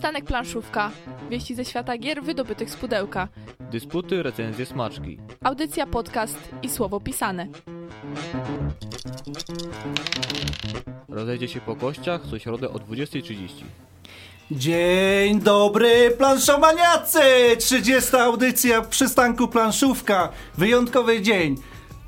Przystanek 0.00 0.24
planszówka. 0.24 0.90
Wieści 1.30 1.54
ze 1.54 1.64
świata 1.64 1.98
gier 1.98 2.22
wydobytych 2.22 2.70
z 2.70 2.76
pudełka. 2.76 3.28
Dysputy, 3.60 4.22
recenzje, 4.22 4.66
smaczki. 4.66 5.18
Audycja, 5.44 5.86
podcast 5.86 6.38
i 6.62 6.68
słowo 6.68 7.00
pisane. 7.00 7.46
Rozejdzie 11.08 11.48
się 11.48 11.60
po 11.60 11.76
kościach 11.76 12.20
co 12.30 12.38
środę 12.38 12.70
o 12.70 12.74
20.30. 12.74 13.48
Dzień 14.50 15.40
dobry, 15.40 16.10
planszomaniacy! 16.18 17.20
30. 17.58 18.16
audycja 18.16 18.82
w 18.82 18.88
przystanku 18.88 19.48
planszówka. 19.48 20.28
Wyjątkowy 20.58 21.22
dzień. 21.22 21.56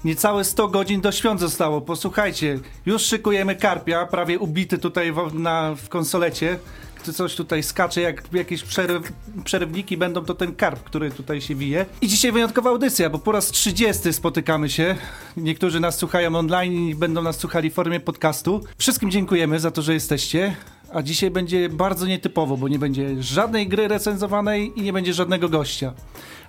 Niecałe 0.04 0.44
100 0.44 0.68
godzin 0.68 1.00
do 1.00 1.12
świąt 1.12 1.40
zostało. 1.40 1.80
Posłuchajcie, 1.80 2.58
już 2.86 3.02
szykujemy 3.02 3.56
karpia, 3.56 4.06
prawie 4.06 4.38
ubity 4.38 4.78
tutaj 4.78 5.12
w, 5.12 5.34
na, 5.34 5.74
w 5.74 5.88
konsolecie. 5.88 6.58
Coś 7.02 7.34
tutaj 7.34 7.62
skacze, 7.62 8.00
jak 8.00 8.22
jakieś 8.32 8.62
przeryw, 8.62 9.12
przerywniki 9.44 9.96
będą, 9.96 10.24
to 10.24 10.34
ten 10.34 10.54
karp, 10.54 10.84
który 10.84 11.10
tutaj 11.10 11.40
się 11.40 11.54
wije. 11.54 11.86
I 12.00 12.08
dzisiaj 12.08 12.32
wyjątkowa 12.32 12.70
audycja, 12.70 13.10
bo 13.10 13.18
po 13.18 13.32
raz 13.32 13.50
30 13.50 14.12
spotykamy 14.12 14.70
się. 14.70 14.96
Niektórzy 15.36 15.80
nas 15.80 15.98
słuchają 15.98 16.36
online 16.36 16.88
i 16.88 16.94
będą 16.94 17.22
nas 17.22 17.38
słuchali 17.38 17.70
w 17.70 17.74
formie 17.74 18.00
podcastu. 18.00 18.60
Wszystkim 18.78 19.10
dziękujemy 19.10 19.60
za 19.60 19.70
to, 19.70 19.82
że 19.82 19.94
jesteście. 19.94 20.56
A 20.94 21.02
dzisiaj 21.02 21.30
będzie 21.30 21.68
bardzo 21.68 22.06
nietypowo, 22.06 22.56
bo 22.56 22.68
nie 22.68 22.78
będzie 22.78 23.22
żadnej 23.22 23.68
gry 23.68 23.88
recenzowanej 23.88 24.72
i 24.76 24.82
nie 24.82 24.92
będzie 24.92 25.14
żadnego 25.14 25.48
gościa. 25.48 25.92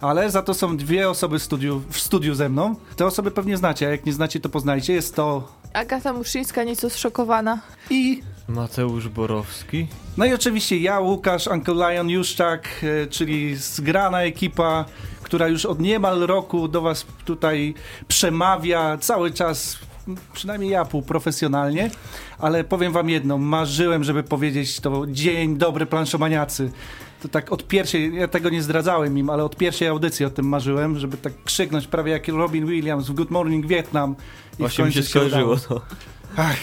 Ale 0.01 0.31
za 0.31 0.41
to 0.41 0.53
są 0.53 0.77
dwie 0.77 1.09
osoby 1.09 1.39
w 1.39 1.43
studiu, 1.43 1.81
w 1.89 1.99
studiu 1.99 2.35
ze 2.35 2.49
mną. 2.49 2.75
Te 2.95 3.05
osoby 3.05 3.31
pewnie 3.31 3.57
znacie, 3.57 3.87
a 3.87 3.89
jak 3.89 4.05
nie 4.05 4.13
znacie, 4.13 4.39
to 4.39 4.49
poznajcie. 4.49 4.93
Jest 4.93 5.15
to 5.15 5.47
Agata 5.73 6.13
Muszyńska 6.13 6.63
nieco 6.63 6.89
zszokowana. 6.89 7.59
i... 7.89 8.23
Mateusz 8.47 9.07
Borowski. 9.07 9.87
No 10.17 10.25
i 10.25 10.33
oczywiście 10.33 10.77
ja, 10.77 10.99
Łukasz, 10.99 11.47
Uncle 11.47 11.73
Lion, 11.73 12.09
Juszczak, 12.09 12.69
e, 12.83 13.07
czyli 13.07 13.55
zgrana 13.55 14.21
ekipa, 14.21 14.85
która 15.23 15.47
już 15.47 15.65
od 15.65 15.79
niemal 15.79 16.19
roku 16.19 16.67
do 16.67 16.81
was 16.81 17.05
tutaj 17.25 17.73
przemawia 18.07 18.97
cały 18.97 19.31
czas, 19.31 19.79
przynajmniej 20.33 20.71
ja 20.71 20.85
półprofesjonalnie, 20.85 21.91
ale 22.39 22.63
powiem 22.63 22.93
wam 22.93 23.09
jedno, 23.09 23.37
marzyłem, 23.37 24.03
żeby 24.03 24.23
powiedzieć 24.23 24.79
to 24.79 25.03
dzień 25.07 25.57
dobry 25.57 25.85
planszomaniacy. 25.85 26.71
To 27.21 27.27
tak 27.27 27.51
od 27.51 27.67
pierwszej, 27.67 28.15
ja 28.15 28.27
tego 28.27 28.49
nie 28.49 28.61
zdradzałem 28.61 29.17
im, 29.17 29.29
ale 29.29 29.43
od 29.43 29.55
pierwszej 29.55 29.87
audycji 29.87 30.25
o 30.25 30.29
tym 30.29 30.47
marzyłem, 30.47 30.99
żeby 30.99 31.17
tak 31.17 31.33
krzyknąć 31.43 31.87
prawie 31.87 32.11
jak 32.11 32.27
Robin 32.27 32.65
Williams 32.65 33.07
w 33.07 33.13
Good 33.13 33.31
Morning 33.31 33.67
Vietnam. 33.67 34.15
I 34.53 34.57
Właśnie 34.57 34.85
mi 34.85 34.93
się 34.93 35.03
skojarzyło 35.03 35.57
to. 35.57 35.81
Ach, 36.37 36.57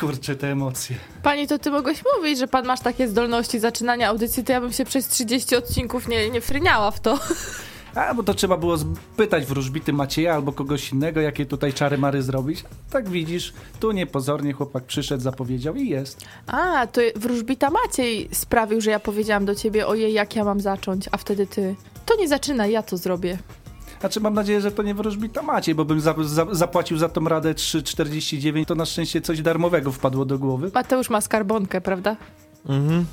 kurczę, 0.00 0.36
te 0.36 0.52
emocje. 0.52 0.96
Pani, 1.22 1.48
to 1.48 1.58
ty 1.58 1.70
mogłeś 1.70 2.02
mówić, 2.16 2.38
że 2.38 2.48
pan 2.48 2.66
masz 2.66 2.80
takie 2.80 3.08
zdolności 3.08 3.58
zaczynania 3.58 4.08
audycji, 4.08 4.44
to 4.44 4.52
ja 4.52 4.60
bym 4.60 4.72
się 4.72 4.84
przez 4.84 5.08
30 5.08 5.56
odcinków 5.56 6.08
nie, 6.08 6.30
nie 6.30 6.40
fryniała 6.40 6.90
w 6.90 7.00
to. 7.00 7.18
A, 7.94 8.14
bo 8.14 8.22
to 8.22 8.34
trzeba 8.34 8.56
było 8.56 8.78
spytać 8.78 9.46
wróżbity 9.46 9.92
Macieja 9.92 10.34
albo 10.34 10.52
kogoś 10.52 10.92
innego, 10.92 11.20
jakie 11.20 11.46
tutaj 11.46 11.72
czary 11.72 11.98
mary 11.98 12.22
zrobić. 12.22 12.64
Tak 12.90 13.08
widzisz, 13.08 13.52
tu 13.80 13.92
niepozornie 13.92 14.52
chłopak 14.52 14.84
przyszedł, 14.84 15.22
zapowiedział 15.22 15.74
i 15.74 15.88
jest. 15.88 16.24
A, 16.46 16.86
to 16.86 17.00
wróżbita 17.16 17.70
Maciej 17.70 18.28
sprawił, 18.32 18.80
że 18.80 18.90
ja 18.90 19.00
powiedziałam 19.00 19.44
do 19.44 19.54
ciebie, 19.54 19.86
ojej, 19.86 20.12
jak 20.12 20.36
ja 20.36 20.44
mam 20.44 20.60
zacząć, 20.60 21.08
a 21.12 21.16
wtedy 21.16 21.46
ty, 21.46 21.74
to 22.06 22.16
nie 22.16 22.28
zaczynaj, 22.28 22.72
ja 22.72 22.82
to 22.82 22.96
zrobię. 22.96 23.38
Znaczy 24.00 24.20
mam 24.20 24.34
nadzieję, 24.34 24.60
że 24.60 24.72
to 24.72 24.82
nie 24.82 24.94
wróżbita 24.94 25.42
Maciej, 25.42 25.74
bo 25.74 25.84
bym 25.84 26.00
za, 26.00 26.14
za, 26.22 26.46
zapłacił 26.50 26.98
za 26.98 27.08
tą 27.08 27.24
radę 27.24 27.54
3,49, 27.54 28.64
to 28.64 28.74
na 28.74 28.86
szczęście 28.86 29.20
coś 29.20 29.42
darmowego 29.42 29.92
wpadło 29.92 30.24
do 30.24 30.38
głowy. 30.38 30.70
Mateusz 30.74 31.10
ma 31.10 31.20
skarbonkę, 31.20 31.80
prawda? 31.80 32.16
Mhm. 32.68 33.06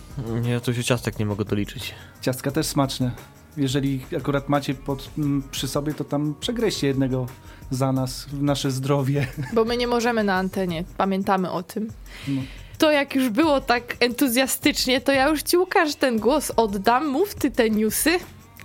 Ja 0.44 0.59
to 0.59 0.74
się 0.74 0.84
ciastek 0.84 1.20
nie 1.20 1.26
mogę 1.26 1.46
doliczyć. 1.46 1.96
Ciastka 2.22 2.52
też 2.52 2.66
smaczne. 2.66 3.12
Jeżeli 3.58 4.06
akurat 4.18 4.50
macie 4.50 4.74
pod, 4.74 5.09
m, 5.18 5.44
przy 5.52 5.68
sobie, 5.68 5.94
to 5.94 6.04
tam 6.04 6.36
przegryźcie 6.40 6.88
jednego 6.88 7.25
za 7.72 7.92
nas, 7.92 8.25
w 8.25 8.44
nasze 8.44 8.72
zdrowie. 8.72 9.28
Bo 9.53 9.66
my 9.66 9.78
nie 9.78 9.88
możemy 9.88 10.24
na 10.24 10.36
antenie, 10.36 10.84
pamiętamy 10.98 11.52
o 11.52 11.63
tym. 11.63 11.88
No. 12.28 12.42
To 12.78 12.92
jak 12.92 13.16
już 13.16 13.30
było 13.30 13.62
tak 13.62 13.98
entuzjastycznie, 14.00 15.02
to 15.02 15.12
ja 15.12 15.28
już 15.28 15.44
ci 15.44 15.58
Łukasz 15.58 15.96
ten 15.96 16.19
głos 16.19 16.52
oddam, 16.56 17.08
mów 17.08 17.36
ty 17.36 17.52
te 17.52 17.69
newsy 17.69 18.19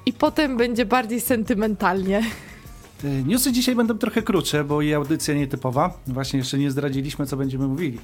i 0.07 0.13
potem 0.13 0.57
będzie 0.57 0.87
bardziej 0.87 1.21
sentymentalnie. 1.21 2.23
Y, 3.05 3.25
Newsy 3.27 3.53
dzisiaj 3.53 3.75
będą 3.75 3.99
trochę 3.99 4.23
krótsze, 4.23 4.65
bo 4.65 4.83
i 4.83 4.95
audycja 4.95 5.35
nietypowa. 5.35 5.99
Właśnie 6.07 6.39
jeszcze 6.39 6.59
nie 6.59 6.71
zdradziliśmy, 6.71 7.27
co 7.27 7.37
będziemy 7.37 7.69
mówili. 7.69 7.99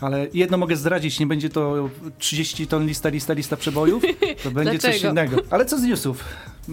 Ale 0.00 0.26
jedno 0.34 0.56
mogę 0.56 0.76
zdradzić, 0.76 1.20
nie 1.20 1.26
będzie 1.26 1.48
to 1.48 1.88
30 2.18 2.66
ton 2.66 2.86
lista, 2.86 3.08
lista, 3.08 3.32
lista 3.32 3.56
przebojów. 3.56 4.02
To 4.42 4.50
będzie 4.60 4.78
coś 4.78 5.02
innego. 5.02 5.36
Ale 5.50 5.64
co 5.64 5.78
z 5.78 5.82
newsów? 5.82 6.24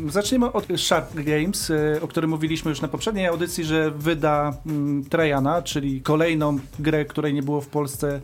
Zaczniemy 0.09 0.51
od 0.51 0.67
Sharp 0.77 1.13
Games, 1.16 1.69
y, 1.69 2.00
o 2.01 2.07
którym 2.07 2.29
mówiliśmy 2.29 2.69
już 2.69 2.81
na 2.81 2.88
poprzedniej 2.88 3.27
audycji, 3.27 3.63
że 3.63 3.91
wyda 3.91 4.57
mm, 4.66 5.06
Trajana, 5.06 5.61
czyli 5.61 6.01
kolejną 6.01 6.59
grę, 6.79 7.06
której 7.06 7.33
nie 7.33 7.44
było 7.44 7.61
w 7.61 7.67
Polsce 7.67 8.22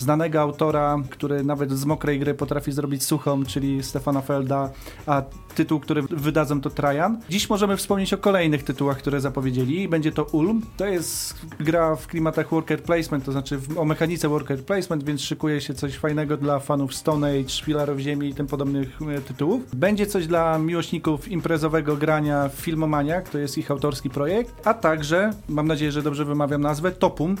znanego 0.00 0.40
autora, 0.40 0.96
który 1.10 1.44
nawet 1.44 1.72
z 1.72 1.84
mokrej 1.84 2.18
gry 2.18 2.34
potrafi 2.34 2.72
zrobić 2.72 3.04
suchą, 3.04 3.44
czyli 3.44 3.82
Stefana 3.82 4.20
Felda, 4.20 4.70
a 5.06 5.22
tytuł, 5.54 5.80
który 5.80 6.02
wydadzą 6.02 6.60
to 6.60 6.70
Trajan. 6.70 7.20
Dziś 7.28 7.50
możemy 7.50 7.76
wspomnieć 7.76 8.14
o 8.14 8.18
kolejnych 8.18 8.64
tytułach, 8.64 8.98
które 8.98 9.20
zapowiedzieli. 9.20 9.88
Będzie 9.88 10.12
to 10.12 10.24
Ulm. 10.24 10.62
To 10.76 10.86
jest 10.86 11.34
gra 11.60 11.96
w 11.96 12.06
klimatach 12.06 12.50
worker 12.50 12.82
placement, 12.82 13.24
to 13.24 13.32
znaczy 13.32 13.60
o 13.76 13.84
mechanice 13.84 14.28
worker 14.28 14.64
placement, 14.64 15.04
więc 15.04 15.20
szykuje 15.20 15.60
się 15.60 15.74
coś 15.74 15.96
fajnego 15.96 16.36
dla 16.36 16.58
fanów 16.58 16.94
Stone 16.94 17.30
Age, 17.30 17.64
Filarów 17.64 17.98
Ziemi 17.98 18.28
i 18.28 18.34
tym 18.34 18.46
podobnych 18.46 18.98
e, 19.16 19.20
tytułów. 19.20 19.62
Będzie 19.74 20.06
coś 20.06 20.26
dla 20.26 20.58
miłośników 20.58 21.28
imprezowego 21.28 21.96
grania 21.96 22.48
w 22.48 22.52
Filmomaniak, 22.52 23.28
to 23.28 23.38
jest 23.38 23.58
ich 23.58 23.70
autorski 23.70 24.10
projekt, 24.10 24.66
a 24.66 24.74
także, 24.74 25.30
mam 25.48 25.66
nadzieję, 25.66 25.92
że 25.92 26.02
dobrze 26.02 26.24
wymawiam 26.24 26.60
nazwę, 26.60 26.92
Topum, 26.92 27.36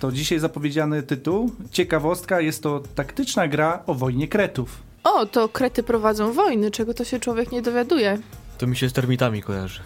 to 0.00 0.12
dzisiaj 0.12 0.38
zapowiedziany 0.38 1.02
tytuł. 1.02 1.52
Ciekawostka, 1.70 2.40
jest 2.40 2.62
to 2.62 2.82
taktyczna 2.94 3.48
gra 3.48 3.82
o 3.86 3.94
wojnie 3.94 4.28
kretów. 4.28 4.82
O, 5.04 5.26
to 5.26 5.48
krety 5.48 5.82
prowadzą 5.82 6.32
wojny, 6.32 6.70
czego 6.70 6.94
to 6.94 7.04
się 7.04 7.20
człowiek 7.20 7.52
nie 7.52 7.62
dowiaduje. 7.62 8.18
To 8.58 8.66
mi 8.66 8.76
się 8.76 8.88
z 8.88 8.92
termitami 8.92 9.42
kojarzy. 9.42 9.80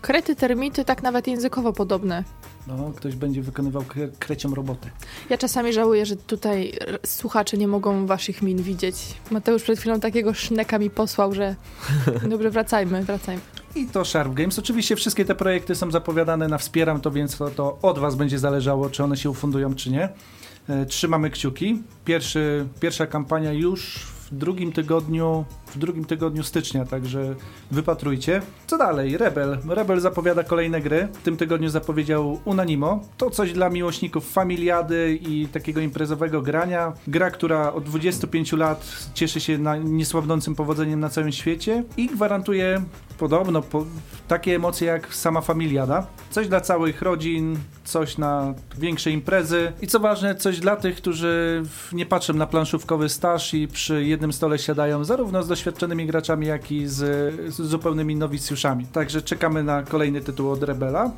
Krety, 0.00 0.36
termity, 0.36 0.84
tak 0.84 1.02
nawet 1.02 1.26
językowo 1.26 1.72
podobne. 1.72 2.24
No, 2.68 2.92
ktoś 2.96 3.16
będzie 3.16 3.42
wykonywał 3.42 3.82
kre 3.82 4.08
krecią 4.18 4.54
robotę. 4.54 4.90
Ja 5.30 5.38
czasami 5.38 5.72
żałuję, 5.72 6.06
że 6.06 6.16
tutaj 6.16 6.72
słuchacze 7.06 7.56
nie 7.56 7.68
mogą 7.68 8.06
waszych 8.06 8.42
min 8.42 8.62
widzieć. 8.62 8.96
Mateusz 9.30 9.62
przed 9.62 9.78
chwilą 9.78 10.00
takiego 10.00 10.34
szneka 10.34 10.78
mi 10.78 10.90
posłał, 10.90 11.34
że... 11.34 11.54
Dobrze, 12.30 12.50
wracajmy, 12.50 13.04
wracajmy. 13.04 13.42
I 13.74 13.86
to 13.86 14.04
Sharp 14.04 14.34
Games. 14.34 14.58
Oczywiście 14.58 14.96
wszystkie 14.96 15.24
te 15.24 15.34
projekty 15.34 15.74
są 15.74 15.90
zapowiadane 15.90 16.48
na 16.48 16.58
Wspieram 16.58 17.00
to, 17.00 17.10
więc 17.10 17.36
to, 17.36 17.50
to 17.50 17.78
od 17.82 17.98
Was 17.98 18.14
będzie 18.14 18.38
zależało, 18.38 18.90
czy 18.90 19.04
one 19.04 19.16
się 19.16 19.30
ufundują, 19.30 19.74
czy 19.74 19.90
nie. 19.90 20.08
E, 20.68 20.86
Trzymamy 20.86 21.30
kciuki. 21.30 21.82
Pierwszy, 22.04 22.66
pierwsza 22.80 23.06
kampania 23.06 23.52
już 23.52 24.06
w 24.32 24.34
drugim 24.34 24.72
tygodniu, 24.72 25.44
w 25.66 25.78
drugim 25.78 26.04
tygodniu 26.04 26.42
stycznia, 26.42 26.84
także 26.84 27.34
wypatrujcie. 27.70 28.42
Co 28.66 28.78
dalej? 28.78 29.16
Rebel. 29.16 29.58
Rebel 29.68 30.00
zapowiada 30.00 30.44
kolejne 30.44 30.80
gry. 30.80 31.08
W 31.12 31.22
tym 31.22 31.36
tygodniu 31.36 31.68
zapowiedział 31.68 32.40
Unanimo. 32.44 33.00
To 33.16 33.30
coś 33.30 33.52
dla 33.52 33.70
miłośników 33.70 34.30
familiady 34.30 35.18
i 35.22 35.48
takiego 35.48 35.80
imprezowego 35.80 36.42
grania. 36.42 36.92
Gra, 37.06 37.30
która 37.30 37.72
od 37.72 37.84
25 37.84 38.52
lat 38.52 38.86
cieszy 39.14 39.40
się 39.40 39.58
niesłabnącym 39.84 40.54
powodzeniem 40.54 41.00
na 41.00 41.08
całym 41.08 41.32
świecie 41.32 41.84
i 41.96 42.06
gwarantuje 42.06 42.82
podobno 43.18 43.62
po, 43.62 43.84
takie 44.28 44.54
emocje 44.54 44.86
jak 44.86 45.14
sama 45.14 45.40
familiada. 45.40 46.06
Coś 46.30 46.48
dla 46.48 46.60
całych 46.60 47.02
rodzin, 47.02 47.58
coś 47.84 48.18
na 48.18 48.54
większe 48.78 49.10
imprezy 49.10 49.72
i 49.82 49.86
co 49.86 50.00
ważne, 50.00 50.34
coś 50.34 50.60
dla 50.60 50.76
tych, 50.76 50.96
którzy 50.96 51.62
nie 51.92 52.06
patrzą 52.06 52.34
na 52.34 52.46
planszówkowy 52.46 53.08
staż 53.08 53.54
i 53.54 53.68
przy 53.68 54.04
jednym 54.04 54.32
stole 54.32 54.58
siadają 54.58 55.04
zarówno 55.04 55.42
z 55.42 55.48
doświadczonymi 55.48 56.06
graczami, 56.06 56.46
jak 56.46 56.72
i 56.72 56.86
z, 56.86 56.96
z 57.54 57.56
zupełnymi 57.56 58.16
nowicjuszami. 58.16 58.86
Także 58.86 59.22
czekamy 59.22 59.62
na 59.62 59.82
kolejny 59.82 60.20
tytuł 60.20 60.50
od 60.50 60.62
Rebela. 60.62 61.10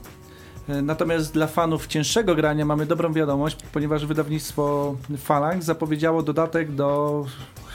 E, 0.69 0.82
Natomiast 0.82 1.32
dla 1.32 1.46
fanów 1.46 1.87
cięższego 1.87 2.35
grania 2.35 2.64
mamy 2.64 2.87
dobrą 2.87 3.12
wiadomość, 3.12 3.56
ponieważ 3.73 4.06
wydawnictwo 4.06 4.96
Phalanx 5.25 5.67
zapowiedziało 5.67 6.23
dodatek 6.23 6.73
do 6.73 7.25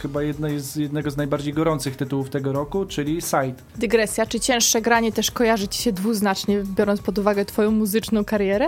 chyba 0.05 0.23
jednej 0.23 0.59
z, 0.59 0.75
jednego 0.75 1.11
z 1.11 1.17
najbardziej 1.17 1.53
gorących 1.53 1.95
tytułów 1.95 2.29
tego 2.29 2.53
roku, 2.53 2.85
czyli 2.85 3.21
Sight. 3.21 3.63
Dygresja, 3.75 4.25
czy 4.25 4.39
cięższe 4.39 4.81
granie 4.81 5.11
też 5.11 5.31
kojarzy 5.31 5.67
ci 5.67 5.83
się 5.83 5.91
dwuznacznie, 5.91 6.63
biorąc 6.77 7.01
pod 7.01 7.17
uwagę 7.17 7.45
twoją 7.45 7.71
muzyczną 7.71 8.25
karierę? 8.25 8.67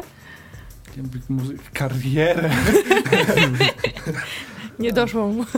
Karierę. 1.73 2.49
Nie 4.79 4.93
doszło 4.93 5.27
mu. 5.27 5.45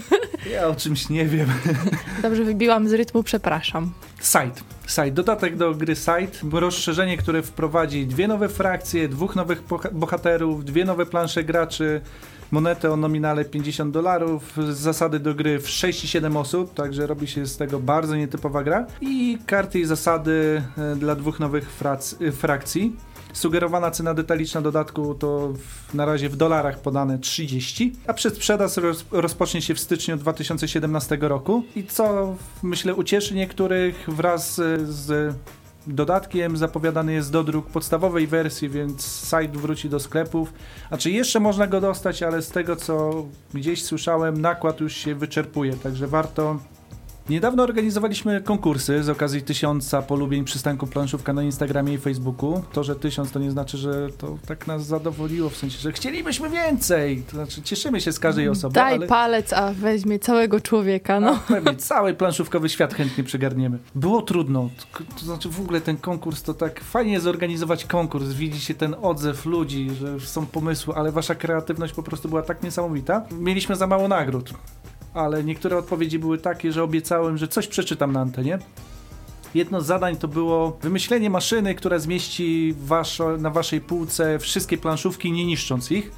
Ja 0.54 0.68
o 0.68 0.76
czymś 0.76 1.10
nie 1.10 1.26
wiem. 1.26 1.48
Dobrze, 2.24 2.44
wybiłam 2.44 2.90
z 2.90 2.94
rytmu, 2.94 3.24
przepraszam. 3.24 3.92
Sight. 4.20 4.64
Sight. 4.88 5.14
Dodatek 5.14 5.58
do 5.58 5.76
gry 5.76 5.96
Sight. 5.96 6.40
Rozszerzenie, 6.52 7.18
które 7.18 7.42
wprowadzi 7.42 8.08
dwie 8.08 8.28
nowe 8.28 8.50
frakcje, 8.50 9.08
dwóch 9.10 9.36
nowych 9.36 9.68
boha- 9.68 9.94
bohaterów, 9.94 10.66
dwie 10.66 10.86
nowe 10.86 11.06
plansze 11.06 11.44
graczy, 11.44 12.02
monetę 12.52 12.92
o 12.92 12.98
nominale 12.98 13.46
50 13.46 13.94
dolarów, 13.94 14.58
zasady 14.72 15.20
do 15.20 15.36
gry 15.36 15.60
w 15.60 15.70
6 15.70 16.04
i 16.04 16.08
7 16.08 16.38
osób, 16.38 16.74
także 16.74 17.08
robi 17.08 17.28
się 17.28 17.46
z 17.46 17.58
tego 17.58 17.80
bardzo 17.80 18.16
nietypowa 18.16 18.64
gra 18.64 18.88
i 19.02 19.38
karty 19.46 19.80
i 19.80 19.86
zasady 19.86 20.62
e, 20.78 20.96
dla 20.96 21.16
dwóch 21.16 21.40
nowych 21.40 21.82
e, 22.22 22.32
frakcji. 22.32 22.96
Sugerowana 23.34 23.92
cena 23.92 24.14
detaliczna 24.14 24.62
dodatku 24.62 25.16
to 25.16 25.54
w, 25.54 25.94
na 25.94 26.06
razie 26.06 26.30
w 26.30 26.36
dolarach 26.36 26.80
podane 26.80 27.20
30, 27.20 27.94
a 28.08 28.14
przedsprzedaż 28.14 28.78
roz, 28.78 29.06
rozpocznie 29.12 29.62
się 29.62 29.76
w 29.76 29.80
styczniu 29.80 30.18
2017 30.18 31.18
roku. 31.22 31.64
I 31.76 31.84
co 31.84 32.36
myślę 32.64 32.96
ucieszy 32.96 33.36
niektórych 33.36 34.06
wraz 34.08 34.60
e, 34.60 34.78
z 34.86 35.36
dodatkiem 35.88 36.58
zapowiadany 36.58 37.14
jest 37.14 37.32
dodruk 37.32 37.68
podstawowej 37.68 38.28
wersji, 38.28 38.70
więc 38.70 39.06
site 39.06 39.60
wróci 39.60 39.90
do 39.90 40.00
sklepów. 40.00 40.54
A 40.90 40.98
czy 40.98 41.12
jeszcze 41.12 41.40
można 41.40 41.68
go 41.68 41.82
dostać, 41.82 42.24
ale 42.24 42.42
z 42.42 42.50
tego 42.50 42.76
co 42.76 43.26
gdzieś 43.54 43.84
słyszałem, 43.84 44.42
nakład 44.42 44.80
już 44.80 44.94
się 44.94 45.16
wyczerpuje, 45.16 45.74
także 45.74 46.08
warto 46.08 46.60
Niedawno 47.30 47.64
organizowaliśmy 47.64 48.42
konkursy 48.42 49.04
z 49.04 49.10
okazji 49.10 49.42
tysiąca 49.42 50.02
polubień 50.02 50.44
przystanku 50.44 50.88
planszówka 50.88 51.34
na 51.34 51.44
Instagramie 51.44 51.94
i 51.94 51.98
Facebooku. 51.98 52.64
To, 52.74 52.84
że 52.84 52.96
tysiąc 52.96 53.32
to 53.32 53.40
nie 53.40 53.52
znaczy, 53.52 53.78
że 53.78 54.10
to 54.18 54.38
tak 54.48 54.68
nas 54.68 54.86
zadowoliło, 54.86 55.50
w 55.50 55.58
sensie, 55.58 55.80
że 55.80 55.92
chcielibyśmy 55.92 56.50
więcej. 56.50 57.24
To 57.24 57.32
znaczy 57.32 57.62
cieszymy 57.62 58.02
się 58.02 58.12
z 58.12 58.20
każdej 58.20 58.50
osoby. 58.50 58.74
Daj 58.74 58.96
ale... 58.96 59.08
palec, 59.08 59.54
a 59.54 59.74
weźmie 59.74 60.20
całego 60.20 60.62
człowieka, 60.62 61.20
no. 61.20 61.32
A, 61.32 61.54
pewnie 61.54 61.76
cały 61.76 62.14
planszówkowy 62.14 62.70
świat 62.70 62.94
chętnie 62.94 63.24
przygarniemy. 63.24 63.78
Było 63.96 64.22
trudno, 64.22 64.70
to 65.20 65.26
znaczy 65.26 65.50
w 65.50 65.62
ogóle 65.62 65.82
ten 65.82 65.98
konkurs 65.98 66.44
to 66.44 66.54
tak 66.54 66.80
fajnie 66.80 67.20
zorganizować 67.20 67.86
konkurs, 67.86 68.28
widzi 68.28 68.60
się 68.60 68.74
ten 68.74 68.96
odzew 69.02 69.46
ludzi, 69.46 69.90
że 70.00 70.20
są 70.20 70.46
pomysły, 70.46 70.94
ale 70.96 71.12
wasza 71.12 71.36
kreatywność 71.36 71.94
po 71.94 72.04
prostu 72.04 72.30
była 72.30 72.42
tak 72.42 72.64
niesamowita. 72.64 73.26
Mieliśmy 73.32 73.76
za 73.76 73.88
mało 73.88 74.08
nagród 74.08 74.54
ale 75.14 75.44
niektóre 75.44 75.78
odpowiedzi 75.78 76.20
były 76.20 76.38
takie, 76.38 76.72
że 76.72 76.84
obiecałem, 76.84 77.38
że 77.38 77.48
coś 77.48 77.68
przeczytam 77.68 78.12
na 78.12 78.20
antenie. 78.20 78.60
Jedno 79.54 79.82
z 79.82 79.86
zadań 79.86 80.18
to 80.18 80.28
było 80.28 80.78
wymyślenie 80.82 81.30
maszyny, 81.30 81.76
która 81.76 82.00
zmieści 82.00 82.76
waszo, 82.78 83.38
na 83.38 83.50
waszej 83.50 83.82
półce 83.82 84.40
wszystkie 84.40 84.78
planszówki, 84.78 85.32
nie 85.32 85.46
niszcząc 85.46 85.92
ich. 85.92 86.12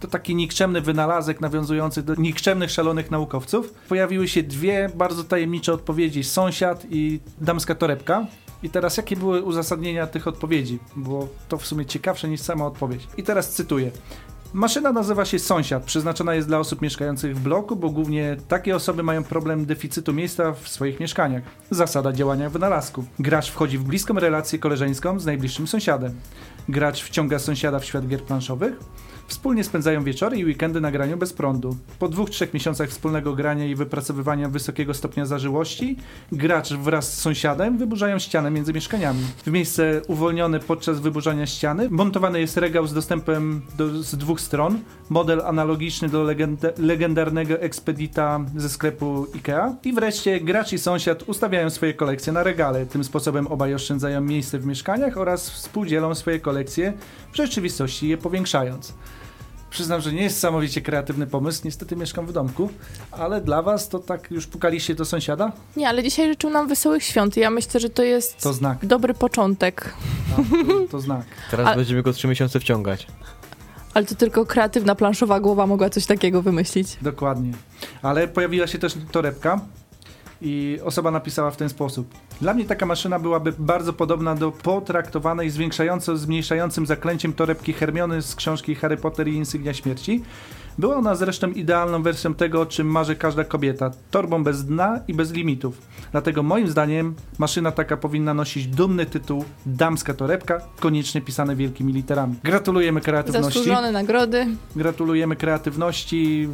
To 0.00 0.08
taki 0.08 0.34
nikczemny 0.34 0.80
wynalazek 0.80 1.40
nawiązujący 1.40 2.02
do 2.02 2.14
nikczemnych, 2.14 2.70
szalonych 2.70 3.10
naukowców. 3.10 3.74
Pojawiły 3.88 4.28
się 4.28 4.42
dwie 4.42 4.90
bardzo 4.94 5.24
tajemnicze 5.24 5.72
odpowiedzi: 5.72 6.24
sąsiad 6.24 6.86
i 6.90 7.20
damska 7.40 7.74
torebka. 7.74 8.26
I 8.62 8.70
teraz 8.70 8.96
jakie 8.96 9.16
były 9.16 9.42
uzasadnienia 9.42 10.06
tych 10.06 10.26
odpowiedzi? 10.26 10.78
Było 10.96 11.28
to 11.48 11.58
w 11.58 11.66
sumie 11.66 11.86
ciekawsze 11.86 12.28
niż 12.28 12.40
sama 12.40 12.66
odpowiedź. 12.66 13.08
I 13.16 13.22
teraz 13.22 13.50
cytuję. 13.52 13.90
Maszyna 14.52 14.92
nazywa 14.92 15.24
się 15.24 15.38
Sąsiad. 15.38 15.84
Przeznaczona 15.84 16.34
jest 16.34 16.48
dla 16.48 16.58
osób 16.58 16.82
mieszkających 16.82 17.36
w 17.36 17.40
bloku, 17.40 17.76
bo 17.76 17.90
głównie 17.90 18.36
takie 18.48 18.76
osoby 18.76 19.02
mają 19.02 19.24
problem 19.24 19.66
deficytu 19.66 20.12
miejsca 20.12 20.52
w 20.52 20.68
swoich 20.68 21.00
mieszkaniach. 21.00 21.42
Zasada 21.70 22.12
działania 22.12 22.50
wynalazku. 22.50 23.04
Gracz 23.18 23.50
wchodzi 23.50 23.78
w 23.78 23.84
bliską 23.84 24.14
relację 24.14 24.58
koleżeńską 24.58 25.20
z 25.20 25.26
najbliższym 25.26 25.66
sąsiadem. 25.66 26.14
Gracz 26.68 27.02
wciąga 27.02 27.38
sąsiada 27.38 27.78
w 27.78 27.84
świat 27.84 28.06
gier 28.06 28.22
planszowych. 28.22 28.80
Wspólnie 29.28 29.64
spędzają 29.64 30.04
wieczory 30.04 30.36
i 30.36 30.44
weekendy 30.44 30.80
na 30.80 30.90
graniu 30.90 31.16
bez 31.16 31.32
prądu. 31.32 31.76
Po 31.98 32.08
dwóch, 32.08 32.30
trzech 32.30 32.54
miesiącach 32.54 32.88
wspólnego 32.88 33.34
grania 33.34 33.66
i 33.66 33.74
wypracowywania 33.74 34.48
wysokiego 34.48 34.94
stopnia 34.94 35.26
zażyłości, 35.26 35.96
gracz 36.32 36.72
wraz 36.72 37.14
z 37.14 37.20
sąsiadem 37.20 37.78
wyburzają 37.78 38.18
ścianę 38.18 38.50
między 38.50 38.72
mieszkaniami. 38.72 39.20
W 39.46 39.50
miejsce 39.50 40.02
uwolnione 40.06 40.60
podczas 40.60 41.00
wyburzania 41.00 41.46
ściany 41.46 41.90
montowany 41.90 42.40
jest 42.40 42.56
regał 42.56 42.86
z 42.86 42.94
dostępem 42.94 43.62
do, 43.78 44.02
z 44.02 44.14
dwóch 44.16 44.40
stron, 44.40 44.78
model 45.10 45.42
analogiczny 45.44 46.08
do 46.08 46.22
legenda 46.22 46.68
legendarnego 46.78 47.60
ekspedita 47.60 48.40
ze 48.56 48.68
sklepu 48.68 49.26
IKEA 49.34 49.76
i 49.84 49.92
wreszcie 49.92 50.40
gracz 50.40 50.72
i 50.72 50.78
sąsiad 50.78 51.22
ustawiają 51.22 51.70
swoje 51.70 51.94
kolekcje 51.94 52.32
na 52.32 52.42
regale. 52.42 52.86
Tym 52.86 53.04
sposobem 53.04 53.46
obaj 53.46 53.74
oszczędzają 53.74 54.20
miejsce 54.20 54.58
w 54.58 54.66
mieszkaniach 54.66 55.16
oraz 55.16 55.50
współdzielą 55.50 56.14
swoje 56.14 56.40
kolekcje, 56.40 56.92
w 57.32 57.36
rzeczywistości 57.36 58.08
je 58.08 58.16
powiększając. 58.16 58.94
Przyznam, 59.70 60.00
że 60.00 60.12
nie 60.12 60.22
jest 60.22 60.38
samowicie 60.38 60.80
kreatywny 60.80 61.26
pomysł. 61.26 61.60
Niestety 61.64 61.96
mieszkam 61.96 62.26
w 62.26 62.32
domku, 62.32 62.70
ale 63.12 63.40
dla 63.40 63.62
was 63.62 63.88
to 63.88 63.98
tak 63.98 64.30
już 64.30 64.46
pukaliście 64.46 64.94
do 64.94 65.04
sąsiada? 65.04 65.52
Nie, 65.76 65.88
ale 65.88 66.02
dzisiaj 66.02 66.28
życzył 66.28 66.50
nam 66.50 66.68
wesołych 66.68 67.02
świąt 67.02 67.36
i 67.36 67.40
ja 67.40 67.50
myślę, 67.50 67.80
że 67.80 67.90
to 67.90 68.02
jest 68.02 68.42
to 68.42 68.52
znak. 68.52 68.86
dobry 68.86 69.14
początek. 69.14 69.94
No, 70.30 70.44
to, 70.66 70.90
to 70.90 71.00
znak. 71.00 71.26
Teraz 71.50 71.66
A... 71.68 71.74
będziemy 71.76 72.02
go 72.02 72.12
trzy 72.12 72.28
miesiące 72.28 72.60
wciągać. 72.60 73.06
Ale 73.94 74.06
to 74.06 74.14
tylko 74.14 74.46
kreatywna 74.46 74.94
planszowa 74.94 75.40
głowa 75.40 75.66
mogła 75.66 75.90
coś 75.90 76.06
takiego 76.06 76.42
wymyślić. 76.42 76.96
Dokładnie. 77.02 77.52
Ale 78.02 78.28
pojawiła 78.28 78.66
się 78.66 78.78
też 78.78 78.94
torebka 79.12 79.60
i 80.42 80.78
osoba 80.84 81.10
napisała 81.10 81.50
w 81.50 81.56
ten 81.56 81.68
sposób. 81.68 82.14
Dla 82.40 82.54
mnie 82.54 82.64
taka 82.64 82.86
maszyna 82.86 83.18
byłaby 83.18 83.52
bardzo 83.58 83.92
podobna 83.92 84.34
do 84.34 84.52
potraktowanej 84.52 85.50
zwiększająco 85.50 86.16
zmniejszającym 86.16 86.86
zaklęciem 86.86 87.32
torebki 87.32 87.72
Hermiony 87.72 88.22
z 88.22 88.34
książki 88.34 88.74
Harry 88.74 88.96
Potter 88.96 89.28
i 89.28 89.34
Insygnia 89.34 89.74
Śmierci. 89.74 90.22
Była 90.78 90.96
ona 90.96 91.14
zresztą 91.14 91.50
idealną 91.50 92.02
wersją 92.02 92.34
tego, 92.34 92.60
o 92.60 92.66
czym 92.66 92.86
marzy 92.86 93.16
każda 93.16 93.44
kobieta. 93.44 93.90
Torbą 94.10 94.44
bez 94.44 94.64
dna 94.64 95.00
i 95.08 95.14
bez 95.14 95.32
limitów. 95.32 95.78
Dlatego 96.12 96.42
moim 96.42 96.68
zdaniem 96.68 97.14
maszyna 97.38 97.72
taka 97.72 97.96
powinna 97.96 98.34
nosić 98.34 98.66
dumny 98.66 99.06
tytuł 99.06 99.44
Damska 99.66 100.14
torebka, 100.14 100.60
koniecznie 100.80 101.20
pisane 101.20 101.56
wielkimi 101.56 101.92
literami. 101.92 102.34
Gratulujemy 102.44 103.00
kreatywności. 103.00 103.58
Zasłużone 103.58 103.92
nagrody. 103.92 104.46
Gratulujemy 104.76 105.36
kreatywności. 105.36 106.48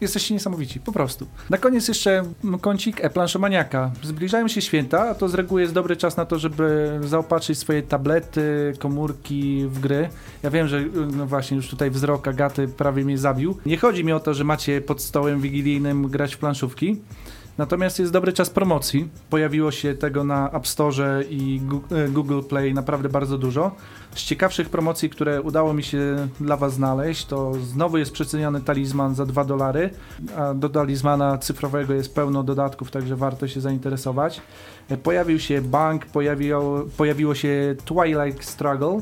Jesteście 0.00 0.34
niesamowici, 0.34 0.80
po 0.80 0.92
prostu. 0.92 1.26
Na 1.50 1.58
koniec 1.58 1.88
jeszcze 1.88 2.22
kącik 2.60 3.04
e-planszomaniaka. 3.04 3.90
Zbliżają 4.02 4.48
się 4.48 4.60
święta, 4.62 5.08
a 5.08 5.14
to 5.14 5.28
z 5.28 5.34
reguły 5.34 5.60
jest 5.60 5.74
dobry 5.74 5.96
czas 5.96 6.16
na 6.16 6.24
to, 6.24 6.38
żeby 6.38 6.98
zaopatrzyć 7.02 7.58
swoje 7.58 7.82
tablety, 7.82 8.72
komórki 8.78 9.64
w 9.68 9.80
gry. 9.80 10.08
Ja 10.42 10.50
wiem, 10.50 10.68
że 10.68 10.84
no 11.16 11.26
właśnie 11.26 11.56
już 11.56 11.68
tutaj 11.68 11.90
wzrok 11.90 12.28
Agaty 12.28 12.68
prawie 12.68 13.04
mnie 13.04 13.18
zabił. 13.18 13.56
Nie 13.66 13.76
chodzi 13.76 14.04
mi 14.04 14.12
o 14.12 14.20
to, 14.20 14.34
że 14.34 14.44
macie 14.44 14.80
pod 14.80 15.02
stołem 15.02 15.40
wigilijnym 15.40 16.08
grać 16.08 16.34
w 16.34 16.38
planszówki. 16.38 16.96
Natomiast 17.58 17.98
jest 17.98 18.12
dobry 18.12 18.32
czas 18.32 18.50
promocji. 18.50 19.08
Pojawiło 19.30 19.70
się 19.70 19.94
tego 19.94 20.24
na 20.24 20.50
App 20.50 20.66
Store 20.66 21.24
i 21.30 21.60
e, 21.90 22.08
Google 22.08 22.40
Play 22.48 22.74
naprawdę 22.74 23.08
bardzo 23.08 23.38
dużo. 23.38 23.76
Z 24.16 24.24
ciekawszych 24.24 24.68
promocji, 24.68 25.10
które 25.10 25.42
udało 25.42 25.74
mi 25.74 25.82
się 25.82 26.28
dla 26.40 26.56
Was 26.56 26.74
znaleźć, 26.74 27.26
to 27.26 27.54
znowu 27.54 27.98
jest 27.98 28.12
przeceniony 28.12 28.60
talizman 28.60 29.14
za 29.14 29.26
2 29.26 29.44
dolary, 29.44 29.90
a 30.36 30.54
do 30.54 30.68
talizmana 30.68 31.38
cyfrowego 31.38 31.94
jest 31.94 32.14
pełno 32.14 32.42
dodatków, 32.42 32.90
także 32.90 33.16
warto 33.16 33.48
się 33.48 33.60
zainteresować. 33.60 34.40
E, 34.88 34.96
pojawił 34.96 35.38
się 35.38 35.60
bank, 35.62 36.06
pojawiło, 36.06 36.84
pojawiło 36.96 37.34
się 37.34 37.76
Twilight 37.84 38.44
Struggle, 38.44 39.00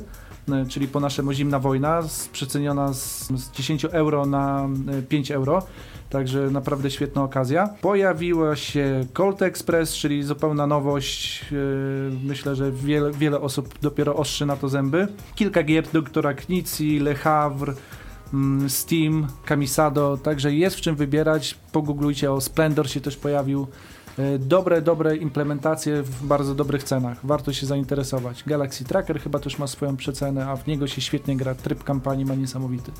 czyli 0.69 0.89
po 0.89 1.01
naszemu 1.01 1.33
zimna 1.33 1.59
wojna, 1.59 2.03
przeceniona 2.33 2.93
z, 2.93 3.29
z 3.29 3.51
10 3.51 3.85
euro 3.85 4.27
na 4.27 4.69
5 5.09 5.31
euro. 5.31 5.63
Także 6.11 6.51
naprawdę 6.51 6.91
świetna 6.91 7.23
okazja. 7.23 7.69
Pojawiła 7.81 8.57
się 8.57 9.07
Colt 9.13 9.43
Express, 9.43 9.93
czyli 9.93 10.23
zupełna 10.23 10.67
nowość. 10.67 11.45
Yy, 11.53 11.59
myślę, 12.25 12.57
że 12.57 12.73
wiele, 12.73 13.13
wiele 13.13 13.41
osób 13.41 13.79
dopiero 13.83 14.17
ostrzy 14.17 14.47
na 14.47 14.57
to 14.57 14.69
zęby. 14.69 15.09
Kilka 15.35 15.63
gier 15.63 15.85
doktora 15.93 16.35
Knici, 16.35 16.99
Le 16.99 17.15
Havre, 17.15 17.75
mm, 18.35 18.71
Steam, 18.71 19.27
Camisado, 19.49 20.17
także 20.17 20.55
jest 20.55 20.77
w 20.77 20.81
czym 20.81 20.97
wybierać. 20.97 21.59
Pogooglujcie 21.73 22.33
o 22.33 22.41
Splendor 22.41 22.91
się 22.91 23.01
też 23.01 23.17
pojawił. 23.17 23.67
Yy, 24.19 24.39
dobre, 24.39 24.83
dobre 24.83 25.17
implementacje 25.17 26.03
w 26.03 26.27
bardzo 26.27 26.55
dobrych 26.55 26.83
cenach. 26.83 27.27
Warto 27.27 27.53
się 27.53 27.67
zainteresować. 27.67 28.45
Galaxy 28.47 28.85
Tracker 28.85 29.21
chyba 29.21 29.39
też 29.39 29.59
ma 29.59 29.67
swoją 29.67 29.97
przecenę, 29.97 30.47
a 30.47 30.57
w 30.57 30.67
niego 30.67 30.87
się 30.87 31.01
świetnie 31.01 31.37
gra. 31.37 31.55
Tryb 31.55 31.85
kampanii 31.85 32.25
ma 32.25 32.35
niesamowity. 32.35 32.93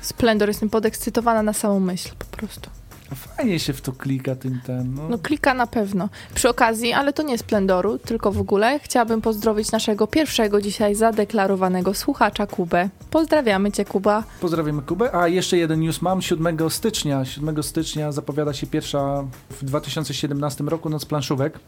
Splendor, 0.00 0.48
jestem 0.48 0.70
podekscytowana 0.70 1.42
na 1.42 1.52
samą 1.52 1.80
myśl 1.80 2.10
po 2.18 2.36
prostu. 2.36 2.70
Fajnie 3.14 3.58
się 3.58 3.72
w 3.72 3.80
to 3.80 3.92
klika 3.92 4.36
tym 4.36 4.60
ten. 4.66 4.94
No. 4.94 5.08
no. 5.08 5.18
klika 5.18 5.54
na 5.54 5.66
pewno. 5.66 6.08
Przy 6.34 6.48
okazji, 6.48 6.92
ale 6.92 7.12
to 7.12 7.22
nie 7.22 7.38
Splendoru, 7.38 7.98
tylko 7.98 8.32
w 8.32 8.40
ogóle 8.40 8.78
chciałabym 8.78 9.20
pozdrowić 9.20 9.72
naszego 9.72 10.06
pierwszego 10.06 10.60
dzisiaj 10.60 10.94
zadeklarowanego 10.94 11.94
słuchacza 11.94 12.46
Kubę. 12.46 12.88
Pozdrawiamy 13.10 13.72
cię 13.72 13.84
Kuba. 13.84 14.24
Pozdrawiamy 14.40 14.82
Kubę. 14.82 15.14
A 15.14 15.28
jeszcze 15.28 15.56
jeden 15.56 15.80
news 15.80 16.02
mam 16.02 16.22
7 16.22 16.70
stycznia. 16.70 17.24
7 17.24 17.62
stycznia 17.62 18.12
zapowiada 18.12 18.52
się 18.52 18.66
pierwsza 18.66 19.24
w 19.50 19.64
2017 19.64 20.64
roku 20.64 20.88
noc 20.88 21.04
planszówek. 21.04 21.58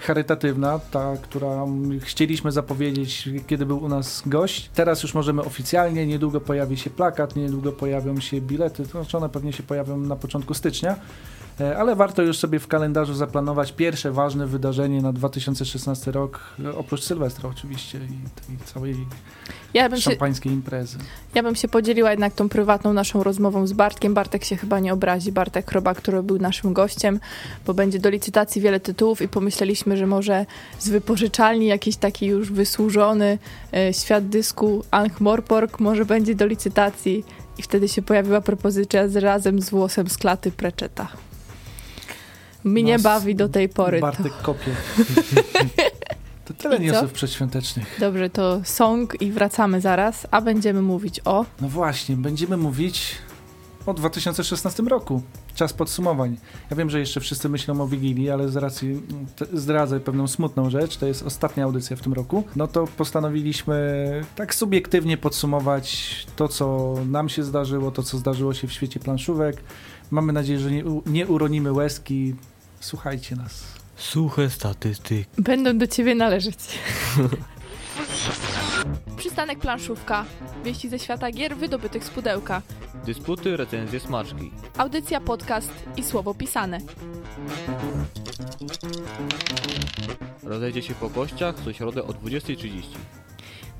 Charytatywna, 0.00 0.78
ta, 0.90 1.16
która 1.22 1.66
chcieliśmy 2.00 2.52
zapowiedzieć, 2.52 3.28
kiedy 3.46 3.66
był 3.66 3.84
u 3.84 3.88
nas 3.88 4.22
gość. 4.26 4.70
Teraz 4.74 5.02
już 5.02 5.14
możemy 5.14 5.42
oficjalnie, 5.42 6.06
niedługo 6.06 6.40
pojawi 6.40 6.76
się 6.76 6.90
plakat, 6.90 7.36
niedługo 7.36 7.72
pojawią 7.72 8.20
się 8.20 8.40
bilety, 8.40 8.82
to 8.82 8.90
znaczy 8.90 9.16
one 9.16 9.28
pewnie 9.28 9.52
się 9.52 9.62
pojawią 9.62 9.96
na 9.96 10.16
początku 10.16 10.54
stycznia 10.54 10.87
E, 11.60 11.78
Ale 11.78 11.96
warto 11.96 12.22
już 12.22 12.38
sobie 12.38 12.58
w 12.58 12.66
kalendarzu 12.66 13.14
zaplanować 13.14 13.72
pierwsze 13.72 14.12
ważne 14.12 14.46
wydarzenie 14.46 15.02
na 15.02 15.12
2016 15.12 16.12
rok, 16.12 16.40
e, 16.64 16.76
oprócz 16.76 17.02
Sylwestra 17.02 17.48
oczywiście 17.48 17.98
i 17.98 18.46
tej 18.46 18.66
całej 18.74 18.96
Ja 19.74 19.88
bym, 19.88 19.98
się, 19.98 20.10
szampańskiej 20.10 20.52
imprezy. 20.52 20.98
ja 21.34 21.42
bym 21.42 21.54
się 21.54 21.68
podzieliła 21.68 22.10
jednak 22.10 22.34
tą 22.34 22.48
prywatną 22.48 22.92
naszą 22.92 23.22
rozmową 23.22 23.66
z 23.66 23.72
Bartkiem. 23.72 24.14
Bartek 24.14 24.44
się 24.44 24.56
chyba 24.56 24.80
nie 24.80 24.92
obrazi. 24.92 25.32
Bartek 25.32 25.70
Chroba, 25.70 25.94
który 25.94 26.22
był 26.22 26.38
naszym 26.38 26.72
gościem, 26.72 27.20
bo 27.66 27.74
będzie 27.74 27.98
do 27.98 28.10
licytacji 28.10 28.62
wiele 28.62 28.80
tytułów 28.80 29.22
i 29.22 29.28
pomyśleliśmy, 29.28 29.96
że 29.96 30.06
może 30.06 30.46
z 30.78 30.88
wypożyczalni 30.88 31.66
jakiś 31.66 31.96
taki 31.96 32.26
już 32.26 32.52
wysłużony 32.52 33.38
e, 33.74 33.94
świat 33.94 34.28
dysku 34.28 34.84
Ankh-Morpork 34.90 35.80
może 35.80 36.04
będzie 36.04 36.34
do 36.34 36.46
licytacji 36.46 37.24
i 37.58 37.62
wtedy 37.62 37.88
się 37.88 38.02
pojawiła 38.02 38.40
propozycja 38.40 39.08
z 39.08 39.16
razem 39.16 39.62
z 39.62 39.70
włosem 39.70 40.08
z 40.08 40.18
klaty 40.18 40.50
Preczeta. 40.50 41.08
Mnie 42.64 42.92
Nas 42.92 43.02
bawi 43.02 43.34
do 43.34 43.48
tej 43.48 43.68
pory. 43.68 44.00
To. 44.00 44.06
Bartek 44.06 44.32
kopie. 44.42 44.70
To 46.44 46.54
tyle 46.54 46.78
newsów 46.78 47.12
przedświątecznych. 47.12 47.96
Dobrze, 48.00 48.30
to 48.30 48.60
song 48.64 49.22
i 49.22 49.32
wracamy 49.32 49.80
zaraz, 49.80 50.26
a 50.30 50.40
będziemy 50.40 50.82
mówić 50.82 51.20
o... 51.24 51.44
No 51.60 51.68
właśnie, 51.68 52.16
będziemy 52.16 52.56
mówić 52.56 53.14
o 53.86 53.94
2016 53.94 54.82
roku. 54.82 55.22
Czas 55.58 55.72
podsumowań. 55.72 56.36
Ja 56.70 56.76
wiem, 56.76 56.90
że 56.90 57.00
jeszcze 57.00 57.20
wszyscy 57.20 57.48
myślą 57.48 57.80
o 57.80 57.88
Wigilii, 57.88 58.30
ale 58.30 58.48
z 58.48 58.56
racji 58.56 59.02
zdradzę 59.52 60.00
pewną 60.00 60.26
smutną 60.26 60.70
rzecz, 60.70 60.96
to 60.96 61.06
jest 61.06 61.22
ostatnia 61.22 61.64
audycja 61.64 61.96
w 61.96 62.00
tym 62.00 62.12
roku. 62.12 62.44
No 62.56 62.68
to 62.68 62.86
postanowiliśmy 62.86 63.76
tak 64.36 64.54
subiektywnie 64.54 65.16
podsumować 65.16 66.26
to, 66.36 66.48
co 66.48 66.94
nam 67.06 67.28
się 67.28 67.42
zdarzyło, 67.42 67.90
to, 67.90 68.02
co 68.02 68.18
zdarzyło 68.18 68.54
się 68.54 68.68
w 68.68 68.72
świecie 68.72 69.00
planszówek. 69.00 69.56
Mamy 70.10 70.32
nadzieję, 70.32 70.58
że 70.58 70.70
nie, 70.70 70.84
nie 71.06 71.26
uronimy 71.26 71.72
łezki. 71.72 72.34
Słuchajcie 72.80 73.36
nas. 73.36 73.64
Suche 73.96 74.50
statystyki. 74.50 75.24
Będą 75.38 75.78
do 75.78 75.86
ciebie 75.86 76.14
należeć. 76.14 76.58
Przystanek 79.18 79.58
planszówka. 79.58 80.24
Wieści 80.64 80.88
ze 80.88 80.98
świata 80.98 81.30
gier 81.30 81.56
wydobytych 81.56 82.04
z 82.04 82.10
pudełka. 82.10 82.62
Dysputy, 83.06 83.56
recenzje, 83.56 84.00
smaczki. 84.00 84.50
Audycja, 84.78 85.20
podcast 85.20 85.72
i 85.96 86.02
słowo 86.02 86.34
pisane. 86.34 86.78
Rozejdzie 90.42 90.82
się 90.82 90.94
po 90.94 91.10
kościach 91.10 91.54
co 91.64 91.72
środę 91.72 92.04
o 92.04 92.08
20.30. 92.08 92.82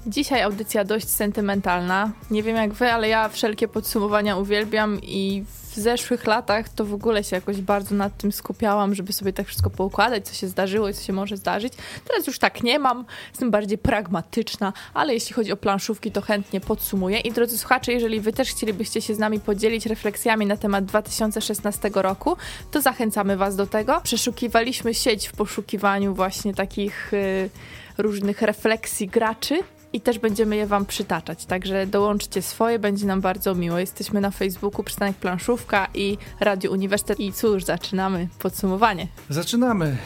Dzisiaj 0.06 0.42
audycja 0.42 0.84
dość 0.84 1.08
sentymentalna. 1.08 2.12
Nie 2.30 2.42
wiem 2.42 2.56
jak 2.56 2.72
wy, 2.72 2.92
ale 2.92 3.08
ja 3.08 3.28
wszelkie 3.28 3.68
podsumowania 3.68 4.36
uwielbiam 4.36 4.98
i 5.02 5.44
zeszłych 5.78 6.26
latach 6.26 6.68
to 6.68 6.84
w 6.84 6.94
ogóle 6.94 7.24
się 7.24 7.36
jakoś 7.36 7.60
bardzo 7.60 7.94
nad 7.94 8.16
tym 8.16 8.32
skupiałam, 8.32 8.94
żeby 8.94 9.12
sobie 9.12 9.32
tak 9.32 9.46
wszystko 9.46 9.70
poukładać, 9.70 10.28
co 10.28 10.34
się 10.34 10.48
zdarzyło 10.48 10.88
i 10.88 10.94
co 10.94 11.02
się 11.02 11.12
może 11.12 11.36
zdarzyć. 11.36 11.72
Teraz 12.08 12.26
już 12.26 12.38
tak 12.38 12.62
nie 12.62 12.78
mam, 12.78 13.04
jestem 13.30 13.50
bardziej 13.50 13.78
pragmatyczna, 13.78 14.72
ale 14.94 15.14
jeśli 15.14 15.34
chodzi 15.34 15.52
o 15.52 15.56
planszówki, 15.56 16.12
to 16.12 16.20
chętnie 16.20 16.60
podsumuję. 16.60 17.18
I 17.20 17.32
drodzy 17.32 17.58
słuchacze, 17.58 17.92
jeżeli 17.92 18.20
wy 18.20 18.32
też 18.32 18.50
chcielibyście 18.50 19.00
się 19.00 19.14
z 19.14 19.18
nami 19.18 19.40
podzielić 19.40 19.86
refleksjami 19.86 20.46
na 20.46 20.56
temat 20.56 20.84
2016 20.84 21.90
roku, 21.94 22.36
to 22.70 22.80
zachęcamy 22.80 23.36
was 23.36 23.56
do 23.56 23.66
tego. 23.66 24.00
Przeszukiwaliśmy 24.04 24.94
sieć 24.94 25.28
w 25.28 25.32
poszukiwaniu 25.32 26.14
właśnie 26.14 26.54
takich 26.54 27.14
y, 27.14 27.50
różnych 27.98 28.42
refleksji 28.42 29.08
graczy. 29.08 29.58
I 29.92 30.00
też 30.00 30.18
będziemy 30.18 30.56
je 30.56 30.66
Wam 30.66 30.86
przytaczać, 30.86 31.46
także 31.46 31.86
dołączcie 31.86 32.42
swoje, 32.42 32.78
będzie 32.78 33.06
nam 33.06 33.20
bardzo 33.20 33.54
miło. 33.54 33.78
Jesteśmy 33.78 34.20
na 34.20 34.30
Facebooku 34.30 34.84
Przystanek 34.84 35.16
Planszówka 35.16 35.88
i 35.94 36.18
Radio 36.40 36.70
Uniwersytet. 36.72 37.20
I 37.20 37.32
cóż, 37.32 37.64
zaczynamy 37.64 38.28
podsumowanie. 38.38 39.08
Zaczynamy. 39.30 39.96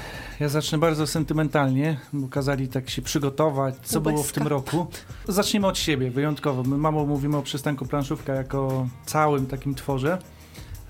Ja 0.41 0.49
zacznę 0.49 0.79
bardzo 0.79 1.07
sentymentalnie, 1.07 2.01
bo 2.13 2.29
kazali 2.29 2.69
tak 2.69 2.91
się 2.91 3.03
przygotować, 3.03 3.75
co 3.83 4.01
było 4.01 4.23
w 4.23 4.33
tym 4.33 4.47
roku. 4.47 4.87
Zaczniemy 5.29 5.67
od 5.67 5.79
siebie, 5.79 6.11
wyjątkowo. 6.11 6.63
My 6.63 6.77
mało 6.77 7.07
mówimy 7.07 7.37
o 7.37 7.43
przystanku 7.43 7.87
planszówka 7.87 8.35
jako 8.35 8.89
całym 9.07 9.47
takim 9.47 9.75
tworze, 9.75 10.19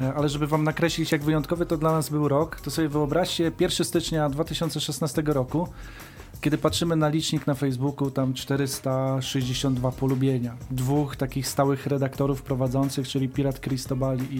e, 0.00 0.14
ale 0.14 0.28
żeby 0.28 0.46
wam 0.46 0.64
nakreślić, 0.64 1.12
jak 1.12 1.22
wyjątkowy 1.22 1.66
to 1.66 1.76
dla 1.76 1.92
nas 1.92 2.08
był 2.08 2.28
rok, 2.28 2.60
to 2.60 2.70
sobie 2.70 2.88
wyobraźcie 2.88 3.52
1 3.60 3.86
stycznia 3.86 4.28
2016 4.28 5.22
roku, 5.26 5.68
kiedy 6.42 6.58
patrzymy 6.58 6.96
na 6.96 7.08
licznik 7.08 7.46
na 7.46 7.54
Facebooku, 7.54 8.10
tam 8.10 8.34
462 8.34 9.92
polubienia. 9.92 10.56
Dwóch 10.70 11.16
takich 11.16 11.48
stałych 11.48 11.86
redaktorów 11.86 12.42
prowadzących, 12.42 13.08
czyli 13.08 13.28
Pirat 13.28 13.60
Cristobal 13.60 14.18
i, 14.30 14.36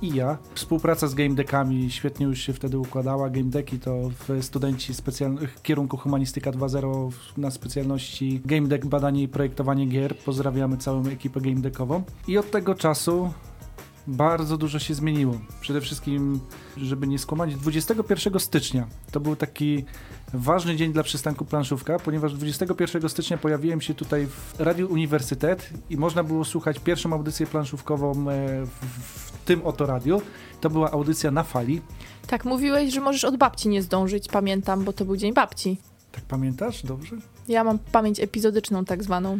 i, 0.00 0.06
i 0.06 0.14
ja. 0.14 0.38
Współpraca 0.54 1.06
z 1.06 1.14
game 1.14 1.34
deckami 1.34 1.90
świetnie 1.90 2.26
już 2.26 2.38
się 2.40 2.52
wtedy 2.52 2.78
układała. 2.78 3.30
Game 3.30 3.50
decki 3.50 3.78
to 3.78 4.10
studenci 4.40 4.94
specjalnych 4.94 5.62
kierunku 5.62 5.96
Humanistyka 5.96 6.50
2.0 6.52 7.10
w- 7.10 7.38
na 7.38 7.50
specjalności 7.50 8.40
game 8.44 8.68
deck, 8.68 8.86
badanie 8.86 9.22
i 9.22 9.28
projektowanie 9.28 9.86
gier. 9.86 10.16
Pozdrawiamy 10.18 10.76
całą 10.76 11.06
ekipę 11.06 11.40
game 11.40 11.60
deckową. 11.60 12.02
I 12.28 12.38
od 12.38 12.50
tego 12.50 12.74
czasu 12.74 13.30
bardzo 14.06 14.56
dużo 14.56 14.78
się 14.78 14.94
zmieniło. 14.94 15.38
Przede 15.60 15.80
wszystkim, 15.80 16.40
żeby 16.76 17.06
nie 17.06 17.18
skłamać, 17.18 17.54
21 17.54 18.40
stycznia 18.40 18.86
to 19.10 19.20
był 19.20 19.36
taki 19.36 19.84
ważny 20.34 20.76
dzień 20.76 20.92
dla 20.92 21.02
przystanku 21.02 21.44
planszówka, 21.44 21.98
ponieważ 21.98 22.34
21 22.34 23.08
stycznia 23.08 23.38
pojawiłem 23.38 23.80
się 23.80 23.94
tutaj 23.94 24.26
w 24.26 24.60
Radiu 24.60 24.92
Uniwersytet 24.92 25.70
i 25.90 25.96
można 25.96 26.24
było 26.24 26.44
słuchać 26.44 26.78
pierwszą 26.78 27.12
audycję 27.12 27.46
planszówkową 27.46 28.10
e, 28.10 28.66
w, 28.66 28.68
w 28.68 29.44
tym 29.44 29.66
oto 29.66 29.86
radiu. 29.86 30.22
To 30.60 30.70
była 30.70 30.90
audycja 30.90 31.30
na 31.30 31.42
fali. 31.42 31.80
Tak, 32.26 32.44
mówiłeś, 32.44 32.94
że 32.94 33.00
możesz 33.00 33.24
od 33.24 33.36
babci 33.36 33.68
nie 33.68 33.82
zdążyć, 33.82 34.28
pamiętam, 34.28 34.84
bo 34.84 34.92
to 34.92 35.04
był 35.04 35.16
Dzień 35.16 35.34
Babci. 35.34 35.78
Tak 36.12 36.24
pamiętasz? 36.24 36.82
Dobrze? 36.82 37.16
Ja 37.48 37.64
mam 37.64 37.78
pamięć 37.78 38.20
epizodyczną 38.20 38.84
tak 38.84 39.04
zwaną. 39.04 39.38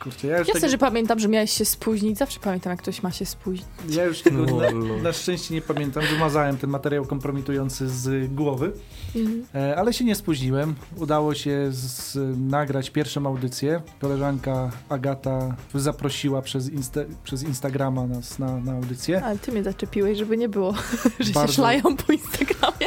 Kurczę, 0.00 0.26
ja 0.26 0.38
już, 0.38 0.48
Ja 0.48 0.54
tego, 0.54 0.68
że 0.68 0.78
pamiętam, 0.78 1.18
że 1.18 1.28
miałeś 1.28 1.52
się 1.52 1.64
spóźnić. 1.64 2.18
Zawsze 2.18 2.40
pamiętam, 2.40 2.70
jak 2.70 2.78
ktoś 2.82 3.02
ma 3.02 3.10
się 3.10 3.26
spóźnić. 3.26 3.66
ja 3.88 4.04
już 4.04 4.22
tego 4.22 4.44
na, 4.44 4.52
Lol. 4.52 5.02
na 5.02 5.12
szczęście 5.12 5.54
nie 5.54 5.62
pamiętam. 5.62 6.02
Wymazałem 6.12 6.56
ten 6.58 6.70
materiał 6.70 7.04
kompromitujący 7.06 7.88
z 7.88 8.32
głowy. 8.32 8.72
Mhm. 9.16 9.46
E, 9.54 9.76
Ale 9.76 9.92
się 9.92 10.04
nie 10.04 10.14
spóźniłem. 10.14 10.74
Udało 10.96 11.34
się 11.34 11.66
z, 11.70 12.18
nagrać 12.50 12.90
pierwszą 12.90 13.26
audycję. 13.26 13.82
Koleżanka 14.00 14.70
Agata 14.88 15.56
zaprosiła 15.74 16.42
przez, 16.42 16.68
insta, 16.70 17.00
przez 17.24 17.42
Instagrama 17.42 18.06
nas 18.06 18.38
na, 18.38 18.56
na 18.56 18.72
audycję. 18.72 19.24
Ale 19.24 19.38
ty 19.38 19.52
mnie 19.52 19.64
zaczepiłeś, 19.64 20.18
żeby 20.18 20.36
nie 20.36 20.48
było, 20.48 20.74
że 21.20 21.32
Bardzo. 21.32 21.52
się 21.52 21.56
szlają 21.56 21.82
po 21.82 22.12
Instagramie. 22.12 22.86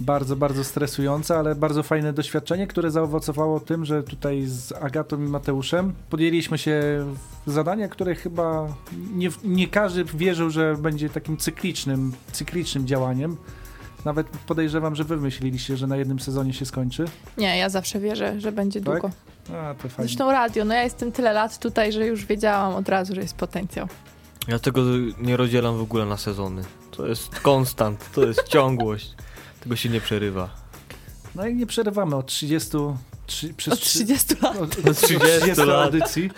Bardzo, 0.00 0.36
bardzo 0.36 0.64
stresujące, 0.64 1.38
ale 1.38 1.54
bardzo 1.54 1.82
fajne 1.82 2.12
doświadczenie, 2.12 2.66
które 2.66 2.90
zaowocowało 2.90 3.60
tym, 3.60 3.84
że 3.84 4.02
tutaj 4.02 4.42
z 4.46 4.72
Agatą 4.72 5.16
i 5.22 5.28
Mateuszem 5.28 5.92
podjęliśmy 6.10 6.58
się 6.58 6.82
zadania, 7.46 7.88
które 7.88 8.14
chyba 8.14 8.74
nie, 9.14 9.28
nie 9.44 9.68
każdy 9.68 10.04
wierzył, 10.04 10.50
że 10.50 10.76
będzie 10.76 11.08
takim 11.10 11.36
cyklicznym, 11.36 12.12
cyklicznym 12.32 12.86
działaniem. 12.86 13.36
Nawet 14.04 14.26
podejrzewam, 14.26 14.94
że 14.96 15.04
wy 15.04 15.16
myśleliście, 15.16 15.76
że 15.76 15.86
na 15.86 15.96
jednym 15.96 16.20
sezonie 16.20 16.52
się 16.52 16.66
skończy. 16.66 17.04
Nie, 17.38 17.58
ja 17.58 17.68
zawsze 17.68 18.00
wierzę, 18.00 18.40
że 18.40 18.52
będzie 18.52 18.80
Tak? 18.80 18.92
długo. 19.00 19.10
A, 19.48 19.74
to 19.74 19.88
fajnie. 19.88 19.94
Zresztą 19.98 20.32
radio, 20.32 20.64
no 20.64 20.74
ja 20.74 20.82
jestem 20.82 21.12
tyle 21.12 21.32
lat 21.32 21.58
tutaj, 21.58 21.92
że 21.92 22.06
już 22.06 22.26
wiedziałam 22.26 22.74
od 22.74 22.88
razu, 22.88 23.14
że 23.14 23.20
jest 23.20 23.36
potencjał. 23.36 23.88
Ja 24.48 24.58
tego 24.58 24.80
nie 25.20 25.36
rozdzielam 25.36 25.78
w 25.78 25.82
ogóle 25.82 26.06
na 26.06 26.16
sezony. 26.16 26.62
To 26.90 27.06
jest 27.06 27.40
konstant, 27.40 28.10
to 28.12 28.26
jest 28.26 28.48
ciągłość. 28.48 29.14
Tego 29.64 29.76
się 29.76 29.88
nie 29.88 30.00
przerywa. 30.00 30.48
No 31.34 31.46
i 31.46 31.54
nie 31.54 31.66
przerywamy 31.66 32.16
od 32.16 32.26
30, 32.26 32.70
trzy, 33.26 33.54
przez 33.54 33.74
Od 33.74 33.80
30 33.80 34.34
lat. 34.42 34.56
od, 34.56 34.88
Od 34.88 34.96
30 34.96 35.62
lat. 35.62 35.84
audycji. 35.84 36.30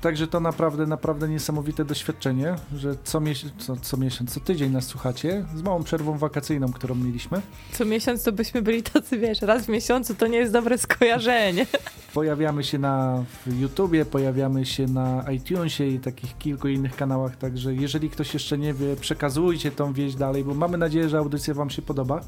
Także 0.00 0.26
to 0.26 0.40
naprawdę, 0.40 0.86
naprawdę 0.86 1.28
niesamowite 1.28 1.84
doświadczenie, 1.84 2.54
że 2.76 2.94
co, 3.04 3.20
miesiąc, 3.20 3.52
co, 3.58 3.76
co 3.76 3.96
miesiąc, 3.96 4.34
co 4.34 4.40
tydzień 4.40 4.72
nas 4.72 4.84
słuchacie, 4.84 5.44
z 5.54 5.62
małą 5.62 5.84
przerwą 5.84 6.18
wakacyjną, 6.18 6.72
którą 6.72 6.94
mieliśmy. 6.94 7.40
Co 7.72 7.84
miesiąc 7.84 8.22
to 8.22 8.32
byśmy 8.32 8.62
byli 8.62 8.82
tacy, 8.82 9.18
wiesz, 9.18 9.42
raz 9.42 9.66
w 9.66 9.68
miesiącu 9.68 10.14
to 10.14 10.26
nie 10.26 10.38
jest 10.38 10.52
dobre 10.52 10.78
skojarzenie. 10.78 11.66
Pojawiamy 12.14 12.64
się 12.64 12.78
na 12.78 13.24
YouTubie, 13.60 14.04
pojawiamy 14.04 14.66
się 14.66 14.86
na 14.86 15.24
iTunesie 15.32 15.86
i 15.86 15.98
takich 15.98 16.38
kilku 16.38 16.68
innych 16.68 16.96
kanałach, 16.96 17.36
także 17.36 17.74
jeżeli 17.74 18.10
ktoś 18.10 18.34
jeszcze 18.34 18.58
nie 18.58 18.74
wie, 18.74 18.96
przekazujcie 18.96 19.70
tą 19.70 19.92
wieść 19.92 20.16
dalej, 20.16 20.44
bo 20.44 20.54
mamy 20.54 20.78
nadzieję, 20.78 21.08
że 21.08 21.18
audycja 21.18 21.54
wam 21.54 21.70
się 21.70 21.82
podoba. 21.82 22.20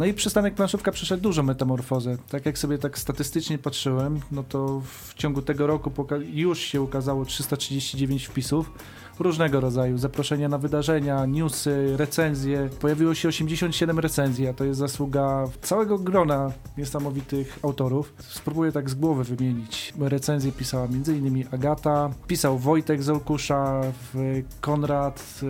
No 0.00 0.06
i 0.06 0.14
przystanek 0.14 0.54
planszówka 0.54 0.92
przeszedł 0.92 1.22
dużą 1.22 1.42
metamorfozę. 1.42 2.16
Tak 2.30 2.46
jak 2.46 2.58
sobie 2.58 2.78
tak 2.78 2.98
statystycznie 2.98 3.58
patrzyłem, 3.58 4.20
no 4.30 4.42
to 4.42 4.82
w 4.84 5.14
ciągu 5.14 5.42
tego 5.42 5.66
roku 5.66 5.92
już 6.32 6.58
się 6.58 6.82
ukazało 6.82 7.24
339 7.24 8.26
wpisów. 8.26 8.70
Różnego 9.20 9.60
rodzaju. 9.60 9.98
Zaproszenia 9.98 10.48
na 10.48 10.58
wydarzenia, 10.58 11.26
newsy, 11.26 11.96
recenzje. 11.96 12.68
Pojawiło 12.80 13.14
się 13.14 13.28
87 13.28 13.98
recenzji, 13.98 14.48
a 14.48 14.52
to 14.52 14.64
jest 14.64 14.78
zasługa 14.78 15.44
całego 15.62 15.98
grona 15.98 16.52
niesamowitych 16.78 17.58
autorów. 17.62 18.14
Spróbuję 18.18 18.72
tak 18.72 18.90
z 18.90 18.94
głowy 18.94 19.24
wymienić. 19.24 19.94
Recenzję 20.00 20.52
pisała 20.52 20.84
m.in. 20.84 21.44
Agata, 21.50 22.10
pisał 22.26 22.58
Wojtek 22.58 23.02
z 23.02 23.10
Olkusza, 23.10 23.80
Konrad, 24.60 25.40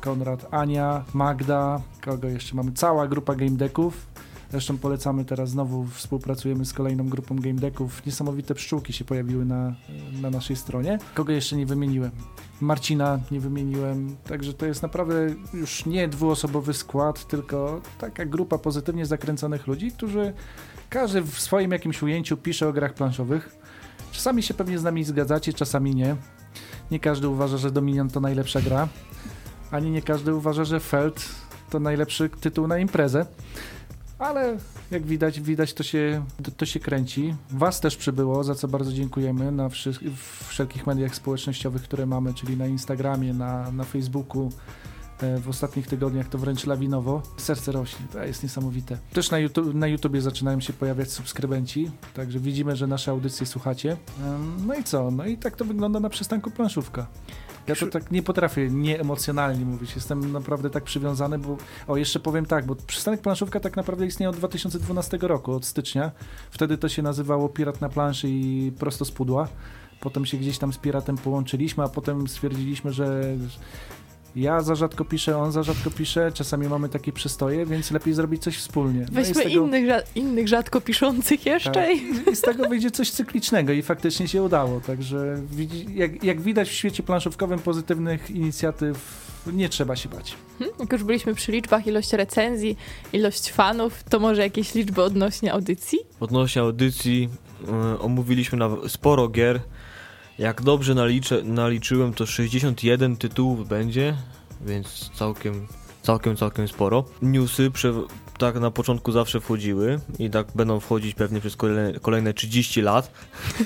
Konrad 0.00 0.46
Ania, 0.50 1.04
Magda, 1.14 1.80
kogo 2.04 2.28
jeszcze 2.28 2.54
mamy? 2.54 2.72
Cała 2.72 3.08
grupa 3.08 3.34
game 3.34 3.50
decków. 3.50 4.09
Zresztą 4.50 4.78
polecamy 4.78 5.24
teraz 5.24 5.50
znowu, 5.50 5.86
współpracujemy 5.86 6.64
z 6.64 6.72
kolejną 6.72 7.08
grupą 7.08 7.36
game 7.36 7.54
decków. 7.54 8.06
Niesamowite 8.06 8.54
pszczółki 8.54 8.92
się 8.92 9.04
pojawiły 9.04 9.44
na, 9.44 9.74
na 10.22 10.30
naszej 10.30 10.56
stronie. 10.56 10.98
Kogo 11.14 11.32
jeszcze 11.32 11.56
nie 11.56 11.66
wymieniłem? 11.66 12.10
Marcina 12.60 13.20
nie 13.30 13.40
wymieniłem, 13.40 14.16
także 14.28 14.54
to 14.54 14.66
jest 14.66 14.82
naprawdę 14.82 15.14
już 15.54 15.86
nie 15.86 16.08
dwuosobowy 16.08 16.74
skład, 16.74 17.26
tylko 17.26 17.80
taka 17.98 18.24
grupa 18.24 18.58
pozytywnie 18.58 19.06
zakręconych 19.06 19.66
ludzi, 19.66 19.92
którzy 19.92 20.32
każdy 20.90 21.22
w 21.22 21.40
swoim 21.40 21.70
jakimś 21.70 22.02
ujęciu 22.02 22.36
pisze 22.36 22.68
o 22.68 22.72
grach 22.72 22.94
planszowych. 22.94 23.56
Czasami 24.12 24.42
się 24.42 24.54
pewnie 24.54 24.78
z 24.78 24.82
nami 24.82 25.04
zgadzacie, 25.04 25.52
czasami 25.52 25.94
nie. 25.94 26.16
Nie 26.90 27.00
każdy 27.00 27.28
uważa, 27.28 27.56
że 27.56 27.70
Dominion 27.70 28.08
to 28.08 28.20
najlepsza 28.20 28.60
gra, 28.60 28.88
ani 29.70 29.90
nie 29.90 30.02
każdy 30.02 30.34
uważa, 30.34 30.64
że 30.64 30.80
Feld 30.80 31.28
to 31.70 31.80
najlepszy 31.80 32.28
tytuł 32.28 32.66
na 32.66 32.78
imprezę 32.78 33.26
ale 34.20 34.56
jak 34.90 35.06
widać, 35.06 35.40
widać 35.40 35.74
to 35.74 35.82
się, 35.82 36.24
to, 36.56 36.66
się 36.66 36.80
kręci. 36.80 37.34
Was 37.50 37.80
też 37.80 37.96
przybyło, 37.96 38.44
za 38.44 38.54
co 38.54 38.68
bardzo 38.68 38.92
dziękujemy 38.92 39.52
na 39.52 39.68
wszy 39.68 39.92
wszelkich 40.48 40.86
mediach 40.86 41.14
społecznościowych, 41.14 41.82
które 41.82 42.06
mamy, 42.06 42.34
czyli 42.34 42.56
na 42.56 42.66
Instagramie, 42.66 43.34
na, 43.34 43.70
na 43.70 43.84
Facebooku. 43.84 44.50
E, 45.22 45.38
w 45.38 45.48
ostatnich 45.48 45.86
tygodniach 45.86 46.28
to 46.28 46.38
wręcz 46.38 46.66
lawinowo. 46.66 47.22
Serce 47.36 47.72
rośnie, 47.72 48.06
to 48.12 48.24
jest 48.24 48.42
niesamowite. 48.42 48.98
Też 49.12 49.30
na, 49.30 49.38
YouTube, 49.38 49.74
na 49.74 49.86
YouTubie 49.86 50.20
zaczynają 50.20 50.60
się 50.60 50.72
pojawiać 50.72 51.12
subskrybenci, 51.12 51.90
także 52.14 52.38
widzimy, 52.38 52.76
że 52.76 52.86
nasze 52.86 53.10
audycje 53.10 53.46
słuchacie. 53.46 53.96
No 54.66 54.74
i 54.74 54.84
co? 54.84 55.10
No 55.10 55.26
i 55.26 55.38
tak 55.38 55.56
to 55.56 55.64
wygląda 55.64 56.00
na 56.00 56.08
przystanku 56.08 56.50
planszówka. 56.50 57.06
Ja 57.70 57.76
to 57.76 57.86
tak 57.86 58.10
nie 58.10 58.22
potrafię 58.22 58.70
nieemocjonalnie 58.70 59.64
mówić. 59.64 59.94
Jestem 59.94 60.32
naprawdę 60.32 60.70
tak 60.70 60.84
przywiązany, 60.84 61.38
bo 61.38 61.56
o 61.88 61.96
jeszcze 61.96 62.20
powiem 62.20 62.46
tak, 62.46 62.66
bo 62.66 62.76
przystanek 62.76 63.20
planszówka 63.20 63.60
tak 63.60 63.76
naprawdę 63.76 64.06
istnieje 64.06 64.30
od 64.30 64.36
2012 64.36 65.18
roku, 65.20 65.52
od 65.52 65.66
stycznia. 65.66 66.12
Wtedy 66.50 66.78
to 66.78 66.88
się 66.88 67.02
nazywało 67.02 67.48
Pirat 67.48 67.80
na 67.80 67.88
planszy 67.88 68.28
i 68.28 68.72
prosto 68.78 69.04
z 69.04 69.10
pudła. 69.10 69.48
Potem 70.00 70.26
się 70.26 70.36
gdzieś 70.36 70.58
tam 70.58 70.72
z 70.72 70.78
piratem 70.78 71.16
połączyliśmy, 71.16 71.84
a 71.84 71.88
potem 71.88 72.28
stwierdziliśmy, 72.28 72.92
że 72.92 73.36
ja 74.36 74.60
za 74.60 74.74
rzadko 74.74 75.04
piszę, 75.04 75.38
on 75.38 75.52
za 75.52 75.62
rzadko 75.62 75.90
pisze, 75.90 76.32
czasami 76.34 76.68
mamy 76.68 76.88
takie 76.88 77.12
przystoje, 77.12 77.66
więc 77.66 77.90
lepiej 77.90 78.14
zrobić 78.14 78.42
coś 78.42 78.56
wspólnie. 78.56 79.00
No 79.00 79.06
Weźmy 79.12 79.34
tego... 79.34 79.66
innych, 79.66 79.84
rza 79.84 80.00
innych 80.14 80.48
rzadko 80.48 80.80
piszących 80.80 81.46
jeszcze. 81.46 81.70
Tak. 81.70 81.90
I 82.32 82.36
z 82.36 82.40
tego 82.40 82.68
wyjdzie 82.68 82.90
coś 82.90 83.10
cyklicznego 83.10 83.72
i 83.72 83.82
faktycznie 83.82 84.28
się 84.28 84.42
udało. 84.42 84.80
Także 84.80 85.42
jak, 85.94 86.24
jak 86.24 86.40
widać 86.40 86.68
w 86.68 86.72
świecie 86.72 87.02
planszówkowym 87.02 87.58
pozytywnych 87.58 88.30
inicjatyw 88.30 89.30
nie 89.46 89.68
trzeba 89.68 89.96
się 89.96 90.08
bać. 90.08 90.36
Hmm, 90.58 90.76
jak 90.80 90.92
już 90.92 91.04
byliśmy 91.04 91.34
przy 91.34 91.52
liczbach, 91.52 91.86
ilość 91.86 92.12
recenzji, 92.12 92.76
ilość 93.12 93.52
fanów, 93.52 94.02
to 94.02 94.18
może 94.18 94.42
jakieś 94.42 94.74
liczby 94.74 95.02
odnośnie 95.02 95.52
audycji? 95.52 95.98
Odnośnie 96.20 96.62
audycji 96.62 97.28
yy, 97.66 97.98
omówiliśmy 97.98 98.58
na 98.58 98.70
sporo 98.88 99.28
gier. 99.28 99.60
Jak 100.40 100.62
dobrze 100.62 100.94
naliczę, 100.94 101.42
naliczyłem, 101.42 102.14
to 102.14 102.26
61 102.26 103.16
tytułów 103.16 103.68
będzie, 103.68 104.16
więc 104.60 105.10
całkiem, 105.14 105.66
całkiem, 106.02 106.36
całkiem 106.36 106.68
sporo. 106.68 107.04
Newsy 107.22 107.70
prze, 107.70 107.92
tak 108.38 108.60
na 108.60 108.70
początku 108.70 109.12
zawsze 109.12 109.40
wchodziły 109.40 110.00
i 110.18 110.30
tak 110.30 110.46
będą 110.54 110.80
wchodzić 110.80 111.14
pewnie 111.14 111.40
przez 111.40 111.56
kolejne, 111.56 112.00
kolejne 112.00 112.34
30 112.34 112.82
lat. 112.82 113.12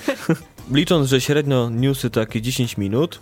Licząc, 0.73 1.09
że 1.09 1.21
średnio 1.21 1.71
newsy 1.71 2.11
to 2.11 2.21
jakieś 2.21 2.43
10 2.43 2.79
minut, 2.79 3.21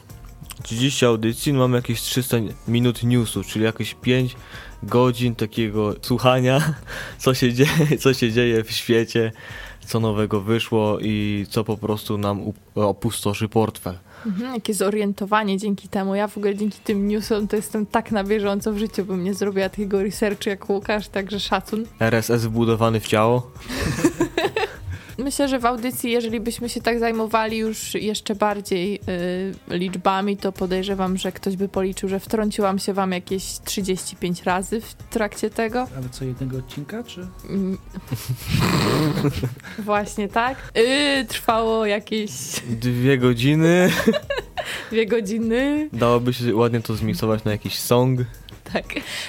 30 0.62 1.06
audycji, 1.06 1.52
no 1.52 1.58
mamy 1.58 1.76
jakieś 1.76 2.00
300 2.00 2.36
minut 2.68 3.02
newsów, 3.02 3.46
czyli 3.46 3.64
jakieś 3.64 3.94
5 3.94 4.36
godzin 4.82 5.34
takiego 5.34 5.94
słuchania, 6.02 6.74
co 7.18 7.34
się 7.34 7.52
dzieje, 7.52 7.98
co 7.98 8.14
się 8.14 8.32
dzieje 8.32 8.64
w 8.64 8.70
świecie 8.70 9.32
co 9.86 10.00
nowego 10.00 10.40
wyszło 10.40 10.98
i 11.00 11.46
co 11.50 11.64
po 11.64 11.76
prostu 11.76 12.18
nam 12.18 12.40
opustoszy 12.74 13.48
portfel. 13.48 13.98
Mhm, 14.26 14.54
jakie 14.54 14.74
zorientowanie 14.74 15.58
dzięki 15.58 15.88
temu. 15.88 16.14
Ja 16.14 16.28
w 16.28 16.38
ogóle 16.38 16.56
dzięki 16.56 16.78
tym 16.84 17.08
newsom 17.08 17.48
to 17.48 17.56
jestem 17.56 17.86
tak 17.86 18.12
na 18.12 18.24
bieżąco 18.24 18.72
w 18.72 18.78
życiu, 18.78 19.04
bym 19.04 19.24
nie 19.24 19.34
zrobiła 19.34 19.68
takiego 19.68 20.02
researchu 20.02 20.48
jak 20.48 20.70
Łukasz, 20.70 21.08
także 21.08 21.40
szacun. 21.40 21.86
RSS 22.00 22.44
wbudowany 22.44 23.00
w 23.00 23.06
ciało. 23.06 23.50
Myślę, 25.22 25.48
że 25.48 25.58
w 25.58 25.66
audycji, 25.66 26.10
jeżeli 26.10 26.40
byśmy 26.40 26.68
się 26.68 26.80
tak 26.80 26.98
zajmowali 26.98 27.56
już 27.56 27.94
jeszcze 27.94 28.34
bardziej 28.34 29.00
y, 29.70 29.76
liczbami, 29.76 30.36
to 30.36 30.52
podejrzewam, 30.52 31.16
że 31.16 31.32
ktoś 31.32 31.56
by 31.56 31.68
policzył, 31.68 32.08
że 32.08 32.20
wtrąciłam 32.20 32.78
się 32.78 32.92
wam 32.92 33.12
jakieś 33.12 33.44
35 33.64 34.42
razy 34.42 34.80
w 34.80 34.94
trakcie 34.94 35.50
tego. 35.50 35.88
Ale 35.96 36.08
co, 36.08 36.24
jednego 36.24 36.58
odcinka, 36.58 37.04
czy? 37.04 37.26
Mm. 37.48 37.78
Właśnie 39.78 40.28
tak. 40.28 40.72
Y, 40.76 41.24
trwało 41.28 41.86
jakieś... 41.86 42.30
Dwie 42.68 43.18
godziny. 43.18 43.90
Dwie 44.90 45.06
godziny. 45.06 45.88
Dałoby 45.92 46.32
się 46.32 46.56
ładnie 46.56 46.80
to 46.80 46.94
zmiksować 46.94 47.44
na 47.44 47.52
jakiś 47.52 47.78
song 47.78 48.20
tak. 48.72 48.84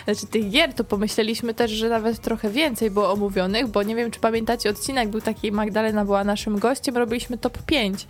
Znaczy 0.06 0.27
tych 0.27 0.49
gier 0.49 0.73
to 0.73 0.84
pomyśleliśmy 0.84 1.53
też, 1.53 1.71
że 1.71 1.89
nawet 1.89 2.19
trochę 2.19 2.49
więcej 2.49 2.91
było 2.91 3.12
omówionych, 3.12 3.67
bo 3.67 3.84
nie 3.84 3.95
wiem, 3.95 4.12
czy 4.12 4.19
pamiętacie 4.19 4.69
odcinek, 4.69 5.10
był 5.10 5.21
taki, 5.21 5.51
Magdalena 5.51 6.06
była 6.06 6.23
naszym 6.23 6.60
gościem, 6.60 6.97
robiliśmy 6.97 7.38
top 7.38 7.58
5. 7.65 8.08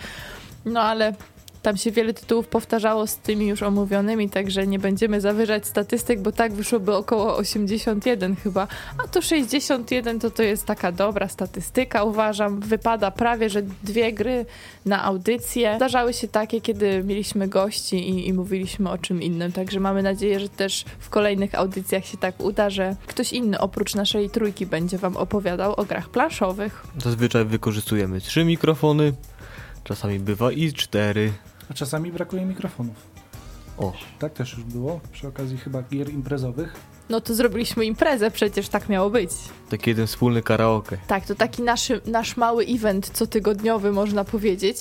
No 0.65 0.81
ale 0.81 1.13
tam 1.63 1.77
się 1.77 1.91
wiele 1.91 2.13
tytułów 2.13 2.47
powtarzało 2.47 3.07
z 3.07 3.17
tymi 3.17 3.47
już 3.47 3.63
omówionymi, 3.63 4.29
także 4.29 4.67
nie 4.67 4.79
będziemy 4.79 5.21
zawyżać 5.21 5.67
statystyk, 5.67 6.21
bo 6.21 6.31
tak 6.31 6.53
wyszłoby 6.53 6.95
około 6.95 7.37
81 7.37 8.35
chyba. 8.35 8.67
A 9.03 9.07
to 9.07 9.21
61 9.21 10.19
to 10.19 10.31
to 10.31 10.43
jest 10.43 10.65
taka 10.65 10.91
dobra 10.91 11.27
statystyka, 11.27 12.03
uważam. 12.03 12.59
Wypada 12.59 13.11
prawie, 13.11 13.49
że 13.49 13.61
dwie 13.61 14.13
gry 14.13 14.45
na 14.85 15.03
audycję. 15.03 15.73
Zdarzały 15.75 16.13
się 16.13 16.27
takie, 16.27 16.61
kiedy 16.61 17.03
mieliśmy 17.03 17.47
gości 17.47 18.09
i, 18.09 18.27
i 18.27 18.33
mówiliśmy 18.33 18.89
o 18.89 18.97
czym 18.97 19.21
innym, 19.21 19.51
także 19.51 19.79
mamy 19.79 20.03
nadzieję, 20.03 20.39
że 20.39 20.49
też 20.49 20.85
w 20.99 21.09
kolejnych 21.09 21.55
audycjach 21.55 22.05
się 22.05 22.17
tak 22.17 22.39
uda, 22.39 22.69
że 22.69 22.95
ktoś 23.07 23.33
inny 23.33 23.59
oprócz 23.59 23.95
naszej 23.95 24.29
trójki 24.29 24.65
będzie 24.65 24.97
wam 24.97 25.17
opowiadał 25.17 25.73
o 25.73 25.85
grach 25.85 26.09
planszowych. 26.09 26.83
Zazwyczaj 26.97 27.45
wykorzystujemy 27.45 28.21
trzy 28.21 28.45
mikrofony, 28.45 29.13
czasami 29.83 30.19
bywa 30.19 30.51
i 30.51 30.73
cztery. 30.73 31.33
A 31.73 31.75
czasami 31.75 32.11
brakuje 32.11 32.45
mikrofonów. 32.45 33.07
O. 33.77 33.93
Tak 34.19 34.33
też 34.33 34.53
już 34.53 34.63
było, 34.63 34.99
przy 35.11 35.27
okazji 35.27 35.57
chyba 35.57 35.83
gier 35.83 36.09
imprezowych. 36.09 36.75
No 37.09 37.21
to 37.21 37.33
zrobiliśmy 37.33 37.85
imprezę, 37.85 38.31
przecież 38.31 38.69
tak 38.69 38.89
miało 38.89 39.09
być. 39.09 39.31
Taki 39.69 39.89
jeden 39.89 40.07
wspólny 40.07 40.41
karaoke. 40.41 40.97
Tak, 41.07 41.25
to 41.25 41.35
taki 41.35 41.61
nasz, 41.61 41.91
nasz 42.05 42.37
mały 42.37 42.65
event 42.65 43.09
cotygodniowy, 43.09 43.91
można 43.91 44.23
powiedzieć. 44.23 44.77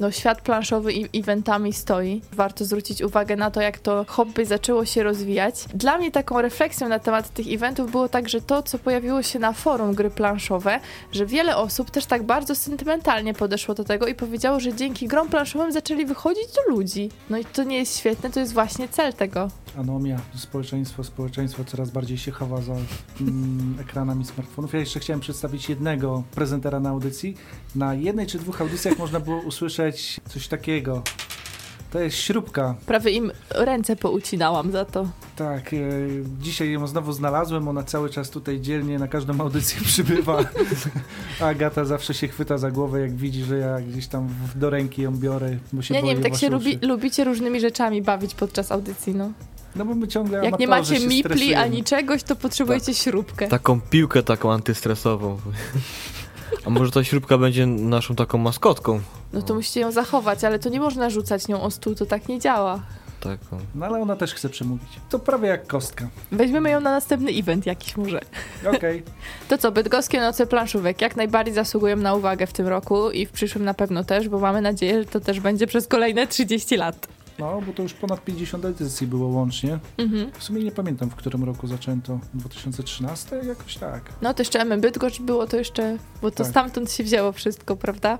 No, 0.00 0.10
świat 0.10 0.40
planszowy 0.40 0.92
i 0.92 1.20
eventami 1.20 1.72
stoi. 1.72 2.22
Warto 2.32 2.64
zwrócić 2.64 3.02
uwagę 3.02 3.36
na 3.36 3.50
to, 3.50 3.60
jak 3.60 3.78
to 3.78 4.04
hobby 4.08 4.46
zaczęło 4.46 4.84
się 4.84 5.02
rozwijać. 5.02 5.64
Dla 5.74 5.98
mnie 5.98 6.10
taką 6.10 6.42
refleksją 6.42 6.88
na 6.88 6.98
temat 6.98 7.34
tych 7.34 7.52
eventów 7.52 7.90
było 7.90 8.08
także 8.08 8.40
to, 8.40 8.62
co 8.62 8.78
pojawiło 8.78 9.22
się 9.22 9.38
na 9.38 9.52
forum 9.52 9.94
gry 9.94 10.10
planszowe, 10.10 10.80
że 11.12 11.26
wiele 11.26 11.56
osób 11.56 11.90
też 11.90 12.06
tak 12.06 12.22
bardzo 12.22 12.54
sentymentalnie 12.54 13.34
podeszło 13.34 13.74
do 13.74 13.84
tego 13.84 14.06
i 14.06 14.14
powiedziało, 14.14 14.60
że 14.60 14.74
dzięki 14.74 15.08
grom 15.08 15.28
planszowym 15.28 15.72
zaczęli 15.72 16.06
wychodzić 16.06 16.46
do 16.52 16.74
ludzi. 16.76 17.10
No 17.30 17.38
i 17.38 17.44
to 17.44 17.64
nie 17.64 17.78
jest 17.78 17.98
świetne, 17.98 18.30
to 18.30 18.40
jest 18.40 18.52
właśnie 18.52 18.88
cel 18.88 19.12
tego. 19.12 19.48
Anomia, 19.78 20.20
społeczeństwo, 20.36 21.04
społeczeństwo 21.04 21.63
coraz 21.64 21.90
bardziej 21.90 22.18
się 22.18 22.32
chowa 22.32 22.60
za 22.60 22.74
mm, 23.20 23.76
ekranami 23.80 24.24
smartfonów. 24.24 24.72
Ja 24.72 24.80
jeszcze 24.80 25.00
chciałem 25.00 25.20
przedstawić 25.20 25.68
jednego 25.68 26.22
prezentera 26.34 26.80
na 26.80 26.90
audycji. 26.90 27.36
Na 27.74 27.94
jednej 27.94 28.26
czy 28.26 28.38
dwóch 28.38 28.60
audycjach 28.60 28.98
można 28.98 29.20
było 29.20 29.40
usłyszeć 29.40 30.20
coś 30.28 30.48
takiego. 30.48 31.02
To 31.94 32.00
jest 32.00 32.16
śrubka. 32.16 32.74
Prawie 32.86 33.10
im 33.10 33.32
ręce 33.50 33.96
poucinałam 33.96 34.72
za 34.72 34.84
to. 34.84 35.08
Tak, 35.36 35.74
e, 35.74 35.78
dzisiaj 36.40 36.70
ją 36.70 36.86
znowu 36.86 37.12
znalazłem, 37.12 37.68
ona 37.68 37.82
cały 37.82 38.10
czas 38.10 38.30
tutaj 38.30 38.60
dzielnie 38.60 38.98
na 38.98 39.08
każdą 39.08 39.40
audycję 39.40 39.80
przybywa. 39.90 40.44
Agata 41.40 41.84
zawsze 41.84 42.14
się 42.14 42.28
chwyta 42.28 42.58
za 42.58 42.70
głowę, 42.70 43.00
jak 43.00 43.14
widzi, 43.14 43.44
że 43.44 43.58
ja 43.58 43.80
gdzieś 43.80 44.06
tam 44.06 44.28
do 44.56 44.70
ręki 44.70 45.02
ją 45.02 45.16
biorę, 45.16 45.56
bo 45.72 45.82
się 45.82 45.94
Ja 45.94 46.00
nie 46.00 46.14
wiem, 46.14 46.22
tak 46.22 46.36
się 46.36 46.50
lubi, 46.50 46.78
lubicie 46.82 47.24
różnymi 47.24 47.60
rzeczami 47.60 48.02
bawić 48.02 48.34
podczas 48.34 48.72
audycji, 48.72 49.14
no. 49.14 49.32
No 49.76 49.84
bo 49.84 49.94
my 49.94 50.08
ciągle 50.08 50.44
Jak 50.44 50.58
nie 50.58 50.68
macie 50.68 51.00
mipli 51.00 51.54
ani 51.54 51.84
czegoś, 51.84 52.22
to 52.22 52.36
potrzebujecie 52.36 52.86
tak. 52.92 52.94
śrubkę. 52.94 53.48
Taką 53.48 53.80
piłkę 53.80 54.22
taką 54.22 54.52
antystresową. 54.52 55.38
A 56.66 56.70
może 56.70 56.90
ta 56.90 57.04
śrubka 57.04 57.38
będzie 57.38 57.66
naszą 57.66 58.14
taką 58.14 58.38
maskotką? 58.38 59.00
No 59.32 59.42
to 59.42 59.54
musicie 59.54 59.80
ją 59.80 59.92
zachować, 59.92 60.44
ale 60.44 60.58
to 60.58 60.68
nie 60.68 60.80
można 60.80 61.10
rzucać 61.10 61.48
nią 61.48 61.62
o 61.62 61.70
stół, 61.70 61.94
to 61.94 62.06
tak 62.06 62.28
nie 62.28 62.38
działa. 62.40 62.80
taką. 63.20 63.58
No 63.74 63.86
ale 63.86 64.00
ona 64.02 64.16
też 64.16 64.34
chce 64.34 64.48
przemówić. 64.48 64.88
To 65.10 65.18
prawie 65.18 65.48
jak 65.48 65.66
kostka. 65.66 66.08
Weźmiemy 66.32 66.70
ją 66.70 66.80
na 66.80 66.90
następny 66.90 67.30
event 67.30 67.66
jakiś 67.66 67.96
może. 67.96 68.20
Okej. 68.76 69.02
To 69.48 69.58
co, 69.58 69.72
bydgoskie 69.72 70.20
noce 70.20 70.46
planszówek 70.46 71.00
jak 71.00 71.16
najbardziej 71.16 71.54
zasługują 71.54 71.96
na 71.96 72.14
uwagę 72.14 72.46
w 72.46 72.52
tym 72.52 72.68
roku 72.68 73.10
i 73.10 73.26
w 73.26 73.30
przyszłym 73.32 73.64
na 73.64 73.74
pewno 73.74 74.04
też, 74.04 74.28
bo 74.28 74.38
mamy 74.38 74.60
nadzieję, 74.60 74.98
że 75.02 75.04
to 75.08 75.20
też 75.20 75.40
będzie 75.40 75.66
przez 75.66 75.86
kolejne 75.86 76.26
30 76.26 76.76
lat. 76.76 77.08
No, 77.38 77.62
bo 77.66 77.72
to 77.72 77.82
już 77.82 77.94
ponad 77.94 78.24
50 78.24 78.64
edycji 78.64 79.06
było 79.06 79.26
łącznie. 79.28 79.78
Mhm. 79.98 80.30
W 80.38 80.42
sumie 80.44 80.64
nie 80.64 80.72
pamiętam, 80.72 81.10
w 81.10 81.14
którym 81.14 81.44
roku 81.44 81.66
zaczęto. 81.66 82.18
2013? 82.34 83.36
Jakoś 83.36 83.76
tak. 83.76 84.02
No 84.22 84.34
to 84.34 84.40
jeszcze 84.42 84.60
MM 84.60 84.80
Bydgoszcz 84.80 85.20
było 85.20 85.46
to 85.46 85.56
jeszcze, 85.56 85.98
bo 86.22 86.30
to 86.30 86.36
Tak. 86.36 86.46
stamtąd 86.46 86.92
się 86.92 87.04
wzięło 87.04 87.32
wszystko, 87.32 87.76
prawda? 87.76 88.18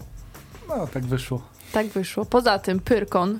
No, 0.68 0.86
tak 0.86 1.04
wyszło. 1.04 1.42
Tak 1.72 1.86
wyszło. 1.86 2.24
Poza 2.24 2.58
tym 2.58 2.80
Pyrkon, 2.80 3.38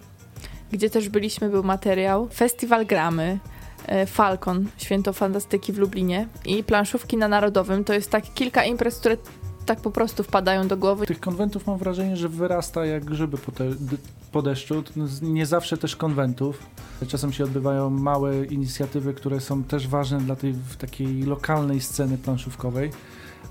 gdzie 0.72 0.90
też 0.90 1.08
byliśmy, 1.08 1.48
był 1.48 1.62
materiał, 1.64 2.28
Festiwal 2.28 2.87
Gramy, 2.87 3.38
e, 3.87 4.06
Falcon, 4.06 4.66
Święto 4.78 5.12
Fantastyki 5.12 5.72
w 5.72 5.78
Lublinie 5.78 6.28
i 6.44 6.64
planszówki 6.64 7.16
na 7.16 7.28
Narodowym. 7.28 7.84
To 7.84 7.92
jest 7.92 8.10
tak 8.10 8.34
kilka 8.34 8.64
imprez, 8.64 8.98
które 8.98 9.16
tak 9.66 9.80
po 9.80 9.90
prostu 9.90 10.22
wpadają 10.22 10.68
do 10.68 10.76
głowy. 10.76 11.06
Tych 11.06 11.20
konwentów 11.20 11.66
mam 11.66 11.78
wrażenie, 11.78 12.16
że 12.16 12.28
wyrasta 12.28 12.87
jak 12.87 13.04
grzyby 13.04 13.38
po, 13.38 13.52
te, 13.52 13.64
po 14.35 14.42
deszczu. 14.42 14.85
Nie 15.23 15.47
zawsze 15.47 15.77
też 15.77 15.97
konwentów. 15.97 16.66
Czasem 17.09 17.33
się 17.33 17.44
odbywają 17.44 17.90
małe 17.90 18.44
inicjatywy, 18.44 19.14
które 19.14 19.40
są 19.40 19.64
też 19.64 19.88
ważne 19.88 20.18
dla 20.20 20.37
tej 20.37 20.55
takiej 20.79 21.23
lokalnej 21.23 21.81
sceny 21.81 22.18
planszówkowej. 22.18 22.90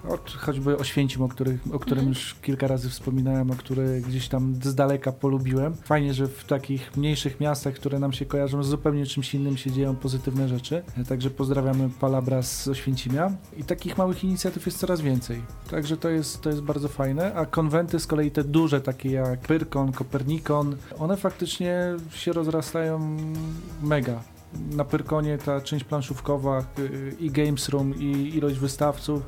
Od, 0.10 0.32
choćby 0.32 0.78
Oświęcim, 0.78 1.22
o, 1.22 1.28
których, 1.28 1.62
o 1.74 1.80
którym 1.80 2.00
Mhm. 2.00 2.10
już 2.10 2.36
kilka 2.42 2.68
razy 2.68 2.90
wspominałem, 2.90 3.52
o 3.52 3.56
który 3.56 4.02
gdzieś 4.02 4.28
tam 4.28 4.56
z 4.64 4.76
daleka 4.76 5.12
polubiłem. 5.12 5.74
Fajnie, 5.74 6.14
że 6.14 6.28
w 6.28 6.44
takich 6.44 6.98
mniejszych 6.98 7.40
miastach, 7.40 7.74
które 7.74 8.00
nam 8.00 8.14
się 8.14 8.26
kojarzą 8.26 8.64
z 8.64 8.68
zupełnie 8.68 9.06
czymś 9.06 9.36
innym, 9.36 9.58
się 9.58 9.72
dzieją 9.72 9.96
pozytywne 9.96 10.48
rzeczy. 10.48 10.84
Także 11.10 11.30
pozdrawiamy 11.30 11.90
Palabra 12.00 12.42
z 12.42 12.68
Oświęcimia. 12.68 13.32
I 13.58 13.64
takich 13.64 13.98
małych 13.98 14.24
inicjatyw 14.24 14.66
jest 14.66 14.78
coraz 14.78 15.02
więcej. 15.02 15.42
Także 15.72 15.98
to 15.98 16.10
jest, 16.10 16.42
to 16.42 16.50
jest 16.50 16.62
bardzo 16.62 16.88
fajne. 16.88 17.34
A 17.36 17.46
konwenty 17.46 18.00
z 18.00 18.08
kolei 18.08 18.32
te 18.32 18.44
duże, 18.44 18.82
takie 18.82 19.12
jak 19.12 19.40
Pyrkon, 19.40 19.92
Kopernikon, 19.92 20.76
one 21.00 21.18
faktycznie 21.18 21.80
się 22.12 22.34
rozrastają 22.34 23.18
mega. 23.84 24.24
Na 24.72 24.86
Pyrkonie 24.86 25.38
ta 25.38 25.62
część 25.62 25.86
planszówkowa 25.86 26.64
y, 26.80 27.16
i 27.20 27.32
Games 27.32 27.70
Room 27.70 27.96
i 28.00 28.32
ilość 28.36 28.60
wystawców 28.60 29.22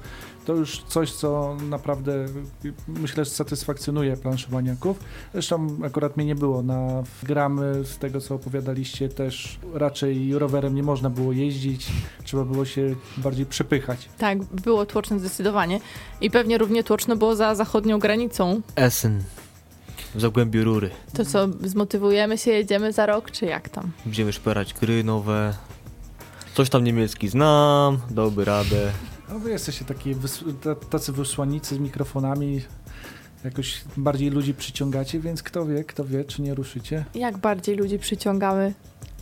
to 0.46 0.54
już 0.54 0.84
coś, 0.88 1.12
co 1.12 1.58
naprawdę 1.70 2.26
myślę, 2.88 3.26
że 3.26 3.32
satysfakcjonuje 3.32 4.18
planszowaniaków. 4.18 5.00
Zresztą 5.34 5.78
akurat 5.84 6.18
mnie 6.18 6.26
nie 6.26 6.36
było 6.36 6.62
na 6.62 7.04
gramy, 7.24 7.86
z 7.86 7.98
tego 7.98 8.22
co 8.22 8.36
opowiadaliście 8.36 9.10
też 9.10 9.60
raczej 9.74 10.40
rowerem 10.40 10.76
nie 10.76 10.84
można 10.84 11.10
było 11.10 11.32
jeździć, 11.32 11.88
trzeba 12.24 12.44
było 12.44 12.66
się 12.66 12.96
bardziej 13.18 13.46
przepychać. 13.46 14.10
Tak, 14.18 14.44
było 14.44 14.86
tłoczno 14.86 15.20
zdecydowanie. 15.20 15.80
I 16.22 16.32
pewnie 16.32 16.58
równie 16.58 16.84
tłoczno 16.84 17.16
było 17.16 17.36
za 17.36 17.56
zachodnią 17.56 18.00
granicą. 18.00 18.62
Essen. 18.76 19.24
W 20.16 20.22
Zagłębiu 20.22 20.64
Rury. 20.64 20.90
To 21.14 21.26
co, 21.26 21.48
zmotywujemy 21.64 22.38
się, 22.38 22.52
jedziemy 22.52 22.94
za 22.94 23.06
rok, 23.06 23.32
czy 23.32 23.46
jak 23.46 23.70
tam? 23.70 23.92
Będziemy 24.06 24.34
szperać 24.34 24.74
gry 24.74 25.04
nowe. 25.04 25.54
Coś 26.54 26.70
tam 26.70 26.84
niemiecki 26.84 27.28
znam, 27.28 27.98
dałby 28.10 28.46
radę. 28.46 28.92
No 29.30 29.40
wy 29.40 29.50
jesteście 29.52 29.86
taki 29.86 30.16
tacy 30.90 31.12
wysłannicy 31.12 31.76
z 31.76 31.80
mikrofonami, 31.80 32.62
jakoś 33.44 33.82
bardziej 33.98 34.30
ludzi 34.30 34.54
przyciągacie, 34.54 35.20
więc 35.20 35.44
kto 35.44 35.66
wie, 35.66 35.84
kto 35.84 36.06
wie, 36.06 36.24
czy 36.24 36.42
nie 36.42 36.56
ruszycie. 36.56 37.06
Jak 37.16 37.38
bardziej 37.38 37.76
ludzi 37.76 38.00
przyciągamy? 38.00 38.74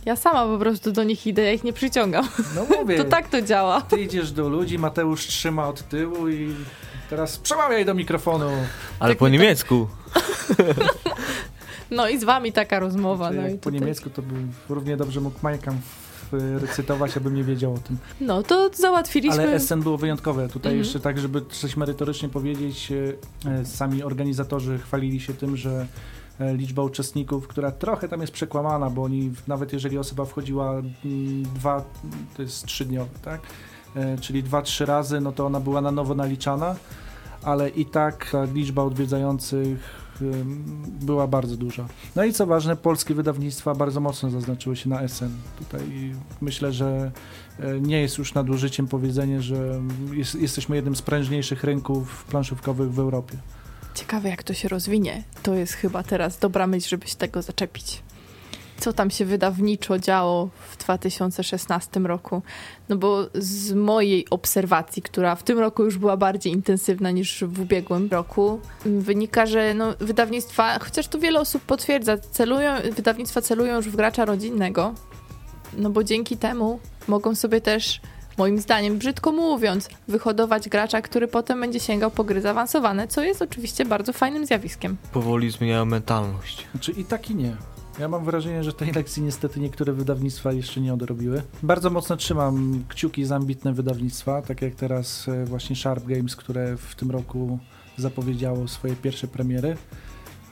Ja 0.04 0.16
sama 0.16 0.46
po 0.46 0.58
prostu 0.58 0.92
do 0.92 1.04
nich 1.04 1.26
idę, 1.26 1.42
ja 1.42 1.52
ich 1.52 1.64
nie 1.64 1.72
przyciągam. 1.72 2.28
No 2.54 2.66
mówię, 2.80 2.96
To 3.02 3.04
tak 3.04 3.28
to 3.28 3.42
działa. 3.42 3.80
ty 3.80 4.00
idziesz 4.00 4.32
do 4.32 4.48
ludzi, 4.48 4.78
Mateusz 4.78 5.26
trzyma 5.26 5.68
od 5.68 5.88
tyłu 5.88 6.28
i 6.28 6.54
teraz 7.10 7.38
przemawiaj 7.38 7.84
do 7.84 7.94
mikrofonu. 7.94 8.50
Ale 9.00 9.10
Tak 9.12 9.18
po 9.18 9.28
niemiecku. 9.28 9.86
No 11.90 12.08
i 12.08 12.18
z 12.18 12.24
wami 12.24 12.52
taka 12.52 12.78
rozmowa. 12.78 13.30
Czy 13.30 13.36
No, 13.36 13.42
po 13.48 13.56
tutaj- 13.56 13.72
niemiecku 13.80 14.10
to 14.10 14.22
bym 14.22 14.52
równie 14.68 14.96
dobrze 14.96 15.20
mógł 15.20 15.38
Majkam 15.42 15.80
recytować, 16.38 17.16
abym 17.16 17.34
nie 17.34 17.44
wiedział 17.44 17.74
o 17.74 17.78
tym. 17.78 17.96
no 18.20 18.42
to 18.42 18.70
załatwiliśmy. 18.74 19.42
Ale 19.42 19.60
SN 19.60 19.80
było 19.80 19.98
wyjątkowe. 19.98 20.48
Tutaj 20.48 20.72
Mhm. 20.72 20.78
jeszcze 20.78 21.00
tak, 21.00 21.18
żeby 21.18 21.42
coś 21.50 21.76
merytorycznie 21.76 22.28
powiedzieć, 22.28 22.92
e, 23.46 23.50
e, 23.50 23.64
sami 23.64 24.02
organizatorzy 24.02 24.78
chwalili 24.78 25.20
się 25.20 25.34
tym, 25.34 25.56
że 25.56 25.86
e, 26.40 26.56
liczba 26.56 26.82
uczestników, 26.82 27.48
która 27.48 27.72
trochę 27.72 28.08
tam 28.08 28.20
jest 28.20 28.32
przekłamana, 28.32 28.90
bo 28.90 29.02
oni, 29.02 29.32
nawet 29.46 29.72
jeżeli 29.72 29.98
osoba 29.98 30.24
wchodziła 30.24 30.70
mm, 30.70 30.92
dwa, 31.42 31.84
to 32.36 32.42
jest 32.42 32.66
trzydniowe, 32.66 33.10
tak? 33.22 33.40
Czyli 34.20 34.42
dwa, 34.42 34.62
trzy 34.62 34.86
razy, 34.86 35.20
no 35.20 35.32
to 35.32 35.46
ona 35.46 35.60
była 35.60 35.80
na 35.80 35.90
nowo 35.90 36.14
naliczana, 36.14 36.76
ale 37.42 37.68
i 37.68 37.86
tak 37.86 38.30
ta 38.30 38.44
liczba 38.44 38.82
odwiedzających 38.82 40.03
była 41.00 41.26
bardzo 41.26 41.56
duża. 41.56 41.88
No 42.16 42.24
i 42.24 42.32
co 42.32 42.46
ważne, 42.46 42.76
polskie 42.76 43.14
wydawnictwa 43.14 43.74
bardzo 43.74 44.00
mocno 44.00 44.30
zaznaczyły 44.30 44.76
się 44.76 44.88
na 44.88 45.08
SN. 45.08 45.30
Tutaj 45.58 46.12
myślę, 46.40 46.72
że 46.72 47.12
e, 47.60 47.80
nie 47.80 48.00
jest 48.00 48.18
już 48.18 48.34
nadużyciem 48.34 48.88
powiedzenie, 48.88 49.42
że 49.42 49.80
jest, 50.12 50.34
jesteśmy 50.34 50.76
jednym 50.76 50.96
z 50.96 51.02
prężniejszych 51.02 51.64
rynków 51.64 52.24
planszówkowych 52.24 52.92
w 52.92 52.98
Europie. 52.98 53.38
Ciekawe, 53.94 54.28
jak 54.28 54.42
to 54.42 54.54
się 54.54 54.68
rozwinie. 54.68 55.22
To 55.42 55.54
jest 55.54 55.72
chyba 55.72 56.02
teraz 56.02 56.38
dobra 56.38 56.66
myśl, 56.66 56.88
żeby 56.88 57.06
się 57.06 57.16
tego 57.16 57.42
zaczepić. 57.42 58.02
Co 58.84 58.92
tam 58.92 59.10
się 59.10 59.24
wydawniczo 59.24 59.98
działo 59.98 60.48
w 60.70 60.76
2016 60.76 62.00
roku? 62.00 62.42
No 62.88 62.96
bo 62.96 63.26
z 63.34 63.72
mojej 63.72 64.30
obserwacji, 64.30 65.02
która 65.02 65.34
w 65.34 65.42
tym 65.42 65.58
roku 65.58 65.84
już 65.84 65.98
była 65.98 66.16
bardziej 66.16 66.52
intensywna 66.52 67.10
niż 67.10 67.44
w 67.44 67.60
ubiegłym 67.60 68.08
roku, 68.10 68.60
wynika, 68.84 69.46
że 69.46 69.74
no, 69.74 69.94
wydawnictwa, 70.00 70.78
chociaż 70.78 71.08
tu 71.08 71.20
wiele 71.20 71.40
osób 71.40 71.62
potwierdza, 71.62 72.18
celują, 72.18 72.72
wydawnictwa 72.96 73.40
celują 73.40 73.76
już 73.76 73.88
w 73.88 73.96
gracza 73.96 74.24
rodzinnego, 74.24 74.94
no 75.76 75.90
bo 75.90 76.04
dzięki 76.04 76.36
temu 76.36 76.78
mogą 77.08 77.34
sobie 77.34 77.60
też, 77.60 78.00
moim 78.38 78.58
zdaniem, 78.58 78.98
brzydko 78.98 79.32
mówiąc, 79.32 79.88
wyhodować 80.08 80.68
gracza, 80.68 81.02
który 81.02 81.28
potem 81.28 81.60
będzie 81.60 81.80
sięgał 81.80 82.10
po 82.10 82.24
gry 82.24 82.40
zaawansowane, 82.40 83.08
co 83.08 83.22
jest 83.22 83.42
oczywiście 83.42 83.84
bardzo 83.84 84.12
fajnym 84.12 84.46
zjawiskiem. 84.46 84.96
Powoli 85.12 85.50
zmieniają 85.50 85.84
mentalność. 85.84 86.66
Znaczy 86.72 86.92
i 86.92 87.04
tak 87.04 87.30
i 87.30 87.34
nie. 87.34 87.56
Ja 87.98 88.08
mam 88.08 88.24
wrażenie, 88.24 88.64
że 88.64 88.72
tej 88.72 88.92
lekcji 88.92 89.22
niestety 89.22 89.60
niektóre 89.60 89.92
wydawnictwa 89.92 90.52
jeszcze 90.52 90.80
nie 90.80 90.94
odrobiły. 90.94 91.42
Bardzo 91.62 91.90
mocno 91.90 92.16
trzymam 92.16 92.84
kciuki 92.88 93.24
za 93.24 93.36
ambitne 93.36 93.72
wydawnictwa, 93.72 94.42
tak 94.42 94.62
jak 94.62 94.74
teraz 94.74 95.28
e, 95.28 95.44
właśnie 95.44 95.76
Sharp 95.76 96.04
Games, 96.06 96.36
które 96.36 96.76
w 96.76 96.94
tym 96.94 97.10
roku 97.10 97.58
zapowiedziało 97.96 98.68
swoje 98.68 98.96
pierwsze 98.96 99.26
premiery. 99.28 99.76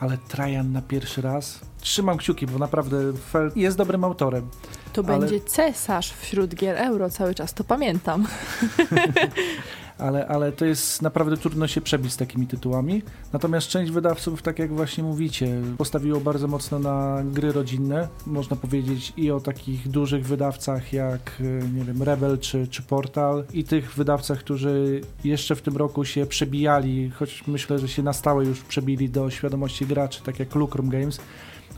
Ale 0.01 0.19
Trajan 0.29 0.73
na 0.73 0.83
pierwszy 0.83 1.23
raz. 1.23 1.61
Trzymam 1.81 2.19
kciuki, 2.19 2.47
bo 2.47 2.59
naprawdę 2.59 3.13
Fel 3.13 3.53
jest 3.57 3.77
dobrym 3.77 4.05
autorem. 4.05 4.49
To 4.93 5.03
Ale- 5.09 5.19
będzie 5.19 5.41
cesarz 5.41 6.13
wśród 6.13 6.55
gier 6.55 6.77
euro 6.77 7.11
cały 7.11 7.35
czas, 7.35 7.55
to 7.55 7.65
pamiętam. 7.65 8.27
ale, 10.03 10.27
ale 10.27 10.53
to 10.53 10.65
jest 10.65 11.03
naprawdę 11.03 11.37
trudno 11.37 11.67
się 11.67 11.81
przebić 11.81 12.13
z 12.13 12.17
takimi 12.17 12.47
tytułami. 12.47 13.03
Natomiast 13.33 13.69
część 13.69 13.93
wydawców, 13.93 14.43
tak 14.43 14.59
jak 14.59 14.73
właśnie 14.73 15.05
mówicie, 15.05 15.61
postawiło 15.79 16.21
bardzo 16.21 16.49
mocno 16.49 16.79
na 16.79 17.23
gry 17.25 17.53
rodzinne. 17.53 18.09
Można 18.27 18.57
powiedzieć 18.57 19.13
i 19.17 19.31
o 19.31 19.41
takich 19.41 19.89
dużych 19.89 20.27
wydawcach 20.27 20.93
jak, 20.93 21.41
y, 21.41 21.69
nie 21.75 21.85
wiem, 21.85 22.03
Rebel 22.03 22.39
czy, 22.39 22.67
czy 22.67 22.83
Portal 22.83 23.45
i 23.53 23.65
tych 23.65 23.95
wydawcach, 23.95 24.39
którzy 24.39 25.01
jeszcze 25.25 25.55
w 25.57 25.63
tym 25.63 25.77
roku 25.77 26.05
się 26.05 26.27
przebijali, 26.27 27.11
choć 27.11 27.45
myślę, 27.47 27.79
że 27.79 27.89
się 27.89 28.03
na 28.03 28.13
stałe 28.13 28.45
już 28.45 28.61
przebili 28.61 29.11
do 29.11 29.31
świadomości 29.31 29.87
graczy, 29.87 30.23
tak 30.23 30.39
jak 30.39 30.55
Lucrum 30.55 30.89
Games, 30.89 31.21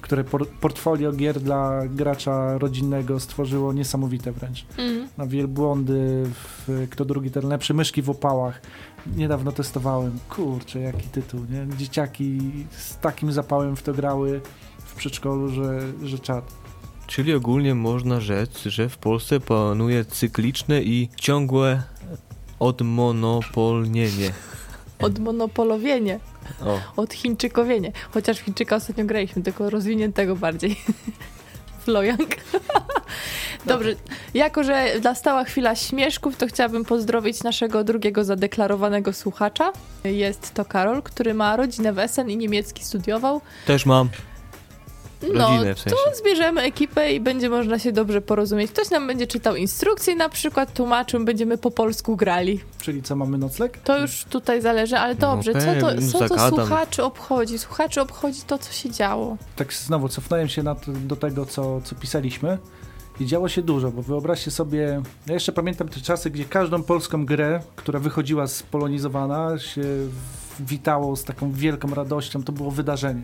które 0.05 0.25
por 0.25 0.49
portfolio 0.49 1.13
gier 1.13 1.41
dla 1.41 1.81
gracza 1.87 2.59
rodzinnego 2.59 3.21
stworzyło 3.21 3.73
niesamowite 3.73 4.33
wręcz 4.33 4.67
Mm. 4.79 5.09
na 5.17 5.27
wielbłądy, 5.27 6.25
w, 6.35 6.87
kto 6.91 7.05
drugi 7.05 7.31
ten 7.31 7.49
lepszy, 7.49 7.75
myszki 7.75 8.03
w 8.03 8.11
opałach. 8.11 8.61
Niedawno 9.17 9.53
testowałem. 9.53 10.19
Kurczę, 10.29 10.81
jaki 10.81 11.09
tytuł, 11.09 11.41
nie? 11.51 11.77
Dzieciaki 11.77 12.39
z 12.71 12.99
takim 12.99 13.33
zapałem 13.33 13.77
w 13.77 13.83
to 13.83 13.95
grały 13.95 14.41
w 14.79 14.95
przedszkolu, 14.95 15.49
że, 15.49 15.81
że 16.03 16.19
czad. 16.19 16.53
Czyli 17.07 17.35
ogólnie 17.35 17.75
można 17.75 18.21
rzec, 18.21 18.63
że 18.63 18.89
w 18.89 18.99
Polsce 18.99 19.41
panuje 19.41 20.05
cykliczne 20.05 20.83
i 20.83 21.09
ciągłe 21.17 21.83
odmonopolnienie. 22.59 24.31
Odmonopolowienie, 24.99 26.19
O, 26.65 26.81
odchińczykowienie. 26.97 27.93
Chociaż 28.11 28.39
w 28.39 28.41
Chińczyka 28.41 28.77
ostatnio 28.77 29.05
graliśmy, 29.05 29.43
tylko 29.43 29.71
rozwiniętego 29.71 30.37
bardziej. 30.37 30.77
Flojang. 31.85 32.35
Dobrze, 33.67 33.95
jako 34.35 34.65
że 34.65 34.87
nastała 35.03 35.45
chwila 35.45 35.75
śmieszków, 35.75 36.37
to 36.37 36.47
chciałabym 36.47 36.85
pozdrowić 36.85 37.43
naszego 37.43 37.85
drugiego 37.85 38.25
zadeklarowanego 38.25 39.13
słuchacza. 39.13 39.73
Jest 40.05 40.55
to 40.55 40.65
Karol, 40.65 41.03
który 41.03 41.35
ma 41.35 41.57
rodzinę 41.57 41.93
w 41.93 41.99
Essen 41.99 42.31
i 42.31 42.37
niemiecki 42.37 42.85
studiował. 42.85 43.41
też 43.67 43.87
mam. 43.87 44.09
No, 45.35 45.49
w 45.49 45.79
sensie. 45.79 45.91
to 45.91 45.97
zbierzemy 46.17 46.61
ekipę 46.61 47.13
i 47.13 47.21
będzie 47.21 47.49
można 47.49 47.79
się 47.79 47.93
dobrze 47.93 48.21
porozumieć. 48.21 48.71
Ktoś 48.71 48.91
nam 48.91 49.07
będzie 49.07 49.27
czytał 49.27 49.57
instrukcje, 49.57 50.17
na 50.17 50.29
przykład 50.29 50.73
tłumaczył, 50.75 51.25
będziemy 51.25 51.59
po 51.59 51.71
polsku 51.71 52.17
grali. 52.17 52.61
Czyli 52.81 53.03
co, 53.03 53.17
mamy 53.17 53.39
nocleg? 53.39 53.79
To 53.79 53.99
już 53.99 54.25
tutaj 54.25 54.63
zależy, 54.63 54.97
ale 54.97 55.15
No 55.15 55.21
dobrze, 55.21 55.53
co 55.53 55.81
to, 55.81 56.29
co 56.29 56.29
to 56.29 56.49
słuchaczy 56.49 57.05
obchodzi? 57.05 57.59
Słuchaczy 57.59 58.01
obchodzi 58.01 58.43
to, 58.43 58.59
co 58.59 58.73
się 58.73 58.91
działo. 58.91 59.37
Tak 59.57 59.73
znowu 59.73 60.09
cofnąłem 60.09 60.49
się 60.49 60.63
na 60.63 60.77
do 60.87 61.17
tego, 61.17 61.47
co, 61.47 61.81
co 61.81 61.95
pisaliśmy. 61.95 62.59
I 63.21 63.27
działo 63.27 63.49
się 63.49 63.63
dużo, 63.63 63.91
bo 63.91 64.03
wyobraźcie 64.03 64.51
sobie, 64.51 65.03
ja 65.27 65.35
jeszcze 65.35 65.53
pamiętam 65.53 65.89
te 65.89 66.01
czasy, 66.01 66.31
gdzie 66.31 66.45
każdą 66.45 66.83
polską 66.83 67.27
grę, 67.27 67.61
która 67.77 67.99
wychodziła 68.01 68.47
spolonizowana, 68.47 69.59
się 69.59 69.83
witało 70.61 71.17
z 71.17 71.25
taką 71.25 71.53
wielką 71.53 71.95
radością, 71.95 72.43
to 72.43 72.53
było 72.53 72.71
wydarzenie. 72.71 73.23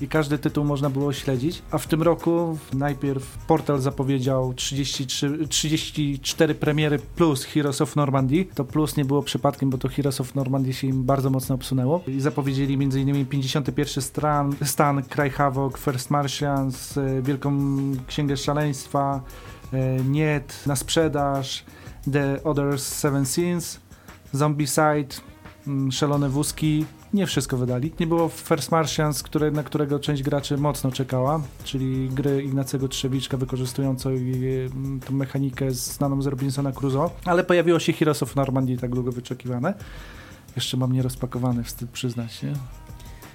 I 0.00 0.08
każdy 0.08 0.38
tytuł 0.38 0.64
można 0.64 0.90
było 0.90 1.12
śledzić. 1.12 1.62
A 1.70 1.78
w 1.78 1.86
tym 1.86 2.02
roku 2.02 2.58
najpierw 2.72 3.38
portal 3.46 3.80
zapowiedział 3.80 4.54
33, 4.54 5.48
34 5.48 6.54
premiery 6.54 6.98
plus 6.98 7.44
Heroes 7.44 7.80
of 7.80 7.96
Normandy. 7.96 8.46
To 8.54 8.64
plus 8.64 8.96
nie 8.96 9.04
było 9.04 9.22
przypadkiem, 9.22 9.70
bo 9.70 9.78
to 9.78 9.88
Heroes 9.88 10.20
of 10.20 10.34
Normandy 10.34 10.72
się 10.72 10.86
im 10.86 11.04
bardzo 11.04 11.30
mocno 11.30 11.54
obsunęło. 11.54 12.02
I 12.06 12.20
zapowiedzieli 12.20 12.74
m.in. 12.74 13.26
51 13.26 14.02
stan, 14.02 14.56
stan 14.64 15.02
Cry 15.02 15.30
Havoc, 15.30 15.78
First 15.78 16.10
Martians, 16.10 16.98
e, 16.98 17.22
Wielką 17.22 17.58
Księgę 18.06 18.36
Szaleństwa, 18.36 19.20
e, 19.72 20.04
Niet 20.04 20.66
na 20.66 20.76
sprzedaż, 20.76 21.64
The 22.12 22.42
Others 22.44 22.82
Seven 22.82 23.26
Sins, 23.26 23.80
Zombicide, 24.32 25.14
mm, 25.66 25.92
Szalone 25.92 26.28
Wózki. 26.28 26.84
Nie 27.14 27.26
wszystko 27.26 27.56
wydali. 27.56 27.92
Nie 28.00 28.06
było 28.06 28.28
First 28.28 28.70
Martians, 28.70 29.22
które, 29.22 29.50
na 29.50 29.62
którego 29.62 29.98
część 29.98 30.22
graczy 30.22 30.56
mocno 30.56 30.92
czekała, 30.92 31.40
czyli 31.64 32.08
gry 32.08 32.42
Ignacego 32.42 32.88
Trzewiczka 32.88 33.36
wykorzystującą 33.36 34.10
mm, 34.10 35.00
tą 35.00 35.14
mechanikę 35.14 35.70
znaną 35.70 36.22
z 36.22 36.26
Robinsona 36.26 36.72
Crusoe. 36.72 37.10
Ale 37.24 37.44
pojawiło 37.44 37.78
się 37.78 37.92
Heroes 37.92 38.22
of 38.22 38.36
Normandy, 38.36 38.76
tak 38.76 38.90
długo 38.90 39.12
wyczekiwane. 39.12 39.74
Jeszcze 40.56 40.76
mam 40.76 40.92
nierozpakowane, 40.92 41.64
wstyd 41.64 41.90
przyznać, 41.90 42.42
nie? 42.42 42.52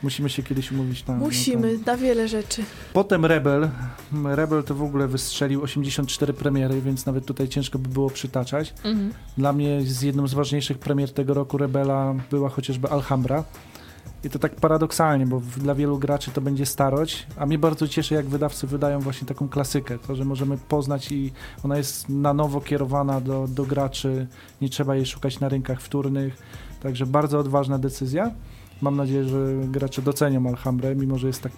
Musimy 0.04 0.30
się 0.30 0.44
kiedyś 0.44 0.72
umówić 0.72 1.06
na... 1.06 1.14
na 1.14 1.20
Musimy, 1.20 1.80
na 1.86 1.98
wiele 1.98 2.28
rzeczy. 2.28 2.64
Potem 2.94 3.26
Rebel. 3.26 3.70
Rebel 4.24 4.64
to 4.64 4.76
w 4.76 4.84
ogóle 4.84 5.08
wystrzelił 5.08 5.64
84 5.64 6.34
premiery, 6.34 6.82
więc 6.82 7.06
nawet 7.06 7.26
tutaj 7.26 7.48
ciężko 7.48 7.80
by 7.80 7.90
było 7.90 8.10
przytaczać. 8.10 8.74
Mhm. 8.84 9.14
Dla 9.38 9.54
mnie 9.54 9.82
z 9.82 10.02
jedną 10.02 10.28
z 10.28 10.34
ważniejszych 10.34 10.78
premier 10.78 11.14
tego 11.14 11.34
roku 11.34 11.58
Rebela 11.58 12.16
była 12.32 12.50
chociażby 12.50 12.90
Alhambra. 12.90 13.44
I 14.24 14.30
to 14.30 14.40
tak 14.40 14.56
paradoksalnie, 14.56 15.26
bo 15.26 15.42
dla 15.58 15.76
wielu 15.76 15.98
graczy 15.98 16.32
to 16.32 16.42
będzie 16.42 16.66
starość, 16.66 17.28
a 17.38 17.46
mnie 17.46 17.60
bardzo 17.60 17.88
cieszy, 17.88 18.14
jak 18.14 18.26
wydawcy 18.26 18.68
wydają 18.68 19.00
właśnie 19.00 19.28
taką 19.28 19.50
klasykę, 19.50 20.00
to, 20.00 20.16
że 20.16 20.26
możemy 20.26 20.58
poznać 20.58 21.12
i 21.12 21.32
ona 21.64 21.78
jest 21.78 22.10
na 22.10 22.34
nowo 22.34 22.62
kierowana 22.62 23.22
do, 23.22 23.48
do 23.48 23.66
graczy, 23.66 24.28
nie 24.62 24.70
trzeba 24.70 24.96
jej 24.96 25.06
szukać 25.06 25.40
na 25.40 25.50
rynkach 25.50 25.82
wtórnych, 25.82 26.38
także 26.84 27.06
bardzo 27.06 27.40
odważna 27.40 27.80
decyzja. 27.80 28.32
Mam 28.82 28.98
nadzieję, 28.98 29.24
że 29.24 29.38
gracze 29.64 30.02
docenią 30.02 30.48
Alhambrę, 30.48 30.96
mimo 30.96 31.18
że 31.18 31.28
jest 31.28 31.42
tak 31.42 31.52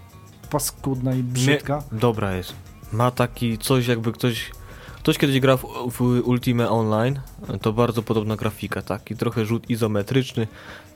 paskudna 0.52 1.16
i 1.16 1.24
brzydka. 1.24 1.84
Dobra 1.92 2.36
jest. 2.36 2.54
Ma 2.92 3.12
taki 3.12 3.58
coś 3.58 3.88
jakby 3.88 4.12
ktoś... 4.12 4.52
Ktoś 4.98 5.18
kiedyś 5.18 5.40
grał 5.40 5.58
w, 5.58 5.92
w 5.92 6.02
Ultimate 6.02 6.70
Online, 6.70 7.20
to 7.62 7.74
bardzo 7.74 8.04
podobna 8.04 8.36
grafika, 8.36 8.82
taki 8.82 9.16
trochę 9.16 9.46
rzut 9.46 9.70
izometryczny, 9.70 10.48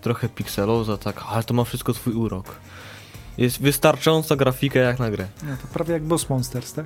trochę 0.01 0.29
pikseloza, 0.29 0.97
tak, 0.97 1.23
ale 1.29 1.43
to 1.43 1.53
ma 1.53 1.63
wszystko 1.63 1.93
swój 1.93 2.13
urok. 2.13 2.55
Jest 3.37 3.61
wystarczająca 3.61 4.35
grafika 4.35 4.79
jak 4.79 4.99
na 4.99 5.11
grę. 5.11 5.27
No, 5.43 5.57
to 5.61 5.67
prawie 5.73 5.93
jak 5.93 6.03
Boss 6.03 6.29
Monsters, 6.29 6.73
tak? 6.73 6.85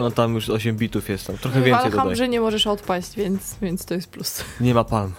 No 0.00 0.10
tam 0.10 0.34
już 0.34 0.50
8 0.50 0.76
bitów 0.76 1.08
jest 1.08 1.26
tam, 1.26 1.38
trochę 1.38 1.60
W 1.60 1.64
więcej 1.64 1.84
dodaj. 1.84 1.98
Alhambrze 1.98 2.28
nie 2.28 2.40
możesz 2.40 2.66
odpaść, 2.66 3.16
więc, 3.16 3.56
więc 3.62 3.84
to 3.84 3.94
jest 3.94 4.10
plus. 4.10 4.44
Nie 4.60 4.74
ma 4.74 4.84
palm. 4.84 5.12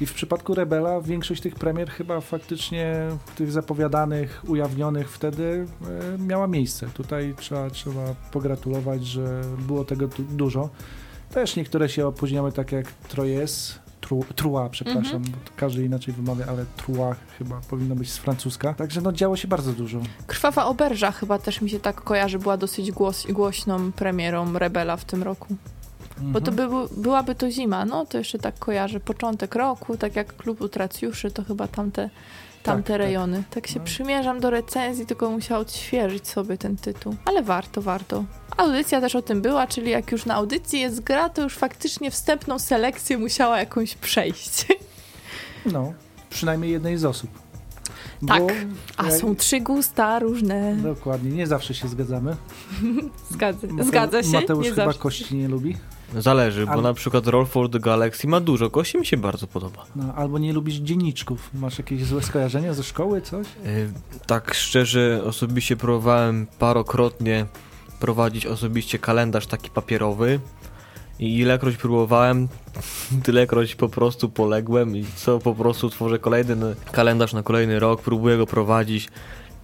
I 0.00 0.06
w 0.06 0.14
przypadku 0.14 0.54
Rebela 0.54 1.00
większość 1.00 1.42
tych 1.42 1.54
premier 1.54 1.90
chyba 1.90 2.20
faktycznie 2.20 3.08
tych 3.36 3.52
zapowiadanych, 3.52 4.42
ujawnionych 4.48 5.10
wtedy 5.10 5.66
e, 6.14 6.18
miała 6.18 6.46
miejsce. 6.46 6.86
Tutaj 6.94 7.34
trzeba, 7.38 7.70
trzeba 7.70 8.14
pogratulować, 8.32 9.06
że 9.06 9.40
było 9.58 9.84
tego 9.84 10.08
tu 10.08 10.22
dużo. 10.22 10.68
Też 11.30 11.56
niektóre 11.56 11.88
się 11.88 12.06
opóźniały, 12.06 12.52
tak 12.52 12.72
jak 12.72 12.92
Troyes, 12.92 13.78
Tru, 14.00 14.24
Trua, 14.36 14.68
przepraszam, 14.68 15.22
bo 15.22 15.36
to 15.44 15.52
każdy 15.56 15.84
inaczej 15.84 16.14
wymawia, 16.14 16.46
ale 16.46 16.64
Trua 16.76 17.16
chyba 17.38 17.60
powinno 17.60 17.94
być 17.94 18.12
z 18.12 18.18
francuska. 18.18 18.74
Także 18.74 19.00
no 19.00 19.12
działo 19.12 19.36
się 19.36 19.48
bardzo 19.48 19.72
dużo. 19.72 20.00
Krwawa 20.26 20.66
Oberża 20.66 21.12
chyba 21.12 21.38
też 21.38 21.60
mi 21.60 21.70
się 21.70 21.80
tak 21.80 22.00
kojarzy, 22.00 22.38
była 22.38 22.56
dosyć 22.56 22.92
głos, 22.92 23.26
głośną 23.26 23.92
premierą 23.92 24.58
Rebela 24.58 24.96
w 24.96 25.04
tym 25.04 25.22
roku. 25.22 25.56
Bo 26.18 26.40
to 26.40 26.50
Mhm. 26.50 26.70
by, 26.70 27.00
byłaby 27.02 27.34
to 27.34 27.50
zima, 27.50 27.84
no 27.84 28.06
to 28.06 28.18
jeszcze 28.18 28.38
tak 28.38 28.58
kojarzy. 28.58 29.00
Początek 29.00 29.54
roku, 29.54 29.96
tak 29.96 30.16
jak 30.16 30.36
Klub 30.36 30.60
Utracjuszy, 30.60 31.30
to 31.30 31.44
chyba 31.44 31.68
tamte, 31.68 32.10
tamte 32.62 32.88
tak. 32.92 32.98
rejony. 32.98 33.42
Tak 33.50 33.66
się 33.66 33.78
No. 33.78 33.84
przymierzam 33.84 34.40
do 34.40 34.50
recenzji, 34.50 35.06
tylko 35.06 35.30
musiała 35.30 35.60
odświeżyć 35.60 36.28
sobie 36.28 36.58
ten 36.58 36.76
tytuł. 36.76 37.16
Ale 37.24 37.42
warto, 37.42 37.82
warto. 37.82 38.24
Audycja 38.56 39.00
też 39.00 39.14
o 39.16 39.22
tym 39.22 39.42
była, 39.42 39.66
czyli 39.66 39.90
jak 39.90 40.12
już 40.12 40.26
na 40.26 40.34
audycji 40.34 40.80
jest 40.80 41.00
gra, 41.00 41.28
to 41.28 41.42
już 41.42 41.54
faktycznie 41.56 42.10
wstępną 42.10 42.58
selekcję 42.58 43.18
musiała 43.18 43.58
jakąś 43.58 43.94
przejść. 43.94 44.66
No, 45.72 45.92
przynajmniej 46.30 46.70
jednej 46.72 46.98
z 46.98 47.04
osób. 47.04 47.30
Tak. 48.28 48.42
Bo, 48.42 48.46
A 48.96 49.06
jak- 49.10 49.20
są 49.20 49.36
trzy 49.36 49.60
gusta 49.60 50.18
różne. 50.18 50.76
Dokładnie, 50.76 51.30
nie 51.30 51.46
zawsze 51.46 51.74
się 51.74 51.88
zgadzamy. 51.88 52.36
Zgadza, 53.30 53.66
Mate- 53.66 53.84
zgadza 53.84 54.22
się. 54.22 54.28
Mateusz 54.32 54.64
nie 54.64 54.70
chyba 54.70 54.84
zawsze. 54.84 55.00
kości 55.00 55.36
nie 55.36 55.48
lubi. 55.48 55.76
Zależy, 56.18 56.66
bo 56.66 56.82
na 56.82 56.94
przykład 56.94 57.26
Roll 57.26 57.46
for 57.46 57.70
the 57.70 57.80
Galaxy 57.80 58.26
ma 58.28 58.40
dużo 58.40 58.70
kości, 58.70 58.98
mi 58.98 59.06
się 59.06 59.16
bardzo 59.16 59.46
podoba. 59.46 59.84
No, 59.96 60.14
albo 60.14 60.38
nie 60.38 60.52
lubisz 60.52 60.74
dzienniczków. 60.74 61.50
Masz 61.54 61.78
jakieś 61.78 62.04
złe 62.04 62.22
skojarzenia 62.22 62.74
ze 62.74 62.82
szkoły, 62.82 63.20
coś? 63.20 63.46
Yy, 63.64 63.90
Tak 64.26 64.54
szczerze, 64.54 65.22
osobiście 65.24 65.76
próbowałem 65.76 66.46
parokrotnie 66.58 67.46
prowadzić 68.00 68.46
osobiście 68.46 68.98
kalendarz 68.98 69.46
taki 69.46 69.70
papierowy 69.70 70.40
i 71.18 71.38
ilekroć 71.38 71.76
próbowałem, 71.76 72.48
tylekroć 73.24 73.74
po 73.74 73.88
prostu 73.88 74.28
poległem 74.28 74.96
i 74.96 75.04
co 75.16 75.38
po 75.38 75.54
prostu 75.54 75.90
tworzę 75.90 76.18
kolejny 76.18 76.56
kalendarz 76.92 77.32
na 77.32 77.42
kolejny 77.42 77.80
rok, 77.80 78.02
próbuję 78.02 78.36
go 78.36 78.46
prowadzić. 78.46 79.08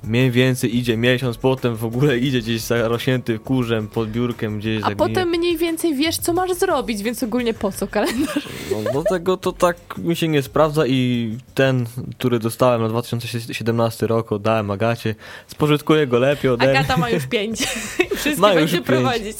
Mniej 0.04 0.30
więcej 0.30 0.76
idzie 0.76 0.96
miesiąc, 0.96 1.36
potem 1.36 1.76
w 1.76 1.84
ogóle 1.84 2.18
idzie 2.18 2.38
gdzieś 2.40 2.60
zarośnięty 2.60 3.38
kurzem, 3.38 3.88
pod 3.88 4.10
biurkiem 4.10 4.58
gdzieś 4.58 4.82
A 4.84 4.90
potem 4.90 5.28
mniej 5.28 5.56
więcej 5.56 5.94
wiesz, 5.94 6.18
co 6.18 6.32
masz 6.32 6.52
zrobić, 6.54 7.02
więc 7.02 7.22
ogólnie 7.22 7.54
po 7.54 7.72
co 7.72 7.86
kalendarz? 7.86 8.48
No, 8.70 8.92
do 8.92 9.02
tego 9.02 9.36
to 9.36 9.52
tak 9.52 9.76
mi 9.98 10.16
się 10.16 10.28
nie 10.28 10.42
sprawdza 10.42 10.86
i 10.86 11.36
ten, 11.54 11.86
który 12.18 12.38
dostałem 12.38 12.82
na 12.82 12.88
2017 12.88 14.06
rok, 14.06 14.32
oddałem 14.32 14.70
Agacie, 14.70 15.14
spożytkuję 15.46 16.06
go 16.06 16.18
lepiej 16.18 16.50
ode 16.50 16.66
mnie. 16.66 16.78
Agata 16.78 16.96
ma 16.96 17.10
już 17.10 17.26
pięć. 17.26 17.60
Wszystkie 18.16 18.40
Ma 18.40 18.54
będzie 18.54 18.76
pięć. 18.76 18.86
prowadzić. 18.86 19.36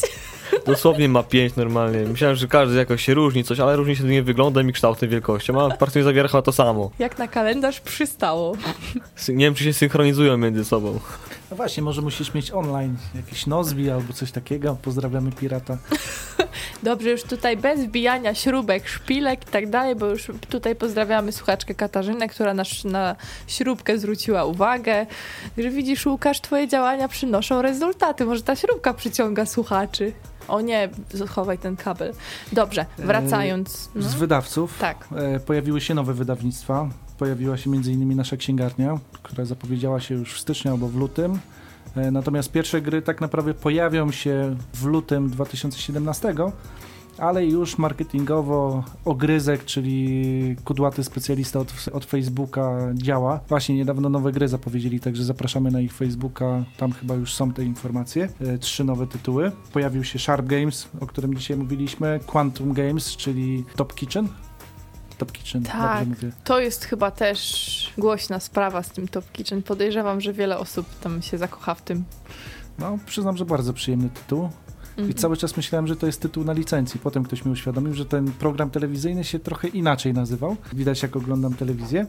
Dosłownie 0.67 1.09
ma 1.09 1.23
5 1.23 1.57
normalnie. 1.57 1.99
Myślałem, 1.99 2.37
że 2.37 2.49
każdy 2.49 2.77
jakoś 2.77 3.05
się 3.05 3.15
różni 3.15 3.45
coś, 3.45 3.61
ale 3.61 3.77
różni 3.77 3.97
się 3.97 4.05
nie 4.05 4.23
wyglądem 4.23 4.71
i 4.71 4.73
kształtem, 4.73 5.09
wielkością. 5.09 5.61
A 5.61 5.69
praktycznie 5.77 6.03
zawiera 6.03 6.29
chyba 6.29 6.43
to 6.43 6.53
samo. 6.53 6.91
Jak 6.99 7.19
na 7.19 7.29
kalendarz 7.29 7.81
przystało. 7.81 8.57
Nie 9.29 9.45
wiem, 9.45 9.55
czy 9.55 9.65
się 9.65 9.73
synchronizują 9.73 10.37
między 10.37 10.65
sobą. 10.65 10.99
No 11.51 11.57
właśnie, 11.57 11.83
może 11.83 12.03
musisz 12.03 12.35
mieć 12.35 12.51
online 12.51 12.97
jakiś 13.15 13.47
Nozbi 13.47 13.91
albo 13.91 14.13
coś 14.13 14.33
takiego. 14.33 14.77
Pozdrawiamy 14.83 15.33
pirata. 15.33 15.79
Dobrze, 16.83 17.11
już 17.11 17.23
tutaj 17.23 17.57
bez 17.57 17.85
wbijania 17.85 18.35
śrubek, 18.35 18.89
szpilek 18.89 19.49
i 19.49 19.51
tak 19.51 19.71
dalej, 19.71 19.97
bo 19.97 20.07
już 20.07 20.31
tutaj 20.49 20.77
pozdrawiamy 20.77 21.33
słuchaczkę 21.33 21.75
Katarzynę, 21.75 22.29
która 22.29 22.55
nas 22.55 22.85
na 22.85 23.17
śrubkę 23.47 23.99
zwróciła 23.99 24.45
uwagę. 24.45 25.07
Że 25.59 25.71
widzisz, 25.71 26.07
Łukasz, 26.07 26.41
twoje 26.41 26.69
działania 26.69 27.09
przynoszą 27.09 27.63
rezultaty. 27.63 28.25
Może 28.25 28.43
ta 28.43 28.57
śrubka 28.57 28.95
przyciąga 28.95 29.47
słuchaczy. 29.47 30.13
O 30.49 30.61
nie, 30.61 30.89
chowaj 31.29 31.59
ten 31.59 31.77
kabel. 31.77 32.13
Dobrze, 32.53 32.87
wracając. 32.99 33.91
No. 33.95 34.03
Z 34.03 34.15
wydawców 34.15 34.79
Tak. 34.79 35.09
e, 35.17 35.41
pojawiły 35.41 35.81
się 35.81 35.95
nowe 35.95 36.15
wydawnictwa. 36.15 36.89
Pojawiła 37.21 37.57
się 37.57 37.71
m.in. 37.71 38.17
nasza 38.17 38.37
księgarnia, 38.37 38.99
która 39.23 39.45
zapowiedziała 39.45 40.01
się 40.01 40.15
już 40.15 40.35
w 40.35 40.39
styczniu 40.39 40.71
albo 40.71 40.89
w 40.89 40.97
lutym. 40.97 41.39
E, 41.97 42.11
natomiast 42.11 42.53
pierwsze 42.53 42.83
gry 42.83 43.03
tak 43.03 43.21
naprawdę 43.21 43.55
pojawią 43.55 44.11
się 44.11 44.57
w 44.75 44.85
lutym 44.85 45.31
2017, 45.31 46.35
ale 47.19 47.47
już 47.47 47.79
marketingowo 47.79 48.85
ogryzek, 49.05 49.65
czyli 49.65 50.57
kudłaty 50.65 51.05
specjalista 51.05 51.61
od, 51.61 51.75
od 51.93 52.05
Facebooka 52.05 52.79
działa. 52.95 53.41
Właśnie 53.49 53.75
niedawno 53.75 54.09
nowe 54.09 54.33
gry 54.33 54.49
zapowiedzieli, 54.49 55.01
także 55.01 55.25
zapraszamy 55.25 55.71
na 55.71 55.81
ich 55.81 55.93
Facebooka, 55.93 56.65
tam 56.77 56.93
chyba 56.93 57.15
już 57.15 57.35
są 57.35 57.53
te 57.53 57.65
informacje. 57.65 58.29
E, 58.41 58.59
Trzy 58.59 58.85
nowe 58.85 59.07
tytuły. 59.07 59.53
Pojawił 59.73 60.05
się 60.05 60.19
Sharp 60.19 60.47
Games, 60.47 60.89
o 61.01 61.07
którym 61.07 61.35
dzisiaj 61.35 61.57
mówiliśmy, 61.57 62.21
Quantum 62.27 62.73
Games, 62.73 63.17
czyli 63.17 63.65
Top 63.77 63.95
Kitchen. 63.95 64.29
Top 65.21 65.33
Kitchen, 65.33 65.63
Tak. 65.63 66.05
To 66.45 66.61
jest 66.61 66.85
chyba 66.85 67.11
też 67.11 67.93
głośna 67.99 68.41
sprawa 68.41 68.83
z 68.83 68.91
tym 68.91 69.09
Top 69.09 69.33
Kitchen. 69.33 69.63
Podejrzewam, 69.63 70.21
że 70.21 70.33
wiele 70.33 70.59
osób 70.59 70.87
tam 71.01 71.23
się 71.23 71.39
zakocha 71.39 71.75
w 71.75 71.83
tym. 71.83 72.05
No, 72.79 72.99
przyznam, 73.07 73.37
że 73.37 73.45
bardzo 73.45 73.73
przyjemny 73.73 74.09
tytuł. 74.09 74.51
I 75.01 75.03
Mhm. 75.03 75.19
cały 75.19 75.37
czas 75.37 75.57
myślałem, 75.57 75.87
że 75.87 75.97
to 75.97 76.07
jest 76.07 76.21
tytuł 76.21 76.45
na 76.45 76.53
licencji. 76.53 77.01
Potem 77.01 77.23
ktoś 77.25 77.45
mi 77.45 77.53
uświadomił, 77.53 77.95
że 77.95 78.05
ten 78.07 78.33
program 78.33 78.71
telewizyjny 78.71 79.25
się 79.25 79.39
trochę 79.39 79.69
inaczej 79.69 80.15
nazywał. 80.15 80.57
Widać, 80.73 81.03
jak 81.03 81.17
oglądam 81.17 81.55
telewizję. 81.55 82.07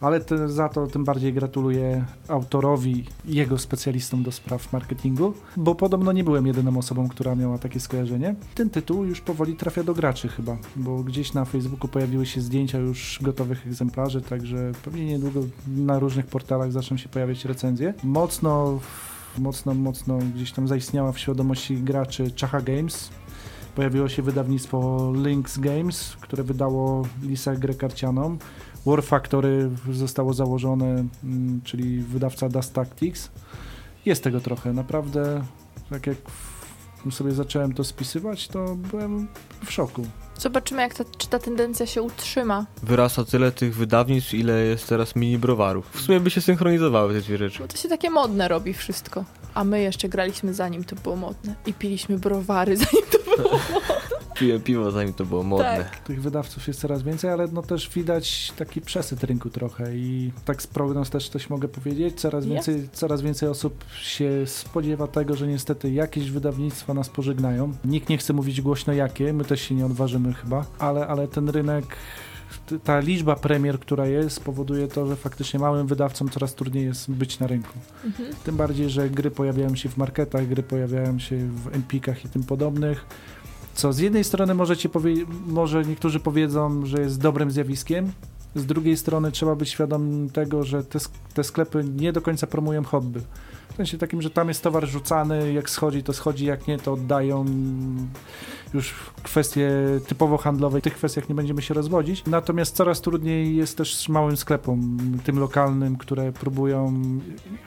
Ale 0.00 0.20
te, 0.20 0.48
za 0.48 0.68
to 0.68 0.86
tym 0.86 1.04
bardziej 1.04 1.32
gratuluję 1.32 2.04
autorowi 2.28 3.04
i 3.28 3.34
jego 3.34 3.58
specjalistom 3.58 4.22
do 4.22 4.32
spraw 4.32 4.72
marketingu, 4.72 5.34
bo 5.56 5.74
podobno 5.74 6.12
nie 6.12 6.24
byłem 6.24 6.46
jedyną 6.46 6.78
osobą, 6.78 7.08
która 7.08 7.34
miała 7.34 7.58
takie 7.58 7.80
skojarzenie. 7.80 8.34
Ten 8.54 8.70
tytuł 8.70 9.04
już 9.04 9.20
powoli 9.20 9.54
trafia 9.56 9.82
do 9.82 9.94
graczy 9.94 10.28
chyba, 10.28 10.56
bo 10.76 11.02
gdzieś 11.02 11.32
na 11.32 11.44
Facebooku 11.44 11.88
pojawiły 11.88 12.26
się 12.26 12.40
zdjęcia 12.40 12.78
już 12.78 13.18
gotowych 13.22 13.66
egzemplarzy, 13.66 14.20
także 14.20 14.72
pewnie 14.84 15.06
niedługo 15.06 15.40
na 15.76 15.98
różnych 15.98 16.26
portalach 16.26 16.72
zaczną 16.72 16.96
się 16.96 17.08
pojawiać 17.08 17.44
recenzje. 17.44 17.94
Mocno 18.04 18.80
mocno, 19.38 19.74
mocno 19.74 20.18
gdzieś 20.34 20.52
tam 20.52 20.68
zaistniała 20.68 21.12
w 21.12 21.18
świadomości 21.18 21.76
graczy 21.76 22.30
Czacha 22.30 22.60
Games. 22.60 23.10
Pojawiło 23.74 24.08
się 24.08 24.22
wydawnictwo 24.22 25.10
Lynx 25.14 25.58
Games, 25.58 26.16
które 26.20 26.42
wydało 26.42 27.02
Lisa 27.22 27.56
grę 27.56 27.74
karcianą. 27.74 28.38
War 28.86 29.02
Factory 29.02 29.70
zostało 29.92 30.34
założone, 30.34 31.04
mm, 31.24 31.60
czyli 31.64 31.98
wydawca 31.98 32.48
Dust 32.48 32.74
Tactics. 32.74 33.30
Jest 34.06 34.24
tego 34.24 34.40
trochę, 34.40 34.72
naprawdę. 34.72 35.44
Tak 35.90 36.06
jak 36.06 36.16
sobie 37.10 37.32
zacząłem 37.32 37.72
to 37.72 37.84
spisywać, 37.84 38.48
to 38.48 38.76
byłem 38.76 39.28
w 39.64 39.72
szoku. 39.72 40.06
Zobaczymy, 40.42 40.82
jak 40.82 40.94
ta, 40.94 41.04
czy 41.18 41.28
ta 41.28 41.38
tendencja 41.38 41.86
się 41.86 42.02
utrzyma. 42.02 42.66
Wyrasta 42.82 43.24
tyle 43.24 43.52
tych 43.52 43.76
wydawnictw, 43.76 44.34
ile 44.34 44.62
jest 44.62 44.88
teraz 44.88 45.16
mini 45.16 45.38
browarów. 45.38 45.90
W 45.92 46.00
sumie 46.00 46.20
by 46.20 46.30
się 46.30 46.40
synchronizowały 46.40 47.14
te 47.14 47.20
dwie 47.20 47.38
rzeczy. 47.38 47.58
Bo 47.58 47.68
to 47.68 47.76
się 47.76 47.88
takie 47.88 48.10
modne 48.10 48.48
robi 48.48 48.74
wszystko. 48.74 49.24
A 49.54 49.64
my 49.64 49.82
jeszcze 49.82 50.08
graliśmy 50.08 50.54
zanim 50.54 50.84
to 50.84 50.96
było 50.96 51.16
modne. 51.16 51.54
I 51.66 51.74
piliśmy 51.74 52.18
browary 52.18 52.76
zanim 52.84 53.06
to 53.10 53.36
było 53.36 53.60
Piłem 54.34 54.60
piwo, 54.60 54.90
zanim 54.90 55.12
to 55.12 55.24
było 55.24 55.42
modne. 55.42 55.76
Tak. 55.76 55.98
Tych 55.98 56.22
wydawców 56.22 56.68
jest 56.68 56.80
coraz 56.80 57.02
więcej, 57.02 57.30
ale 57.30 57.48
no 57.52 57.62
też 57.62 57.90
widać 57.90 58.52
taki 58.56 58.80
przesyt 58.80 59.24
rynku 59.24 59.50
trochę 59.50 59.96
i 59.96 60.32
tak 60.44 60.62
z 60.62 60.66
prognoz 60.66 61.10
też 61.10 61.28
coś 61.28 61.50
mogę 61.50 61.68
powiedzieć. 61.68 62.20
Coraz 62.20 62.46
więcej, 62.46 62.88
coraz 62.92 63.22
więcej 63.22 63.48
osób 63.48 63.84
się 64.02 64.30
spodziewa 64.46 65.06
tego, 65.06 65.36
że 65.36 65.46
niestety 65.46 65.90
jakieś 65.90 66.30
wydawnictwa 66.30 66.94
nas 66.94 67.08
pożegnają. 67.08 67.72
Nikt 67.84 68.08
nie 68.08 68.18
chce 68.18 68.32
mówić 68.32 68.60
głośno 68.60 68.92
jakie, 68.92 69.32
my 69.32 69.44
też 69.44 69.60
się 69.60 69.74
nie 69.74 69.86
odważymy 69.86 70.34
chyba, 70.34 70.64
ale, 70.78 71.06
ale 71.06 71.28
ten 71.28 71.48
rynek 71.48 71.96
ta 72.84 73.00
liczba 73.00 73.36
premier, 73.36 73.80
która 73.80 74.06
jest, 74.06 74.44
powoduje 74.44 74.88
to, 74.88 75.06
że 75.06 75.16
faktycznie 75.16 75.60
małym 75.60 75.86
wydawcom 75.86 76.28
coraz 76.28 76.54
trudniej 76.54 76.84
jest 76.84 77.10
być 77.10 77.38
na 77.38 77.46
rynku. 77.46 77.78
Mhm. 78.04 78.28
Tym 78.44 78.56
bardziej, 78.56 78.90
że 78.90 79.10
gry 79.10 79.30
pojawiają 79.30 79.76
się 79.76 79.88
w 79.88 79.96
marketach, 79.96 80.46
gry 80.46 80.62
pojawiają 80.62 81.18
się 81.18 81.36
w 81.36 81.74
Empikach 81.74 82.24
i 82.24 82.28
tym 82.28 82.44
podobnych. 82.44 83.04
Co 83.74 83.92
z 83.92 83.98
jednej 83.98 84.24
strony 84.24 84.54
możecie 84.54 84.88
może 85.46 85.84
niektórzy 85.84 86.20
powiedzą, 86.20 86.86
że 86.86 87.00
jest 87.00 87.20
dobrym 87.20 87.50
zjawiskiem, 87.50 88.12
z 88.54 88.66
drugiej 88.66 88.96
strony 88.96 89.32
trzeba 89.32 89.54
być 89.54 89.68
świadom 89.68 90.30
tego, 90.30 90.64
że 90.64 90.84
te, 90.84 90.98
te 91.34 91.44
sklepy 91.44 91.84
nie 91.96 92.12
do 92.12 92.22
końca 92.22 92.46
promują 92.46 92.84
hobby. 92.84 93.20
W 93.72 93.76
sensie 93.76 93.98
takim, 93.98 94.22
że 94.22 94.30
tam 94.30 94.48
jest 94.48 94.62
towar 94.62 94.86
rzucany, 94.86 95.52
jak 95.52 95.70
schodzi, 95.70 96.02
to 96.02 96.12
schodzi, 96.12 96.44
jak 96.46 96.66
nie, 96.66 96.78
to 96.78 96.92
oddają. 96.92 97.44
Już 98.74 98.94
kwestie 99.22 99.70
typowo 100.06 100.38
handlowe, 100.38 100.80
w 100.80 100.82
tych 100.82 100.94
kwestiach 100.94 101.28
nie 101.28 101.34
będziemy 101.34 101.62
się 101.62 101.74
rozwodzić. 101.74 102.24
Natomiast 102.26 102.76
coraz 102.76 103.00
trudniej 103.00 103.56
jest 103.56 103.76
też 103.76 104.08
małym 104.08 104.36
sklepom, 104.36 104.98
tym 105.24 105.38
lokalnym, 105.38 105.96
które 105.96 106.32
próbują 106.32 107.02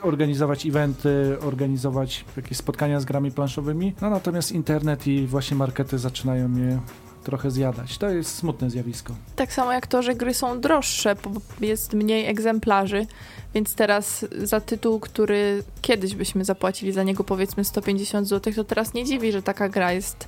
organizować 0.02 0.66
eventy, 0.66 1.38
organizować 1.42 2.26
jakieś 2.38 2.58
spotkania 2.58 3.00
z 3.00 3.06
grami 3.06 3.32
planszowymi. 3.32 3.94
No 4.02 4.10
natomiast 4.10 4.52
internet 4.52 5.08
i 5.08 5.28
właśnie 5.28 5.58
markety 5.58 5.98
zaczynają 5.98 6.56
je 6.56 6.80
trochę 7.26 7.52
zjadać. 7.52 7.98
To 7.98 8.10
jest 8.10 8.36
smutne 8.36 8.70
zjawisko. 8.70 9.14
Tak 9.36 9.54
samo 9.54 9.74
jak 9.74 9.88
to, 9.88 10.02
że 10.02 10.16
gry 10.16 10.34
są 10.34 10.62
droższe, 10.62 11.16
bo 11.16 11.32
jest 11.66 11.94
mniej 11.94 12.28
egzemplarzy, 12.28 13.08
więc 13.54 13.76
teraz 13.76 14.26
za 14.44 14.62
tytuł, 14.62 15.00
który 15.00 15.64
kiedyś 15.82 16.16
byśmy 16.16 16.46
zapłacili 16.46 16.92
za 16.92 17.04
niego 17.04 17.24
powiedzmy 17.24 17.64
150 17.66 18.28
zł, 18.28 18.54
to 18.54 18.64
teraz 18.64 18.94
nie 18.94 19.06
dziwi, 19.06 19.32
że 19.32 19.42
taka 19.42 19.70
gra 19.70 19.92
jest 19.94 20.28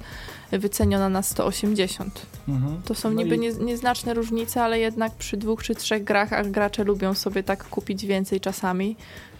wyceniona 0.51 1.09
na 1.09 1.21
180. 1.21 2.25
Mhm. 2.47 2.81
To 2.85 2.95
są 2.95 3.09
No 3.11 3.23
niby 3.23 3.35
i- 3.35 3.39
nie, 3.39 3.53
nieznaczne 3.53 4.13
różnice, 4.13 4.63
ale 4.63 4.79
jednak 4.79 5.11
przy 5.13 5.37
dwóch 5.37 5.63
czy 5.63 5.75
trzech 5.75 6.03
grach, 6.03 6.33
a 6.33 6.43
gracze 6.43 6.83
lubią 6.83 7.13
sobie 7.13 7.43
tak 7.43 7.63
kupić 7.69 8.05
więcej 8.05 8.39
czasami, 8.41 8.95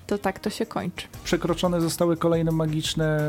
to 0.08 0.18
tak 0.18 0.40
to 0.40 0.50
się 0.50 0.66
kończy. 0.66 1.08
przekroczone 1.24 1.82
zostały 1.82 2.18
kolejne 2.18 2.52
magiczne 2.52 3.20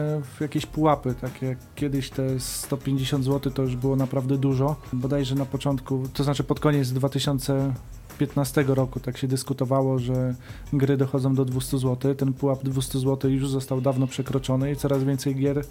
jakieś 0.41 0.67
pułapy, 0.67 1.15
tak 1.21 1.43
jak 1.43 1.59
kiedyś 1.75 2.11
te 2.11 2.41
150 2.41 3.25
zł 3.25 3.53
to 3.53 3.63
już 3.63 3.77
było 3.77 3.97
naprawdę 3.97 4.37
dużo. 4.39 4.77
Bodajże 4.93 5.35
na 5.35 5.45
początku, 5.47 6.03
to 6.15 6.25
znaczy 6.25 6.45
pod 6.45 6.61
koniec 6.61 6.93
2015 6.93 8.65
roku 8.69 9.01
tak 9.01 9.19
się 9.19 9.29
dyskutowało, 9.29 9.99
że 9.99 10.35
gry 10.73 10.97
dochodzą 10.97 11.35
do 11.35 11.45
200 11.45 11.79
zł. 11.79 12.15
Ten 12.15 12.33
pułap 12.33 12.63
200 12.65 12.99
zł 12.99 13.31
już 13.31 13.49
został 13.49 13.81
dawno 13.81 14.07
przekroczony 14.07 14.73
i 14.73 14.77
coraz 14.77 15.05
więcej 15.05 15.35
gier 15.35 15.65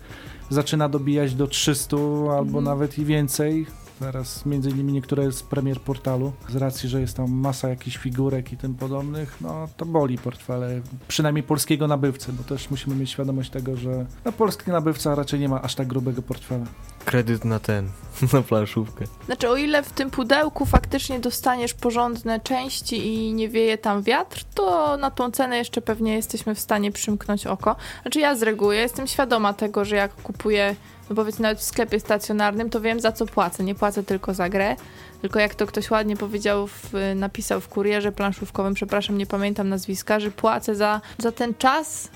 zaczyna 0.50 0.90
dobijać 0.90 1.36
do 1.36 1.48
300 1.48 1.98
albo 1.98 2.38
Mhm. 2.60 2.64
nawet 2.64 3.00
i 3.00 3.06
więcej. 3.06 3.66
Teraz 4.00 4.46
między 4.46 4.70
innymi 4.70 4.94
niektóre 4.94 5.32
z 5.32 5.44
premier 5.44 5.82
portalu, 5.82 6.34
z 6.50 6.56
racji, 6.56 6.90
że 6.90 7.02
jest 7.02 7.18
tam 7.18 7.32
masa 7.32 7.70
jakichś 7.70 7.98
figurek 7.98 8.54
i 8.54 8.58
tym 8.58 8.76
podobnych, 8.76 9.42
no 9.42 9.68
to 9.78 9.86
boli 9.86 10.18
portfele, 10.18 10.82
przynajmniej 11.08 11.44
polskiego 11.44 11.88
nabywcy, 11.88 12.34
bo 12.34 12.44
też 12.44 12.70
musimy 12.72 12.96
mieć 12.96 13.10
świadomość 13.10 13.50
tego, 13.50 13.78
że 13.78 14.06
no, 14.26 14.32
polski 14.32 14.72
nabywca 14.72 15.16
raczej 15.16 15.40
nie 15.40 15.50
ma 15.50 15.62
aż 15.62 15.76
tak 15.76 15.88
grubego 15.88 16.22
portfela. 16.22 16.66
Kredyt 17.08 17.46
na 17.46 17.60
ten, 17.60 17.90
na 18.34 18.42
planszówkę. 18.42 19.06
Znaczy, 19.26 19.50
o 19.50 19.56
ile 19.56 19.84
w 19.84 19.92
tym 19.92 20.10
pudełku 20.10 20.66
faktycznie 20.66 21.20
dostaniesz 21.20 21.74
porządne 21.74 22.40
części 22.40 23.08
i 23.08 23.34
nie 23.34 23.50
wieje 23.50 23.78
tam 23.78 24.04
wiatr, 24.04 24.44
to 24.54 24.98
na 24.98 25.12
tą 25.12 25.32
cenę 25.32 25.58
jeszcze 25.58 25.82
pewnie 25.82 26.16
jesteśmy 26.16 26.56
w 26.56 26.60
stanie 26.60 26.92
przymknąć 26.92 27.48
oko. 27.48 27.76
Znaczy, 28.02 28.20
ja 28.20 28.36
z 28.36 28.44
reguły 28.44 28.76
jestem 28.76 29.08
świadoma 29.08 29.54
tego, 29.54 29.86
że 29.86 29.96
jak 29.96 30.16
kupuję, 30.16 30.76
no 31.10 31.16
powiedzmy 31.16 31.44
nawet 31.44 31.60
w 31.60 31.64
sklepie 31.64 32.00
stacjonarnym, 32.00 32.70
to 32.70 32.82
wiem 32.82 33.00
za 33.00 33.12
co 33.12 33.26
płacę. 33.26 33.64
Nie 33.64 33.76
płacę 33.76 34.04
tylko 34.04 34.34
za 34.34 34.50
grę, 34.50 34.76
tylko 35.22 35.40
jak 35.40 35.56
to 35.56 35.68
ktoś 35.68 35.92
ładnie 35.92 36.18
powiedział, 36.18 36.68
w, 36.68 36.94
napisał 37.16 37.62
w 37.62 37.68
kurierze 37.68 38.12
planszówkowym, 38.12 38.74
przepraszam, 38.74 39.18
nie 39.18 39.26
pamiętam 39.26 39.70
nazwiska, 39.70 40.20
że 40.20 40.32
płacę 40.32 40.76
za, 40.76 41.02
za 41.18 41.32
ten 41.32 41.54
czas, 41.56 42.10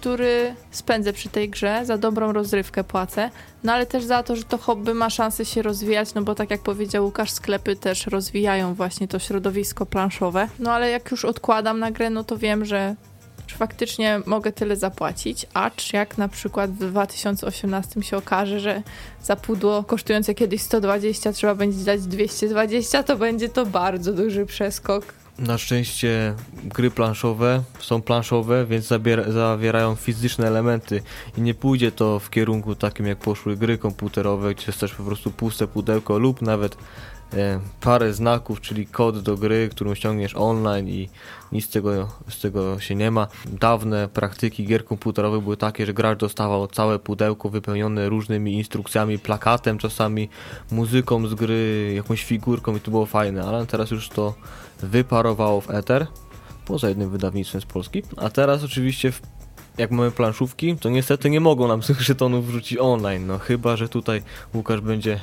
który 0.00 0.54
spędzę 0.70 1.12
przy 1.12 1.28
tej 1.28 1.48
grze, 1.48 1.80
za 1.84 1.98
dobrą 1.98 2.32
rozrywkę 2.32 2.84
płacę, 2.84 3.30
no 3.64 3.72
ale 3.72 3.86
też 3.86 4.04
za 4.04 4.22
to, 4.22 4.36
że 4.36 4.44
to 4.44 4.58
hobby 4.58 4.94
ma 4.94 5.10
szansę 5.10 5.44
się 5.44 5.62
rozwijać, 5.62 6.14
no 6.14 6.22
bo 6.22 6.34
tak 6.34 6.50
jak 6.50 6.60
powiedział 6.60 7.04
Łukasz, 7.04 7.30
sklepy 7.30 7.76
też 7.76 8.06
rozwijają 8.06 8.74
właśnie 8.74 9.08
to 9.08 9.18
środowisko 9.18 9.86
planszowe. 9.86 10.48
No 10.58 10.72
ale 10.72 10.90
jak 10.90 11.10
już 11.10 11.24
odkładam 11.24 11.78
na 11.78 11.90
grę, 11.90 12.10
no 12.10 12.24
to 12.24 12.36
wiem, 12.36 12.64
że 12.64 12.94
faktycznie 13.48 14.20
mogę 14.26 14.52
tyle 14.52 14.76
zapłacić, 14.76 15.46
acz 15.54 15.92
jak 15.92 16.18
na 16.18 16.28
przykład 16.28 16.70
w 16.70 16.78
2018 16.78 18.02
się 18.02 18.16
okaże, 18.16 18.60
że 18.60 18.82
za 19.22 19.36
pudło 19.36 19.82
kosztujące 19.82 20.34
kiedyś 20.34 20.62
120 20.62 21.32
trzeba 21.32 21.54
będzie 21.54 21.84
dać 21.84 22.00
220, 22.00 23.02
to 23.02 23.16
będzie 23.16 23.48
to 23.48 23.66
bardzo 23.66 24.12
duży 24.12 24.46
przeskok. 24.46 25.04
Na 25.38 25.58
szczęście 25.58 26.34
gry 26.64 26.90
planszowe 26.90 27.62
są 27.80 28.02
planszowe, 28.02 28.66
więc 28.66 28.86
zawierają 29.28 29.94
fizyczne 29.94 30.46
elementy 30.46 31.02
i 31.36 31.40
nie 31.40 31.54
pójdzie 31.54 31.92
to 31.92 32.18
w 32.18 32.30
kierunku 32.30 32.74
takim 32.74 33.06
jak 33.06 33.18
poszły 33.18 33.56
gry 33.56 33.78
komputerowe, 33.78 34.54
gdzie 34.54 34.64
jest 34.66 34.80
też 34.80 34.94
po 34.94 35.02
prostu 35.02 35.30
puste 35.30 35.66
pudełko 35.66 36.18
lub 36.18 36.42
nawet 36.42 36.76
parę 37.80 38.12
znaków, 38.12 38.60
czyli 38.60 38.86
kod 38.86 39.18
do 39.18 39.36
gry, 39.36 39.68
którą 39.72 39.94
ściągniesz 39.94 40.36
online 40.36 40.88
i 40.88 41.08
nic 41.52 41.64
z 41.64 41.68
tego, 41.68 42.08
z 42.28 42.40
tego 42.40 42.80
się 42.80 42.94
nie 42.94 43.10
ma. 43.10 43.28
Dawne 43.46 44.08
praktyki 44.08 44.66
gier 44.66 44.84
komputerowych 44.84 45.42
były 45.42 45.56
takie, 45.56 45.86
że 45.86 45.94
gracz 45.94 46.18
dostawał 46.18 46.66
całe 46.66 46.98
pudełko 46.98 47.48
wypełnione 47.48 48.08
różnymi 48.08 48.52
instrukcjami, 48.52 49.18
plakatem 49.18 49.78
czasami, 49.78 50.28
muzyką 50.70 51.26
z 51.26 51.34
gry, 51.34 51.92
jakąś 51.96 52.24
figurką 52.24 52.76
i 52.76 52.80
to 52.80 52.90
było 52.90 53.06
fajne, 53.06 53.44
ale 53.44 53.66
teraz 53.66 53.90
już 53.90 54.08
to 54.08 54.34
wyparowało 54.82 55.60
w 55.60 55.70
eter, 55.70 56.06
poza 56.64 56.88
jednym 56.88 57.10
wydawnictwem 57.10 57.60
z 57.60 57.66
Polski. 57.66 58.02
A 58.16 58.30
teraz 58.30 58.64
oczywiście, 58.64 59.12
w, 59.12 59.22
jak 59.78 59.90
mamy 59.90 60.10
planszówki, 60.10 60.76
to 60.76 60.88
niestety 60.88 61.30
nie 61.30 61.40
mogą 61.40 61.68
nam 61.68 61.80
tych 61.80 62.00
żetonów 62.08 62.46
wrzucić 62.46 62.78
online, 62.78 63.26
no 63.26 63.38
chyba, 63.38 63.76
że 63.76 63.88
tutaj 63.88 64.22
Łukasz 64.54 64.80
będzie 64.80 65.20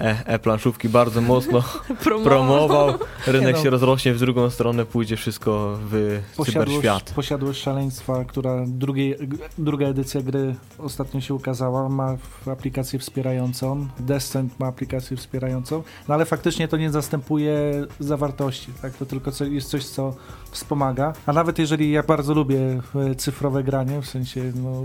e, 0.00 0.26
e-planszówki 0.26 0.88
bardzo 0.88 1.20
mocno 1.20 1.62
Promował. 2.04 2.24
promował. 2.24 2.98
Rynek 3.26 3.56
no. 3.56 3.62
się 3.62 3.70
rozrośnie 3.70 4.14
w 4.14 4.18
drugą 4.18 4.50
stronę, 4.50 4.86
pójdzie 4.86 5.16
wszystko 5.16 5.78
w 5.90 6.20
cyberświat. 6.44 7.12
posiadłość 7.12 7.62
szaleństwa, 7.62 8.24
która 8.24 8.64
drugiej, 8.66 9.16
druga 9.58 9.86
edycja 9.86 10.22
gry 10.22 10.54
ostatnio 10.78 11.20
się 11.20 11.34
ukazała, 11.34 11.88
ma 11.88 12.16
aplikację 12.46 12.98
wspierającą, 12.98 13.88
Descent 13.98 14.60
ma 14.60 14.66
aplikację 14.66 15.16
wspierającą, 15.16 15.82
no 16.08 16.14
ale 16.14 16.24
faktycznie 16.24 16.68
to 16.68 16.76
nie 16.76 16.90
zastępuje 16.90 17.86
zawartości, 18.00 18.72
tak? 18.82 18.92
To 18.92 19.06
tylko 19.06 19.32
co, 19.32 19.44
jest 19.44 19.68
coś, 19.68 19.84
co 19.84 20.14
wspomaga. 20.50 21.12
A 21.26 21.32
nawet 21.32 21.58
jeżeli 21.58 21.90
ja 21.90 22.02
bardzo 22.02 22.34
lubię 22.34 22.80
e, 23.10 23.14
cyfrowe 23.14 23.62
granie, 23.62 24.02
w 24.02 24.06
sensie 24.06 24.52
no, 24.54 24.82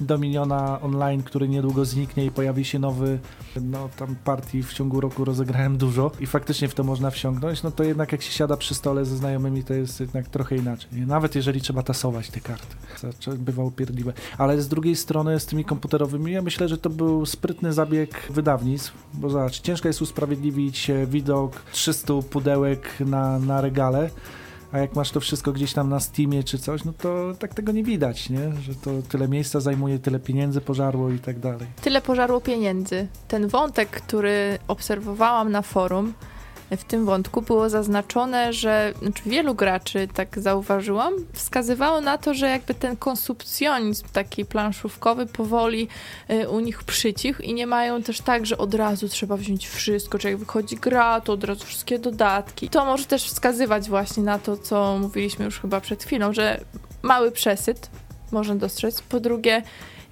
Dominiona 0.00 0.80
Online, 0.80 1.22
który 1.22 1.48
niedługo 1.48 1.84
zniknie 1.84 2.24
i 2.24 2.30
pojawi 2.30 2.64
się 2.64 2.78
nowy, 2.78 3.18
no 3.62 3.88
tam 3.96 4.16
partii 4.30 4.62
w 4.62 4.72
ciągu 4.72 5.00
roku 5.00 5.24
rozegrałem 5.24 5.76
dużo 5.76 6.10
i 6.20 6.26
faktycznie 6.26 6.68
w 6.68 6.74
to 6.74 6.84
można 6.84 7.10
wsiągnąć, 7.10 7.62
no 7.62 7.70
to 7.70 7.84
jednak 7.84 8.12
jak 8.12 8.22
się 8.22 8.32
siada 8.32 8.56
przy 8.56 8.74
stole 8.74 9.04
ze 9.04 9.16
znajomymi, 9.16 9.64
to 9.64 9.74
jest 9.74 10.00
jednak 10.00 10.28
trochę 10.28 10.56
inaczej. 10.56 10.88
Nawet 11.06 11.34
jeżeli 11.34 11.60
trzeba 11.60 11.82
tasować 11.82 12.30
te 12.30 12.40
karty. 12.40 12.76
To 13.24 13.30
bywa 13.30 13.64
upierdliwe. 13.64 14.12
Ale 14.38 14.62
z 14.62 14.68
drugiej 14.68 14.96
strony 14.96 15.40
z 15.40 15.46
tymi 15.46 15.64
komputerowymi, 15.64 16.32
ja 16.32 16.42
myślę, 16.42 16.68
że 16.68 16.78
to 16.78 16.90
był 16.90 17.26
sprytny 17.26 17.72
zabieg 17.72 18.28
wydawnictw, 18.30 18.92
bo 19.14 19.30
zobacz, 19.30 19.60
ciężko 19.60 19.88
jest 19.88 20.02
usprawiedliwić 20.02 20.90
e, 20.90 21.06
widok 21.06 21.62
300 21.72 22.14
pudełek 22.30 23.00
na, 23.00 23.38
na 23.38 23.60
regale, 23.60 24.10
a 24.72 24.78
jak 24.78 24.96
masz 24.96 25.10
to 25.10 25.20
wszystko 25.20 25.52
gdzieś 25.52 25.72
tam 25.72 25.88
na 25.88 26.00
Steamie 26.00 26.44
czy 26.44 26.58
coś, 26.58 26.84
no 26.84 26.92
to 26.92 27.34
tak 27.38 27.54
tego 27.54 27.72
nie 27.72 27.84
widać, 27.84 28.30
nie? 28.30 28.52
Że 28.62 28.74
to 28.74 28.90
tyle 29.08 29.28
miejsca 29.28 29.60
zajmuje, 29.60 29.98
tyle 29.98 30.20
pieniędzy 30.20 30.60
pożarło 30.60 31.10
i 31.10 31.18
tak 31.18 31.38
dalej. 31.38 31.66
Tyle 31.82 32.00
pożarło 32.00 32.40
pieniędzy. 32.40 33.08
Ten 33.28 33.48
wątek, 33.48 33.90
który 33.90 34.58
obserwowałam 34.68 35.52
na 35.52 35.62
forum, 35.62 36.12
w 36.76 36.84
tym 36.84 37.04
wątku 37.04 37.42
było 37.42 37.70
zaznaczone, 37.70 38.52
że 38.52 38.92
znaczy 39.02 39.22
wielu 39.26 39.54
graczy, 39.54 40.08
tak 40.14 40.38
zauważyłam, 40.38 41.14
wskazywało 41.32 42.00
na 42.00 42.18
to, 42.18 42.34
że 42.34 42.48
jakby 42.48 42.74
ten 42.74 42.96
konsumpcjonizm 42.96 44.06
taki 44.12 44.44
planszówkowy 44.44 45.26
powoli 45.26 45.88
y, 46.30 46.48
u 46.48 46.60
nich 46.60 46.84
przycichł 46.84 47.42
i 47.42 47.54
nie 47.54 47.66
mają 47.66 48.02
też 48.02 48.20
tak, 48.20 48.46
że 48.46 48.58
od 48.58 48.74
razu 48.74 49.08
trzeba 49.08 49.36
wziąć 49.36 49.68
wszystko, 49.68 50.18
czy 50.18 50.30
jak 50.30 50.38
wychodzi 50.38 50.76
gra, 50.76 51.20
to 51.20 51.32
od 51.32 51.44
razu 51.44 51.64
wszystkie 51.64 51.98
dodatki. 51.98 52.68
To 52.68 52.84
może 52.84 53.04
też 53.04 53.24
wskazywać 53.24 53.88
właśnie 53.88 54.22
na 54.22 54.38
to, 54.38 54.56
co 54.56 54.98
mówiliśmy 54.98 55.44
już 55.44 55.60
chyba 55.60 55.80
przed 55.80 56.04
chwilą, 56.04 56.32
że 56.32 56.60
mały 57.02 57.32
przesyt 57.32 57.90
można 58.32 58.54
dostrzec. 58.54 59.02
Po 59.02 59.20
drugie, 59.20 59.62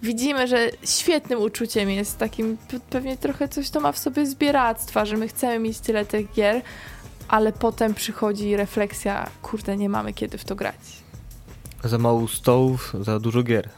widzimy, 0.02 0.46
że 0.48 0.70
świetnym 0.84 1.40
uczuciem 1.40 1.90
jest 1.90 2.18
takim, 2.18 2.56
pe- 2.70 2.80
pewnie 2.90 3.16
trochę 3.16 3.48
coś 3.48 3.70
to 3.70 3.80
ma 3.80 3.92
w 3.92 3.98
sobie 3.98 4.26
zbieractwa, 4.26 5.04
że 5.04 5.16
my 5.16 5.28
chcemy 5.28 5.58
mieć 5.58 5.78
tyle 5.78 6.06
tych 6.06 6.32
gier, 6.32 6.62
ale 7.28 7.52
potem 7.52 7.94
przychodzi 7.94 8.56
refleksja, 8.56 9.30
kurde, 9.42 9.76
nie 9.76 9.88
mamy 9.88 10.12
kiedy 10.12 10.38
w 10.38 10.44
to 10.44 10.54
grać. 10.54 10.74
Za 11.84 11.98
mało 11.98 12.28
stołów, 12.28 12.94
za 13.00 13.20
dużo 13.20 13.42
gier. 13.42 13.68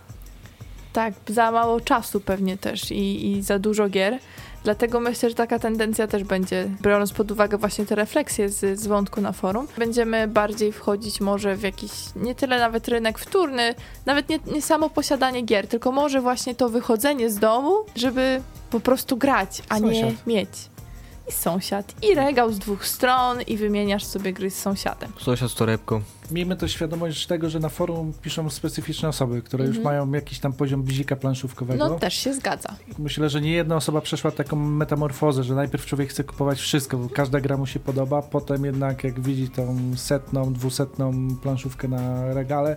Tak, 0.92 1.14
za 1.28 1.50
mało 1.50 1.80
czasu 1.80 2.20
pewnie 2.20 2.56
też 2.58 2.90
i, 2.90 3.32
i 3.32 3.42
za 3.42 3.58
dużo 3.58 3.88
gier. 3.88 4.18
Dlatego 4.64 5.00
myślę, 5.00 5.28
że 5.28 5.34
taka 5.34 5.58
tendencja 5.58 6.06
też 6.06 6.24
będzie, 6.24 6.70
biorąc 6.82 7.12
pod 7.12 7.30
uwagę 7.30 7.58
właśnie 7.58 7.86
te 7.86 7.94
refleksje 7.94 8.48
z, 8.48 8.80
z 8.80 8.86
wątku 8.86 9.20
na 9.20 9.32
forum, 9.32 9.66
będziemy 9.78 10.28
bardziej 10.28 10.72
wchodzić 10.72 11.20
może 11.20 11.56
w 11.56 11.62
jakiś, 11.62 11.90
nie 12.16 12.34
tyle 12.34 12.58
nawet 12.58 12.88
rynek 12.88 13.18
wtórny, 13.18 13.74
nawet 14.06 14.28
nie, 14.28 14.38
nie 14.52 14.62
samo 14.62 14.90
posiadanie 14.90 15.42
gier, 15.42 15.68
tylko 15.68 15.92
może 15.92 16.20
właśnie 16.20 16.54
to 16.54 16.68
wychodzenie 16.68 17.30
z 17.30 17.38
domu, 17.38 17.72
żeby 17.96 18.42
po 18.70 18.80
prostu 18.80 19.16
grać, 19.16 19.62
a 19.68 19.78
nie 19.78 20.02
Sąsiad. 20.02 20.26
mieć. 20.26 20.48
I 21.30 21.32
sąsiad, 21.32 21.94
i 22.10 22.14
regał 22.14 22.52
z 22.52 22.58
dwóch 22.58 22.86
stron, 22.86 23.42
i 23.42 23.56
wymieniasz 23.56 24.04
sobie 24.04 24.32
gry 24.32 24.50
z 24.50 24.58
sąsiadem. 24.58 25.12
Sąsiad 25.20 25.50
z 25.50 25.54
torebką. 25.54 26.00
Miejmy 26.30 26.56
też 26.56 26.72
świadomość 26.72 27.26
tego, 27.26 27.50
że 27.50 27.60
na 27.60 27.68
forum 27.68 28.12
piszą 28.22 28.50
specyficzne 28.50 29.08
osoby, 29.08 29.42
które 29.42 29.64
już 29.66 29.76
Mhm. 29.76 29.84
mają 29.94 30.12
jakiś 30.12 30.38
tam 30.38 30.52
poziom 30.52 30.82
bzika 30.82 31.16
planszówkowego. 31.16 31.88
No 31.88 31.98
też 31.98 32.14
się 32.14 32.34
zgadza. 32.34 32.68
Myślę, 32.98 33.30
że 33.30 33.40
nie 33.40 33.52
jedna 33.52 33.76
osoba 33.76 34.00
przeszła 34.00 34.30
taką 34.30 34.56
metamorfozę, 34.56 35.44
że 35.44 35.54
najpierw 35.54 35.86
człowiek 35.86 36.10
chce 36.10 36.24
kupować 36.24 36.58
wszystko, 36.60 36.96
bo 36.98 37.08
każda 37.08 37.40
gra 37.40 37.56
mu 37.56 37.66
się 37.66 37.80
podoba, 37.80 38.22
potem 38.22 38.64
jednak 38.64 39.04
jak 39.04 39.20
widzi 39.20 39.48
tą 39.48 39.76
setną, 39.96 40.52
dwusetną 40.52 41.36
planszówkę 41.42 41.88
na 41.88 42.34
regale, 42.34 42.76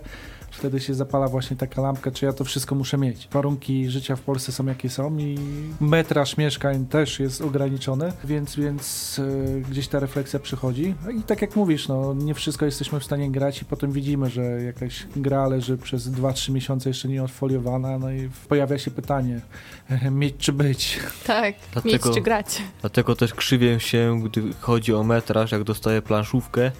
wtedy 0.54 0.80
się 0.80 0.94
zapala 0.94 1.28
właśnie 1.28 1.56
taka 1.56 1.82
lampka, 1.82 2.10
czy 2.10 2.24
ja 2.24 2.32
to 2.32 2.44
wszystko 2.44 2.74
muszę 2.74 2.98
mieć. 2.98 3.28
Warunki 3.32 3.90
życia 3.90 4.16
w 4.16 4.20
Polsce 4.20 4.52
są 4.52 4.66
jakie 4.66 4.90
są 4.90 5.18
i 5.18 5.38
metraż 5.80 6.36
mieszkań 6.36 6.86
też 6.86 7.20
jest 7.20 7.40
ograniczony, 7.40 8.12
więc, 8.24 8.56
więc 8.56 9.20
e, 9.58 9.60
gdzieś 9.60 9.88
ta 9.88 10.00
refleksja 10.00 10.38
przychodzi. 10.38 10.94
No 11.04 11.10
I 11.10 11.22
tak 11.22 11.42
jak 11.42 11.56
mówisz, 11.56 11.88
no 11.88 12.14
nie 12.14 12.34
wszystko 12.34 12.64
jesteśmy 12.64 13.00
w 13.00 13.04
stanie 13.04 13.30
grać 13.30 13.62
i 13.62 13.64
potem 13.64 13.92
widzimy, 13.92 14.30
że 14.30 14.42
jakaś 14.42 15.06
gra 15.16 15.46
leży 15.46 15.78
przez 15.78 16.10
2-3 16.10 16.52
miesiące 16.52 16.90
jeszcze 16.90 17.08
nie 17.08 17.22
odfoliowana, 17.22 17.98
no 17.98 18.10
i 18.12 18.30
pojawia 18.48 18.78
się 18.78 18.90
pytanie, 18.90 19.40
mieć 20.10 20.34
czy 20.38 20.52
być. 20.52 20.98
Tak, 21.26 21.54
Dlatego- 21.72 21.92
mieć 22.08 22.16
czy 22.16 22.20
grać. 22.20 22.62
Dlatego 22.80 23.16
też 23.16 23.34
krzywię 23.34 23.80
się, 23.80 24.20
gdy 24.24 24.42
chodzi 24.60 24.94
o 24.94 25.02
metraż, 25.04 25.52
jak 25.52 25.64
dostaję 25.64 26.02
planszówkę 26.02 26.70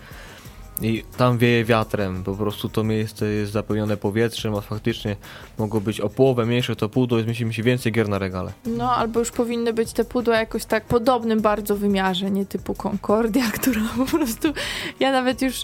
i 0.83 1.05
tam 1.17 1.39
wieje 1.39 1.65
wiatrem. 1.65 2.25
Po 2.25 2.35
prostu 2.35 2.69
to 2.69 2.85
miejsce 2.85 3.27
jest 3.27 3.53
zapełnione 3.53 3.97
powietrzem, 3.97 4.55
a 4.55 4.61
faktycznie 4.61 5.17
mogło 5.59 5.81
być 5.81 6.01
o 6.01 6.09
połowę 6.09 6.47
mniejsze 6.47 6.77
to 6.77 6.89
pudło 6.89 7.19
i 7.19 7.23
zmieści 7.23 7.45
mi 7.45 7.55
się 7.55 7.63
więcej 7.63 7.93
gier 7.93 8.09
na 8.09 8.19
regale. 8.19 8.53
No, 8.67 8.93
albo 8.93 9.21
już 9.21 9.31
powinny 9.31 9.73
być 9.73 9.93
te 9.93 10.05
pudła 10.05 10.37
jakoś 10.37 10.65
tak 10.65 10.85
podobnym 10.85 11.41
bardzo 11.41 11.77
wymiarze, 11.77 12.31
nie 12.31 12.47
typu 12.47 12.75
Concordia, 12.75 13.51
która 13.61 13.81
po 13.97 14.05
prostu, 14.05 14.49
ja 15.01 15.13
nawet 15.13 15.43
już, 15.43 15.63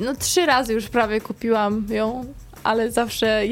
no 0.00 0.14
trzy 0.14 0.46
razy 0.46 0.72
już 0.72 0.88
prawie 0.88 1.20
kupiłam 1.20 1.86
ją, 1.88 2.24
ale 2.64 2.90
zawsze, 2.90 3.42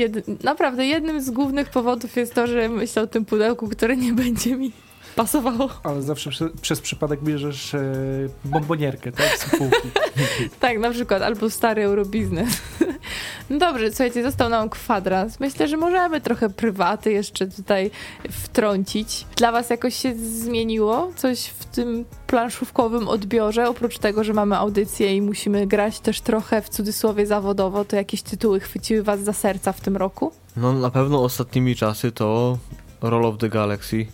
naprawdę 0.45 0.87
jednym 0.87 1.23
z 1.23 1.31
głównych 1.31 1.71
powodów 1.71 2.17
jest 2.17 2.35
to, 2.35 2.47
że 2.47 2.69
myślę 2.69 3.03
o 3.03 3.07
tym 3.07 3.25
pudełku, 3.25 3.69
które 3.69 3.97
nie 3.97 4.13
będzie 4.13 4.57
mi 4.57 4.73
pasowało. 5.19 5.69
Ale 5.83 6.03
zawsze 6.03 6.31
prze, 6.31 6.49
przez 6.61 6.81
przypadek 6.81 7.23
bierzesz 7.23 7.75
e, 7.75 7.83
bombonierkę, 8.45 9.13
tak? 9.13 9.39
Z 9.39 9.57
półki. 9.59 9.89
Tak, 10.61 10.79
na 10.79 10.91
przykład, 10.91 11.23
albo 11.23 11.51
stary 11.51 11.85
eurobiznes. 11.85 12.49
No 13.51 13.59
dobrze, 13.59 13.89
słuchajcie, 13.89 14.23
został 14.23 14.49
nam 14.49 14.69
kwadrans. 14.69 15.41
Myślę, 15.41 15.69
że 15.69 15.77
możemy 15.77 16.21
trochę 16.21 16.51
prywaty 16.51 17.13
jeszcze 17.13 17.47
tutaj 17.47 17.91
wtrącić. 18.31 19.27
Dla 19.37 19.53
was 19.53 19.71
jakoś 19.71 19.95
się 19.95 20.15
zmieniło 20.15 21.13
coś 21.17 21.47
w 21.47 21.65
tym 21.65 22.05
planszówkowym 22.27 23.09
odbiorze? 23.09 23.69
Oprócz 23.69 23.99
tego, 23.99 24.25
że 24.25 24.33
mamy 24.33 24.57
audycję 24.57 25.17
i 25.17 25.23
musimy 25.23 25.67
grać 25.67 26.01
też 26.01 26.21
trochę 26.21 26.63
w 26.63 26.69
cudzysłowie 26.69 27.27
zawodowo, 27.27 27.85
to 27.85 27.97
jakieś 27.97 28.23
tytuły 28.23 28.61
chwyciły 28.61 29.03
was 29.03 29.21
za 29.21 29.33
serca 29.33 29.73
w 29.73 29.81
tym 29.81 29.97
roku? 29.97 30.33
No 30.57 30.73
na 30.73 30.91
pewno 30.91 31.23
ostatnimi 31.23 31.77
czasy 31.77 32.13
to 32.13 32.59
Roll 33.03 33.27
of 33.27 33.39
the 33.39 33.49
Galaxy. 33.49 34.07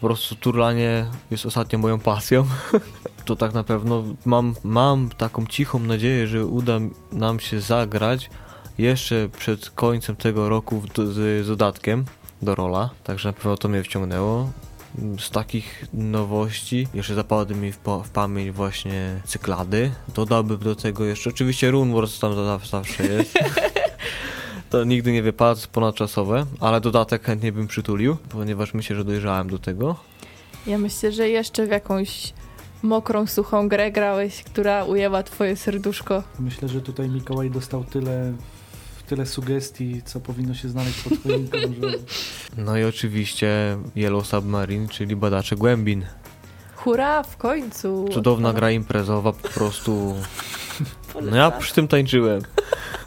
Po 0.00 0.06
prostu 0.06 0.34
turlanie 0.34 1.06
jest 1.30 1.46
ostatnio 1.46 1.78
moją 1.78 1.98
pasją. 1.98 2.46
to 3.24 3.36
tak 3.36 3.54
na 3.54 3.64
pewno 3.64 4.04
mam, 4.24 4.54
mam 4.64 5.08
taką 5.08 5.46
cichą 5.46 5.78
nadzieję, 5.78 6.26
że 6.26 6.46
uda 6.46 6.78
nam 7.12 7.40
się 7.40 7.60
zagrać 7.60 8.30
jeszcze 8.78 9.28
przed 9.38 9.70
końcem 9.70 10.16
tego 10.16 10.48
roku 10.48 10.80
w, 10.80 10.86
z, 10.96 11.44
z 11.44 11.48
dodatkiem 11.48 12.04
do 12.42 12.54
rola. 12.54 12.90
Także 13.04 13.28
na 13.28 13.32
pewno 13.32 13.56
to 13.56 13.68
mnie 13.68 13.82
wciągnęło. 13.82 14.50
Z 15.18 15.30
takich 15.30 15.84
nowości 15.92 16.88
jeszcze 16.94 17.14
zapadły 17.14 17.56
mi 17.56 17.72
w, 17.72 17.78
w 18.04 18.10
pamięć 18.10 18.50
właśnie 18.50 19.20
cyklady. 19.24 19.90
Dodałbym 20.14 20.58
do 20.58 20.76
tego 20.76 21.04
jeszcze, 21.04 21.30
oczywiście 21.30 21.70
Runewars 21.70 22.18
tam 22.18 22.34
za- 22.34 22.58
zawsze 22.58 23.06
jest. 23.06 23.38
To 24.74 24.84
nigdy 24.84 25.12
nie 25.12 25.22
wypadł 25.22 25.60
ponadczasowe, 25.72 26.46
ale 26.60 26.80
dodatek 26.80 27.24
chętnie 27.24 27.52
bym 27.52 27.66
przytulił, 27.66 28.16
ponieważ 28.28 28.74
myślę, 28.74 28.96
że 28.96 29.04
dojrzałem 29.04 29.50
do 29.50 29.58
tego. 29.58 29.96
Ja 30.66 30.78
myślę, 30.78 31.12
że 31.12 31.28
jeszcze 31.28 31.66
w 31.66 31.70
jakąś 31.70 32.32
mokrą, 32.82 33.26
suchą 33.26 33.68
grę 33.68 33.92
grałeś, 33.92 34.42
która 34.42 34.84
ujęła 34.84 35.22
twoje 35.22 35.56
serduszko. 35.56 36.22
Myślę, 36.38 36.68
że 36.68 36.80
tutaj 36.80 37.08
Mikołaj 37.08 37.50
dostał 37.50 37.84
tyle, 37.84 38.32
tyle 39.06 39.26
sugestii, 39.26 40.02
co 40.04 40.20
powinno 40.20 40.54
się 40.54 40.68
znaleźć 40.68 41.02
pod 41.02 41.22
choinką, 41.22 41.58
że 41.58 41.98
No 42.56 42.78
i 42.78 42.84
oczywiście 42.84 43.76
Yellow 43.96 44.26
Submarine, 44.26 44.88
czyli 44.88 45.16
Badacze 45.16 45.56
Głębin. 45.56 46.04
Hurra, 46.84 47.22
w 47.22 47.36
końcu! 47.36 48.08
Cudowna 48.12 48.52
gra 48.52 48.70
imprezowa, 48.70 49.32
po 49.32 49.48
prostu... 49.48 50.14
No 51.22 51.36
ja 51.36 51.50
przy 51.50 51.74
tym 51.74 51.88
tańczyłem. 51.88 52.42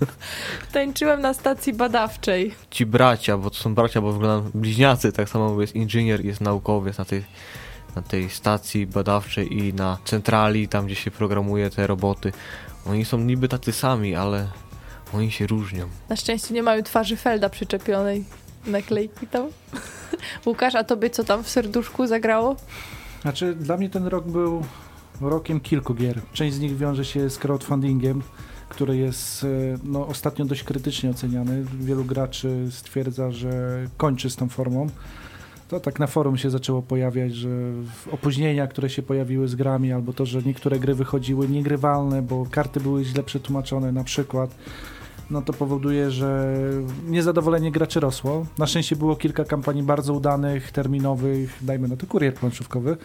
Tańczyłem 0.73 1.21
na 1.21 1.33
stacji 1.33 1.73
badawczej. 1.73 2.55
Ci 2.71 2.85
bracia, 2.85 3.37
bo 3.37 3.49
to 3.49 3.55
są 3.55 3.75
bracia, 3.75 4.01
bo 4.01 4.11
wyglądają 4.11 4.51
bliźniacy, 4.53 5.11
tak 5.11 5.29
samo 5.29 5.61
jest 5.61 5.75
inżynier, 5.75 6.25
jest 6.25 6.41
naukowiec 6.41 6.97
na 6.97 7.05
tej, 7.05 7.23
na 7.95 8.01
tej 8.01 8.29
stacji 8.29 8.87
badawczej 8.87 9.57
i 9.57 9.73
na 9.73 9.97
centrali, 10.05 10.67
tam 10.67 10.85
gdzie 10.85 10.95
się 10.95 11.11
programuje 11.11 11.69
te 11.69 11.87
roboty. 11.87 12.31
Oni 12.85 13.05
są 13.05 13.17
niby 13.17 13.47
tacy 13.47 13.71
sami, 13.71 14.15
ale 14.15 14.47
oni 15.13 15.31
się 15.31 15.47
różnią. 15.47 15.87
Na 16.09 16.15
szczęście 16.15 16.53
nie 16.53 16.63
mają 16.63 16.83
twarzy 16.83 17.17
Felda 17.17 17.49
przyczepionej. 17.49 18.25
naklejki 18.65 19.27
tam. 19.27 19.47
Łukasz, 20.45 20.75
a 20.75 20.83
tobie 20.83 21.09
co 21.09 21.23
tam 21.23 21.43
w 21.43 21.49
serduszku 21.49 22.07
zagrało? 22.07 22.55
Znaczy, 23.21 23.55
dla 23.55 23.77
mnie 23.77 23.89
ten 23.89 24.07
rok 24.07 24.27
był 24.27 24.63
rokiem 25.21 25.59
kilku 25.59 25.93
gier. 25.93 26.21
Część 26.33 26.55
z 26.55 26.59
nich 26.59 26.77
wiąże 26.77 27.05
się 27.05 27.29
z 27.29 27.37
crowdfundingiem, 27.37 28.21
który 28.69 28.97
jest 28.97 29.43
e, 29.43 29.47
no, 29.83 30.07
ostatnio 30.07 30.45
dość 30.45 30.63
krytycznie 30.63 31.09
oceniany. 31.09 31.65
Wielu 31.79 32.05
graczy 32.05 32.67
stwierdza, 32.71 33.31
że 33.31 33.79
kończy 33.97 34.29
z 34.29 34.35
tą 34.35 34.49
formą. 34.49 34.87
To 35.67 35.79
tak 35.79 35.99
na 35.99 36.07
forum 36.07 36.37
się 36.37 36.49
zaczęło 36.49 36.81
pojawiać, 36.81 37.35
że 37.35 37.49
opóźnienia, 38.11 38.67
które 38.67 38.89
się 38.89 39.01
pojawiły 39.01 39.47
z 39.47 39.55
grami, 39.55 39.93
albo 39.93 40.13
to, 40.13 40.25
że 40.25 40.41
niektóre 40.41 40.79
gry 40.79 40.95
wychodziły 40.95 41.47
niegrywalne, 41.47 42.21
bo 42.21 42.45
karty 42.51 42.79
były 42.79 43.03
źle 43.03 43.23
przetłumaczone 43.23 43.91
na 43.91 44.03
przykład 44.03 44.55
no 45.29 45.41
to 45.41 45.53
powoduje, 45.53 46.11
że 46.11 46.53
niezadowolenie 47.07 47.71
graczy 47.71 47.99
rosło. 47.99 48.45
Na 48.57 48.67
szczęście 48.67 48.95
było 48.95 49.15
kilka 49.15 49.45
kampanii 49.45 49.83
bardzo 49.83 50.13
udanych, 50.13 50.71
terminowych, 50.71 51.57
dajmy 51.61 51.87
na 51.87 51.97
to 51.97 52.07
kurier 52.07 52.33
planszówkowy. 52.33 52.97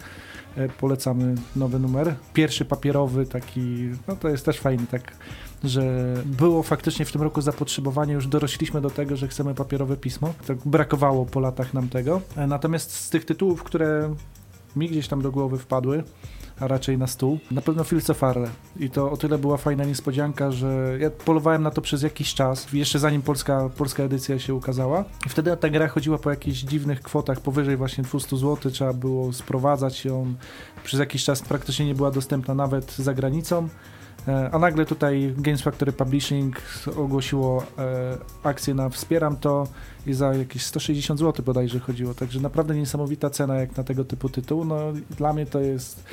E, 0.57 0.69
polecamy 0.69 1.35
nowy 1.55 1.79
numer. 1.79 2.15
Pierwszy 2.33 2.65
papierowy, 2.65 3.25
taki, 3.25 3.89
no 4.07 4.15
to 4.15 4.29
jest 4.29 4.45
też 4.45 4.59
fajny, 4.59 4.87
tak, 4.91 5.13
że 5.63 6.13
było 6.25 6.63
faktycznie 6.63 7.05
w 7.05 7.11
tym 7.11 7.21
roku 7.21 7.41
zapotrzebowanie, 7.41 8.13
już 8.13 8.27
dorośliśmy 8.27 8.81
do 8.81 8.89
tego, 8.89 9.15
że 9.15 9.27
chcemy 9.27 9.55
papierowe 9.55 9.97
pismo. 9.97 10.33
Tak 10.47 10.57
brakowało 10.65 11.25
po 11.25 11.39
latach 11.39 11.73
nam 11.73 11.89
tego. 11.89 12.21
E, 12.35 12.47
natomiast 12.47 12.91
z 12.91 13.09
tych 13.09 13.25
tytułów, 13.25 13.63
które 13.63 14.15
mi 14.75 14.89
gdzieś 14.89 15.07
tam 15.07 15.21
do 15.21 15.31
głowy 15.31 15.57
wpadły, 15.57 16.03
a 16.59 16.67
raczej 16.67 16.97
na 16.97 17.07
stół. 17.07 17.39
Na 17.51 17.61
pewno 17.61 17.83
Filce 17.83 18.13
Farle. 18.13 18.49
I 18.79 18.89
to 18.89 19.11
o 19.11 19.17
tyle 19.17 19.37
była 19.37 19.57
fajna 19.57 19.83
niespodzianka, 19.83 20.51
że 20.51 20.97
ja 20.99 21.09
polowałem 21.09 21.63
na 21.63 21.71
to 21.71 21.81
przez 21.81 22.01
jakiś 22.01 22.33
czas, 22.33 22.73
jeszcze 22.73 22.99
zanim 22.99 23.21
polska, 23.21 23.69
polska 23.77 24.03
edycja 24.03 24.39
się 24.39 24.53
ukazała. 24.53 25.05
I 25.25 25.29
wtedy 25.29 25.57
ta 25.57 25.69
gra 25.69 25.87
chodziła 25.87 26.17
po 26.17 26.29
jakichś 26.29 26.59
dziwnych 26.59 27.01
kwotach, 27.01 27.39
powyżej 27.39 27.77
właśnie 27.77 28.03
200 28.03 28.37
zł, 28.37 28.71
trzeba 28.71 28.93
było 28.93 29.33
sprowadzać 29.33 30.05
ją. 30.05 30.33
Przez 30.83 30.99
jakiś 30.99 31.23
czas 31.23 31.41
praktycznie 31.41 31.85
nie 31.85 31.95
była 31.95 32.11
dostępna 32.11 32.53
nawet 32.53 32.95
za 32.95 33.13
granicą. 33.13 33.69
E, 34.27 34.49
a 34.51 34.59
nagle 34.59 34.85
tutaj 34.85 35.33
Games 35.37 35.61
Factory 35.61 35.91
Publishing 35.91 36.61
ogłosiło 36.97 37.63
e, 37.77 38.17
akcję 38.43 38.73
na 38.73 38.89
Wspieram 38.89 39.37
to 39.37 39.67
i 40.07 40.13
za 40.13 40.33
jakieś 40.33 40.65
160 40.65 41.19
zł 41.19 41.45
bodajże 41.45 41.79
chodziło. 41.79 42.13
Także 42.13 42.39
naprawdę 42.39 42.75
niesamowita 42.75 43.29
cena 43.29 43.55
jak 43.55 43.77
na 43.77 43.83
tego 43.83 44.05
typu 44.05 44.29
tytuł. 44.29 44.65
No 44.65 44.77
dla 45.17 45.33
mnie 45.33 45.45
to 45.45 45.59
jest 45.59 46.03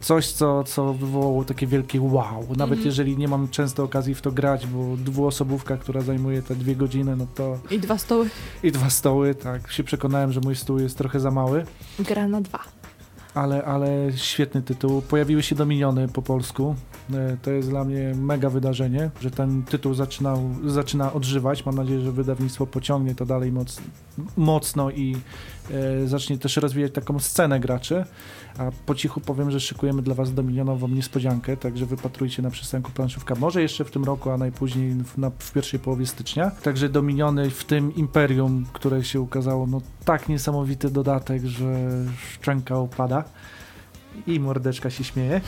coś, 0.00 0.32
co, 0.32 0.64
co 0.64 0.94
wywołało 0.94 1.44
takie 1.44 1.66
wielkie 1.66 2.00
wow. 2.00 2.42
Nawet 2.56 2.60
mm 2.60 2.78
-hmm. 2.78 2.86
jeżeli 2.86 3.16
nie 3.16 3.28
mam 3.28 3.48
często 3.48 3.84
okazji 3.84 4.14
w 4.14 4.20
to 4.20 4.32
grać, 4.32 4.66
bo 4.66 4.96
dwuosobówka, 4.96 5.76
która 5.76 6.00
zajmuje 6.00 6.42
te 6.42 6.56
dwie 6.56 6.76
godziny, 6.76 7.16
no 7.16 7.26
to... 7.34 7.58
I 7.70 7.78
dwa 7.78 7.98
stoły. 7.98 8.28
I 8.62 8.72
dwa 8.72 8.90
stoły, 8.90 9.34
tak. 9.34 9.72
Się 9.72 9.84
przekonałem, 9.84 10.32
że 10.32 10.40
mój 10.40 10.56
stół 10.56 10.78
jest 10.78 10.98
trochę 10.98 11.20
za 11.20 11.30
mały. 11.30 11.64
Gra 11.98 12.28
na 12.28 12.40
dwa. 12.40 12.58
Ale, 13.34 13.64
ale 13.64 13.88
świetny 14.16 14.62
tytuł. 14.62 15.02
Pojawiły 15.02 15.42
się 15.42 15.54
Dominiony 15.54 16.08
po 16.08 16.22
polsku. 16.22 16.74
E, 17.14 17.36
to 17.42 17.50
jest 17.50 17.68
dla 17.68 17.84
mnie 17.84 18.14
mega 18.14 18.50
wydarzenie, 18.50 19.10
że 19.20 19.30
ten 19.30 19.62
tytuł 19.62 19.94
zaczynał, 19.94 20.50
zaczyna 20.66 21.12
odżywać. 21.12 21.66
Mam 21.66 21.74
nadzieję, 21.74 22.00
że 22.00 22.12
wydawnictwo 22.12 22.66
pociągnie 22.66 23.14
to 23.14 23.26
dalej 23.26 23.52
moc, 23.52 23.80
mocno 24.36 24.90
i 24.90 25.16
e, 25.70 26.08
zacznie 26.08 26.38
też 26.38 26.56
rozwijać 26.56 26.92
taką 26.92 27.18
scenę 27.18 27.60
graczy. 27.60 28.04
A 28.58 28.70
po 28.86 28.94
cichu 28.94 29.20
powiem, 29.20 29.50
że 29.50 29.60
szykujemy 29.60 30.02
dla 30.02 30.14
Was 30.14 30.34
domilionową 30.34 30.88
niespodziankę, 30.88 31.56
także 31.56 31.86
wypatrujcie 31.86 32.42
na 32.42 32.50
przystanku 32.50 32.90
planszówka. 32.90 33.34
Może 33.34 33.62
jeszcze 33.62 33.84
w 33.84 33.90
tym 33.90 34.04
roku, 34.04 34.30
a 34.30 34.36
najpóźniej 34.36 34.94
w, 35.04 35.18
na, 35.18 35.30
w 35.38 35.52
pierwszej 35.52 35.80
połowie 35.80 36.06
stycznia. 36.06 36.50
Także 36.50 36.88
dominiony 36.88 37.50
w 37.50 37.64
tym 37.64 37.94
imperium, 37.94 38.66
które 38.72 39.04
się 39.04 39.20
ukazało, 39.20 39.66
no 39.66 39.80
tak 40.04 40.28
niesamowity 40.28 40.90
dodatek, 40.90 41.44
że 41.44 41.88
szczęka 42.32 42.76
opada 42.78 43.24
i 44.26 44.40
mordeczka 44.40 44.90
się 44.90 45.04
śmieje. 45.04 45.40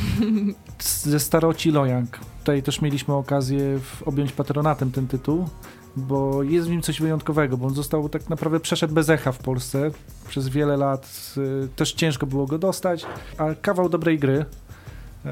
Ze 1.03 1.21
staroci 1.21 1.71
Lojang. 1.71 2.19
Tutaj 2.39 2.63
też 2.63 2.81
mieliśmy 2.81 3.15
okazję 3.15 3.79
objąć 4.07 4.33
patronatem 4.33 4.93
ten 4.93 5.07
tytuł, 5.07 5.49
bo 5.97 6.43
jest 6.43 6.69
w 6.69 6.71
nim 6.71 6.83
coś 6.83 7.01
wyjątkowego, 7.01 7.57
bo 7.57 7.67
on 7.67 7.75
został 7.75 8.09
tak 8.09 8.29
naprawdę 8.29 8.61
przeszedł 8.61 8.95
bez 8.95 9.09
echa 9.09 9.33
w 9.33 9.39
Polsce. 9.39 9.91
Przez 10.29 10.49
wiele 10.49 10.77
lat 10.77 11.35
y, 11.65 11.69
też 11.77 11.93
ciężko 11.93 12.27
było 12.27 12.47
go 12.47 12.59
dostać, 12.59 13.07
a 13.39 13.55
kawał 13.55 13.89
dobrej 13.89 14.19
gry. 14.19 14.45
Y, 15.27 15.29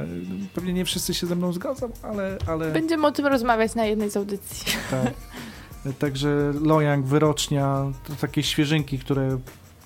pewnie 0.55 0.73
nie 0.73 0.85
wszyscy 0.85 1.15
się 1.15 1.27
ze 1.27 1.37
mną 1.37 1.53
zgadzą, 1.53 1.91
ale... 2.03 2.39
ale... 2.47 2.73
Będziemy 2.73 3.07
o 3.07 3.13
tym 3.13 3.27
rozmawiać 3.27 3.75
na 3.75 3.85
jednej 3.85 4.11
z 4.11 4.17
audycji. 4.17 4.73
Tak. 4.91 5.15
Także 5.99 6.53
Lojang, 6.63 7.07
Wyrocznia, 7.07 7.93
to 8.07 8.15
takie 8.21 8.43
świeżynki, 8.43 8.99
które 8.99 9.39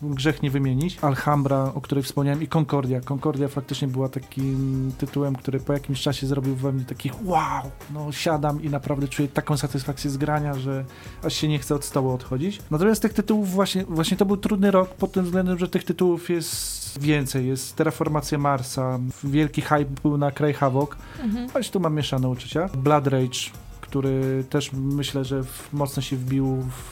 grzech 0.03 0.43
nie 0.43 0.51
wymienić. 0.51 0.99
Alhambra, 1.03 1.73
o 1.75 1.81
której 1.81 2.05
wspomniałem 2.05 2.43
i 2.43 2.49
Concordia. 2.49 3.01
Concordia 3.01 3.49
faktycznie 3.49 3.89
była 3.89 4.09
takim 4.09 4.93
tytułem, 4.99 5.37
który 5.37 5.61
po 5.61 5.73
jakimś 5.73 6.01
czasie 6.03 6.27
zrobił 6.27 6.57
we 6.57 6.73
mnie 6.73 6.85
takich 6.85 7.27
wow, 7.27 7.71
no 7.95 8.13
siadam 8.13 8.63
i 8.63 8.71
naprawdę 8.71 9.09
czuję 9.09 9.29
taką 9.29 9.57
satysfakcję 9.57 10.11
z 10.11 10.17
grania, 10.17 10.55
że 10.55 10.85
aż 11.25 11.35
się 11.35 11.49
nie 11.49 11.59
chce 11.59 11.75
od 11.75 11.85
stołu 11.85 12.11
odchodzić. 12.11 12.61
Natomiast 12.71 13.03
tych 13.03 13.13
tytułów 13.13 13.51
właśnie, 13.51 13.85
właśnie 13.85 14.17
to 14.17 14.27
był 14.27 14.37
trudny 14.37 14.71
rok 14.71 14.95
pod 14.95 15.13
tym 15.13 15.25
względem, 15.25 15.59
że 15.59 15.69
tych 15.69 15.85
tytułów 15.85 16.31
jest 16.31 17.01
więcej. 17.01 17.47
Jest 17.47 17.77
Terraformacja 17.77 18.39
Marsa, 18.39 18.99
wielki 19.25 19.61
hype 19.61 19.85
był 20.03 20.19
na 20.19 20.31
Kraj 20.31 20.55
Havok, 20.55 20.97
mhm. 21.23 21.51
choć 21.51 21.71
tu 21.71 21.81
mam 21.81 21.95
mieszane 21.95 22.29
uczucia. 22.29 22.69
Blood 22.77 23.07
Rage 23.07 23.62
który 23.93 24.45
też 24.51 24.73
myślę, 24.73 25.25
że 25.25 25.43
mocno 25.73 26.03
się 26.03 26.17
wbił 26.17 26.63
w, 26.69 26.91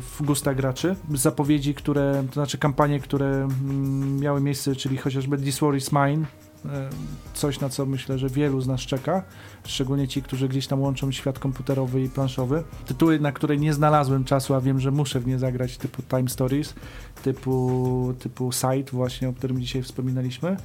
w 0.00 0.22
gusta 0.22 0.54
graczy. 0.54 0.96
Zapowiedzi, 1.14 1.74
które, 1.74 2.24
to 2.28 2.34
znaczy 2.34 2.58
kampanie, 2.58 3.00
które 3.00 3.26
mm, 3.26 4.20
miały 4.20 4.40
miejsce, 4.40 4.74
czyli 4.74 4.96
chociażby 4.96 5.38
This 5.38 5.60
War 5.60 5.76
is 5.76 5.92
Mine, 5.92 6.26
e, 6.64 6.90
coś 7.34 7.60
na 7.60 7.68
co 7.68 7.86
myślę, 7.86 8.18
że 8.18 8.28
wielu 8.28 8.60
z 8.60 8.66
nas 8.66 8.80
czeka, 8.80 9.22
szczególnie 9.64 10.08
ci, 10.08 10.22
którzy 10.22 10.48
gdzieś 10.48 10.66
tam 10.66 10.80
łączą 10.80 11.12
świat 11.12 11.38
komputerowy 11.38 12.02
i 12.02 12.08
planszowy. 12.08 12.62
Tytuły, 12.86 13.20
na 13.20 13.32
które 13.32 13.56
nie 13.56 13.74
znalazłem 13.74 14.24
czasu, 14.24 14.54
a 14.54 14.60
wiem, 14.60 14.80
że 14.80 14.90
muszę 14.90 15.20
w 15.20 15.26
nie 15.26 15.38
zagrać, 15.38 15.76
typu 15.76 16.02
Time 16.02 16.28
Stories, 16.28 16.74
typu, 17.22 18.14
typu 18.18 18.52
Sight 18.52 18.90
właśnie, 18.90 19.28
o 19.28 19.32
którym 19.32 19.60
dzisiaj 19.60 19.82
wspominaliśmy. 19.82 20.56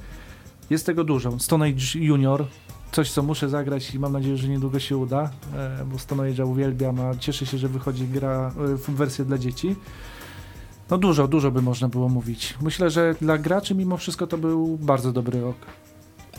Jest 0.70 0.86
tego 0.86 1.04
dużo. 1.04 1.40
Stone 1.40 1.66
Age 1.66 1.98
Junior, 1.98 2.46
coś, 2.92 3.10
co 3.10 3.22
muszę 3.22 3.48
zagrać 3.48 3.94
i 3.94 3.98
mam 3.98 4.12
nadzieję, 4.12 4.36
że 4.36 4.48
niedługo 4.48 4.78
się 4.78 4.96
uda, 4.96 5.30
e, 5.54 5.84
bo 5.84 5.98
Stone 5.98 6.44
uwielbiam, 6.44 7.00
a 7.00 7.14
cieszę 7.18 7.46
się, 7.46 7.58
że 7.58 7.68
wychodzi 7.68 8.08
gra 8.08 8.52
e, 8.58 8.76
w 8.76 8.90
wersję 8.90 9.24
dla 9.24 9.38
dzieci. 9.38 9.76
No 10.90 10.98
dużo, 10.98 11.28
dużo 11.28 11.50
by 11.50 11.62
można 11.62 11.88
było 11.88 12.08
mówić. 12.08 12.54
Myślę, 12.62 12.90
że 12.90 13.14
dla 13.20 13.38
graczy 13.38 13.74
mimo 13.74 13.96
wszystko 13.96 14.26
to 14.26 14.38
był 14.38 14.78
bardzo 14.80 15.12
dobry 15.12 15.40
rok. 15.40 15.56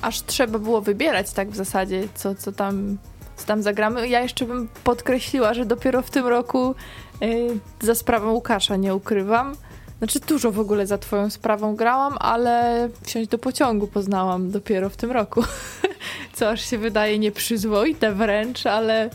Aż 0.02 0.22
trzeba 0.22 0.60
było 0.60 0.82
wybierać 0.82 1.34
tak 1.34 1.52
w 1.52 1.56
zasadzie, 1.56 2.08
co, 2.16 2.36
co, 2.36 2.52
tam, 2.52 2.98
co 3.36 3.46
tam 3.46 3.64
zagramy. 3.64 4.10
Ja 4.10 4.22
jeszcze 4.22 4.46
bym 4.46 4.68
podkreśliła, 4.84 5.54
że 5.54 5.66
dopiero 5.66 6.02
w 6.02 6.10
tym 6.10 6.28
roku 6.28 6.76
yy, 7.22 7.60
za 7.82 7.96
sprawą 7.96 8.32
Łukasza 8.32 8.76
nie 8.76 8.96
ukrywam. 8.96 9.56
Znaczy 10.04 10.20
dużo 10.20 10.52
w 10.52 10.60
ogóle 10.60 10.88
za 10.88 10.98
twoją 10.98 11.30
sprawą 11.30 11.76
grałam, 11.76 12.18
ale 12.20 12.90
wsiąść 13.02 13.30
do 13.30 13.38
pociągu 13.38 13.88
poznałam 13.88 14.52
dopiero 14.52 14.90
w 14.90 14.98
tym 14.98 15.12
roku. 15.12 15.44
Co 16.36 16.50
aż 16.50 16.70
się 16.70 16.78
wydaje 16.78 17.20
nieprzyzwoite 17.20 18.14
wręcz, 18.14 18.66
ale, 18.66 19.10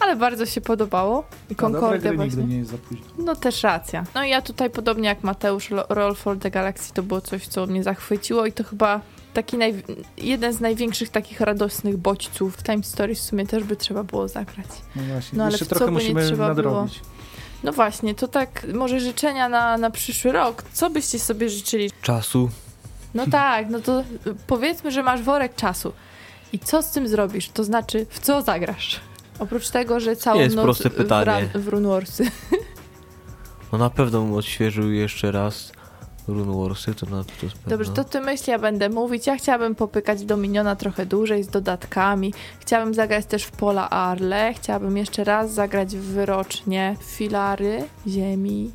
ale 0.00 0.16
bardzo 0.16 0.46
się 0.46 0.60
podobało. 0.60 1.24
I 1.50 1.54
Concordia 1.54 2.12
właśnie. 2.12 2.44
nie 2.44 2.58
jest 2.58 2.70
za 2.70 2.78
późno. 2.78 3.06
No 3.18 3.36
też 3.36 3.62
racja. 3.62 4.04
No 4.14 4.24
i 4.24 4.30
ja 4.30 4.42
tutaj 4.42 4.70
podobnie 4.70 5.08
jak 5.08 5.22
Mateusz, 5.22 5.70
Roll 5.88 6.14
for 6.14 6.38
the 6.38 6.50
Galaxy 6.50 6.94
to 6.94 7.02
było 7.02 7.20
coś, 7.20 7.46
co 7.46 7.66
mnie 7.66 7.82
zachwyciło 7.82 8.46
i 8.46 8.52
to 8.52 8.64
chyba 8.64 9.00
taki 9.34 9.58
naj... 9.58 9.82
jeden 10.16 10.52
z 10.52 10.60
największych 10.60 11.08
takich 11.08 11.40
radosnych 11.40 11.96
bodźców. 11.96 12.56
W 12.56 12.62
Time 12.62 12.82
Stories 12.82 13.20
w 13.20 13.22
sumie 13.22 13.46
też 13.46 13.64
by 13.64 13.76
trzeba 13.76 14.04
było 14.04 14.28
zagrać. 14.28 14.66
No 14.96 15.02
właśnie, 15.02 15.38
no, 15.38 15.44
ale 15.44 15.52
jeszcze 15.52 15.66
trochę 15.66 15.90
musimy 15.90 16.30
nadrobić. 16.36 17.00
Było? 17.00 17.17
No 17.64 17.72
właśnie, 17.72 18.14
to 18.14 18.28
tak 18.28 18.66
może 18.74 19.00
życzenia 19.00 19.48
na, 19.48 19.78
na 19.78 19.90
przyszły 19.90 20.32
rok. 20.32 20.62
Co 20.72 20.90
byście 20.90 21.18
sobie 21.18 21.48
życzyli? 21.48 21.90
Czasu. 22.02 22.50
No 23.14 23.24
tak, 23.30 23.70
no 23.70 23.80
to 23.80 24.04
powiedzmy, 24.46 24.90
że 24.90 25.02
masz 25.02 25.22
worek 25.22 25.54
czasu. 25.54 25.92
I 26.52 26.58
co 26.58 26.82
z 26.82 26.90
tym 26.90 27.08
zrobisz? 27.08 27.48
To 27.48 27.64
znaczy, 27.64 28.06
w 28.10 28.18
co 28.20 28.42
zagrasz? 28.42 29.00
Oprócz 29.38 29.70
tego, 29.70 30.00
że 30.00 30.16
całą 30.16 30.40
Jest 30.40 30.56
noc 30.56 30.64
proste 30.64 30.90
pytanie. 30.90 31.48
w, 31.54 31.64
w. 31.64 32.30
No 33.72 33.78
na 33.78 33.90
pewno 33.90 34.20
bym 34.20 34.34
odświeżył 34.34 34.92
jeszcze 34.92 35.32
raz 35.32 35.72
Rune 36.28 36.62
Warsy, 36.62 36.94
to 36.94 37.06
na 37.06 37.24
to 37.24 37.32
jest 37.42 37.56
Dobrze, 37.66 37.92
to 37.92 38.04
ty 38.04 38.20
myśl, 38.20 38.50
ja 38.50 38.58
będę 38.58 38.88
mówić. 38.88 39.26
Ja 39.26 39.36
chciałabym 39.36 39.74
popykać 39.74 40.24
Dominiona 40.24 40.76
trochę 40.76 41.06
dłużej 41.06 41.44
z 41.44 41.48
dodatkami. 41.48 42.34
Chciałabym 42.60 42.94
zagrać 42.94 43.26
też 43.26 43.44
w 43.44 43.50
Pola 43.50 43.90
Arle. 43.90 44.54
Chciałabym 44.54 44.96
jeszcze 44.96 45.24
raz 45.24 45.52
zagrać 45.52 45.96
w 45.96 46.02
wyrocznie 46.02 46.96
Filary 47.00 47.84
Ziemi. 48.06 48.70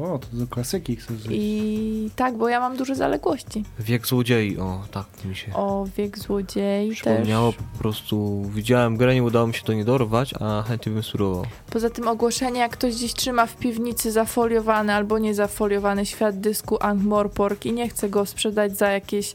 O, 0.00 0.18
to 0.18 0.26
do 0.32 0.46
klasyki 0.46 0.96
chcesz 0.96 1.16
zejść. 1.18 1.28
I 1.42 2.10
tak, 2.16 2.36
bo 2.36 2.48
ja 2.48 2.60
mam 2.60 2.76
duże 2.76 2.94
zaległości. 2.94 3.64
Wiek 3.78 4.06
złodziei, 4.06 4.58
o 4.58 4.80
tak 4.90 5.06
mi 5.24 5.36
się 5.36 5.54
O, 5.54 5.86
wiek 5.96 6.18
złodziei 6.18 6.88
też. 6.88 6.96
przypomniało. 7.00 7.52
Po 7.52 7.78
prostu 7.78 8.42
widziałem 8.54 8.96
grę, 8.96 9.14
nie 9.14 9.22
udało 9.22 9.46
mi 9.46 9.54
się 9.54 9.62
to 9.62 9.72
nie 9.72 9.84
dorwać, 9.84 10.34
a 10.40 10.62
chętnie 10.68 10.92
bym 10.92 11.02
spróbował. 11.02 11.44
Poza 11.70 11.90
tym 11.90 12.08
ogłoszenie, 12.08 12.60
jak 12.60 12.72
ktoś 12.72 12.94
gdzieś 12.94 13.14
trzyma 13.14 13.46
w 13.46 13.56
piwnicy 13.56 14.12
zafoliowany 14.12 14.94
albo 14.94 15.18
niezafoliowany 15.18 16.06
świat 16.06 16.40
dysku 16.40 16.76
Ankh-Morpork 16.76 17.66
i 17.66 17.72
nie 17.72 17.88
chce 17.88 18.08
go 18.08 18.26
sprzedać 18.26 18.76
za 18.78 18.88
jakieś 18.90 19.34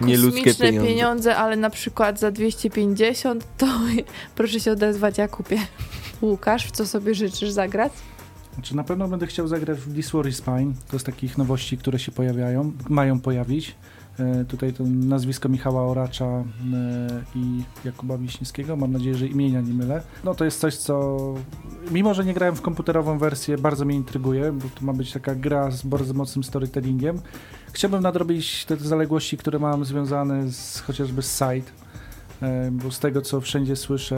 kosmiczne 0.00 0.54
pieniądze. 0.54 0.86
pieniądze, 0.88 1.36
ale 1.36 1.56
na 1.56 1.70
przykład 1.70 2.20
za 2.20 2.30
250, 2.30 3.44
to 3.58 3.66
proszę 4.36 4.60
się 4.60 4.72
odezwać, 4.72 5.18
ja 5.18 5.28
kupię. 5.28 5.58
Łukasz, 6.22 6.66
w 6.66 6.70
co 6.70 6.86
sobie 6.86 7.14
życzysz 7.14 7.50
zagrać? 7.50 7.92
Znaczy 8.58 8.76
na 8.76 8.84
pewno 8.84 9.08
będę 9.08 9.26
chciał 9.26 9.48
zagrać 9.48 9.78
w 9.78 9.98
is 9.98 10.06
Spine. 10.36 10.72
To 10.88 10.92
jest 10.92 11.06
takich 11.06 11.38
nowości, 11.38 11.78
które 11.78 11.98
się 11.98 12.12
pojawiają, 12.12 12.72
mają 12.88 13.20
pojawić. 13.20 13.74
E, 14.18 14.44
tutaj 14.44 14.72
to 14.72 14.84
nazwisko 14.86 15.48
Michała 15.48 15.86
Oracza 15.86 16.26
e, 16.26 16.44
i 17.34 17.62
Jakuba 17.84 18.18
Wiśniewskiego. 18.18 18.76
Mam 18.76 18.92
nadzieję, 18.92 19.14
że 19.14 19.26
imienia 19.26 19.60
nie 19.60 19.72
mylę. 19.72 20.02
No 20.24 20.34
to 20.34 20.44
jest 20.44 20.60
coś, 20.60 20.76
co 20.76 21.18
mimo, 21.90 22.14
że 22.14 22.24
nie 22.24 22.34
grałem 22.34 22.56
w 22.56 22.62
komputerową 22.62 23.18
wersję, 23.18 23.58
bardzo 23.58 23.84
mnie 23.84 23.96
intryguje, 23.96 24.52
bo 24.52 24.64
to 24.78 24.84
ma 24.84 24.92
być 24.92 25.12
taka 25.12 25.34
gra 25.34 25.70
z 25.70 25.82
bardzo 25.82 26.14
mocnym 26.14 26.44
storytellingiem. 26.44 27.20
Chciałbym 27.72 28.02
nadrobić 28.02 28.64
te 28.64 28.76
zaległości, 28.76 29.36
które 29.36 29.58
mam 29.58 29.84
związane 29.84 30.52
z, 30.52 30.80
chociażby 30.80 31.22
z 31.22 31.38
Side. 31.38 31.70
E, 32.42 32.70
Bo 32.70 32.90
z 32.90 32.98
tego, 32.98 33.22
co 33.22 33.40
wszędzie 33.40 33.76
słyszę, 33.76 34.16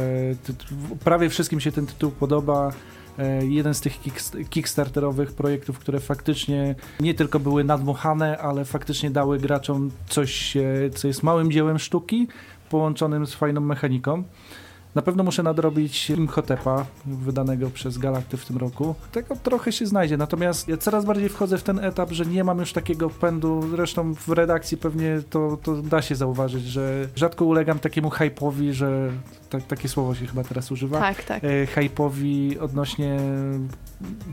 prawie 1.04 1.28
wszystkim 1.28 1.60
się 1.60 1.72
ten 1.72 1.86
tytuł 1.86 2.10
podoba. 2.10 2.72
E, 3.20 3.46
Jeden 3.46 3.74
z 3.74 3.80
tych 3.80 4.00
kickst- 4.02 4.48
kickstarterowych 4.48 5.32
projektów, 5.32 5.78
które 5.78 6.00
faktycznie 6.00 6.74
nie 7.00 7.14
tylko 7.14 7.40
były 7.40 7.64
nadmuchane, 7.64 8.38
ale 8.38 8.64
faktycznie 8.64 9.10
dały 9.10 9.38
graczom 9.38 9.90
coś, 10.08 10.56
e, 10.56 10.62
co 10.94 11.08
jest 11.08 11.22
małym 11.22 11.52
dziełem 11.52 11.78
sztuki, 11.78 12.28
połączonym 12.70 13.26
z 13.26 13.34
fajną 13.34 13.60
mechaniką. 13.60 14.22
Na 14.94 15.02
pewno 15.02 15.22
muszę 15.24 15.42
nadrobić 15.42 16.10
Imhotepa, 16.10 16.86
wydanego 17.06 17.70
przez 17.70 17.98
Galacty 17.98 18.36
w 18.36 18.44
tym 18.46 18.56
roku. 18.56 18.94
Tego 19.12 19.36
trochę 19.36 19.72
się 19.72 19.86
znajdzie, 19.86 20.16
natomiast 20.16 20.68
ja 20.68 20.76
coraz 20.76 21.04
bardziej 21.04 21.28
wchodzę 21.28 21.58
w 21.58 21.62
ten 21.62 21.78
etap, 21.78 22.10
że 22.12 22.26
nie 22.26 22.44
mam 22.44 22.58
już 22.58 22.72
takiego 22.72 23.10
pędu, 23.10 23.68
zresztą 23.70 24.14
w 24.14 24.28
redakcji 24.28 24.76
pewnie 24.76 25.20
to, 25.30 25.58
to 25.62 25.82
da 25.82 26.02
się 26.02 26.14
zauważyć, 26.14 26.64
że 26.64 27.08
rzadko 27.16 27.44
ulegam 27.44 27.78
takiemu 27.78 28.08
hype'owi, 28.08 28.72
że 28.72 29.10
tak, 29.50 29.66
takie 29.66 29.88
słowo 29.88 30.14
się 30.14 30.26
chyba 30.26 30.44
teraz 30.44 30.72
używa 30.72 30.98
Tak, 31.00 31.24
tak. 31.24 31.44
e, 31.44 31.66
hype'owi 31.66 32.58
odnośnie 32.60 33.18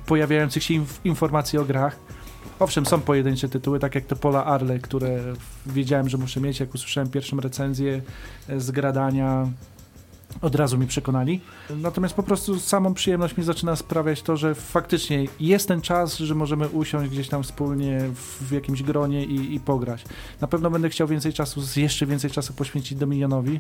pojawiających 0.06 0.64
się 0.64 0.74
inf- 0.74 1.00
informacji 1.04 1.60
o 1.60 1.66
grach. 1.66 1.96
Owszem, 2.60 2.86
są 2.86 3.02
pojedyncze 3.02 3.50
tytuły, 3.50 3.80
tak 3.80 3.96
jak 3.96 4.06
to 4.06 4.16
Pola 4.16 4.46
Arle, 4.46 4.80
które 4.80 5.20
wiedziałem, 5.66 6.10
że 6.10 6.18
muszę 6.18 6.42
mieć, 6.42 6.60
jak 6.60 6.74
usłyszałem 6.76 7.10
pierwszą 7.10 7.38
recenzję 7.40 8.02
e, 8.50 8.60
z 8.60 8.72
gradania, 8.72 9.48
od 10.42 10.56
razu 10.56 10.78
mi 10.78 10.88
przekonali. 10.88 11.42
Natomiast 11.70 12.16
po 12.16 12.24
prostu 12.24 12.60
samą 12.60 12.94
przyjemność 12.94 13.38
mi 13.38 13.44
zaczyna 13.44 13.76
sprawiać 13.76 14.22
to, 14.22 14.38
że 14.38 14.56
faktycznie 14.56 15.26
jest 15.40 15.68
ten 15.68 15.82
czas, 15.82 16.18
że 16.18 16.36
możemy 16.36 16.68
usiąść 16.68 17.12
gdzieś 17.12 17.30
tam 17.30 17.44
wspólnie 17.44 18.00
w, 18.42 18.52
jakimś 18.52 18.84
gronie 18.84 19.26
i, 19.26 19.56
i 19.56 19.60
pograć. 19.60 20.04
Na 20.42 20.48
pewno 20.48 20.70
będę 20.70 20.90
chciał 20.90 21.08
więcej 21.08 21.34
czasu, 21.34 21.62
jeszcze 21.76 22.06
więcej 22.06 22.32
czasu 22.32 22.54
poświęcić 22.54 22.98
Dominionowi. 22.98 23.60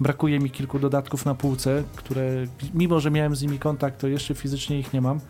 Brakuje 0.00 0.38
mi 0.38 0.50
kilku 0.50 0.78
dodatków 0.78 1.26
na 1.26 1.34
półce, 1.34 1.84
które 1.96 2.46
mimo, 2.74 3.00
że 3.00 3.10
miałem 3.10 3.36
z 3.36 3.42
nimi 3.42 3.58
kontakt, 3.58 4.00
to 4.00 4.08
jeszcze 4.08 4.34
fizycznie 4.34 4.78
ich 4.78 4.92
nie 4.92 5.00
mam. 5.00 5.20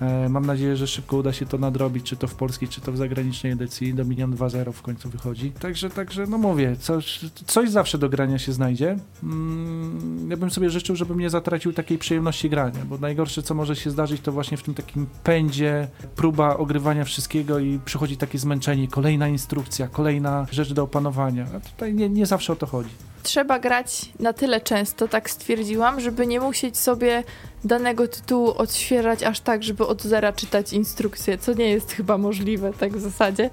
E, 0.00 0.28
Mam 0.28 0.46
nadzieję, 0.46 0.76
że 0.76 0.86
szybko 0.86 1.16
uda 1.16 1.32
się 1.32 1.46
to 1.46 1.58
nadrobić, 1.58 2.06
czy 2.06 2.16
to 2.16 2.26
w 2.26 2.34
polskiej, 2.34 2.68
czy 2.68 2.80
to 2.80 2.92
w 2.92 2.96
zagranicznej 2.96 3.52
edycji. 3.52 3.94
Dominion 3.94 4.34
2.0 4.34 4.72
w 4.72 4.82
końcu 4.82 5.08
wychodzi. 5.08 5.50
Także, 5.50 5.90
także 5.90 6.26
no 6.26 6.38
mówię, 6.38 6.76
coś, 6.76 7.20
coś 7.46 7.70
zawsze 7.70 7.98
do 7.98 8.08
grania 8.08 8.38
się 8.38 8.52
znajdzie. 8.52 8.96
Mm, 9.22 10.30
ja 10.30 10.36
bym 10.36 10.50
sobie 10.50 10.70
życzył, 10.70 10.96
żebym 10.96 11.20
nie 11.20 11.30
zatracił 11.30 11.72
takiej 11.72 11.98
przyjemności 11.98 12.50
grania, 12.50 12.84
bo 12.84 12.98
najgorsze, 12.98 13.42
co 13.42 13.54
może 13.54 13.76
się 13.76 13.90
zdarzyć, 13.90 14.20
to 14.20 14.32
właśnie 14.32 14.56
w 14.56 14.62
tym 14.62 14.74
takim 14.74 15.06
pędzie 15.24 15.88
próba 16.16 16.56
ogrywania 16.56 17.04
wszystkiego 17.04 17.58
i 17.58 17.80
przychodzi 17.84 18.16
takie 18.16 18.38
zmęczenie, 18.38 18.88
kolejna 18.88 19.28
instrukcja, 19.28 19.88
kolejna 19.88 20.46
rzecz 20.50 20.72
do 20.72 20.82
opanowania. 20.82 21.46
A 21.56 21.60
tutaj 21.60 21.94
nie, 21.94 22.08
nie 22.08 22.26
zawsze 22.26 22.52
o 22.52 22.56
to 22.56 22.66
chodzi. 22.66 22.90
Trzeba 23.22 23.58
grać 23.58 24.12
na 24.20 24.32
tyle 24.32 24.60
często, 24.60 25.08
tak 25.08 25.30
stwierdziłam, 25.30 26.00
żeby 26.00 26.26
nie 26.26 26.40
musieć 26.40 26.78
sobie 26.78 27.24
danego 27.64 28.08
tytułu 28.08 28.50
odświeżać 28.50 29.22
aż 29.22 29.40
tak, 29.40 29.62
żeby 29.62 29.86
od 29.86 30.02
zera 30.02 30.32
czytać 30.32 30.72
instrukcje, 30.72 31.38
co 31.38 31.52
nie 31.52 31.70
jest 31.70 31.92
chyba 31.92 32.18
możliwe 32.18 32.72
tak 32.72 32.96
w 32.96 33.00
zasadzie. 33.00 33.50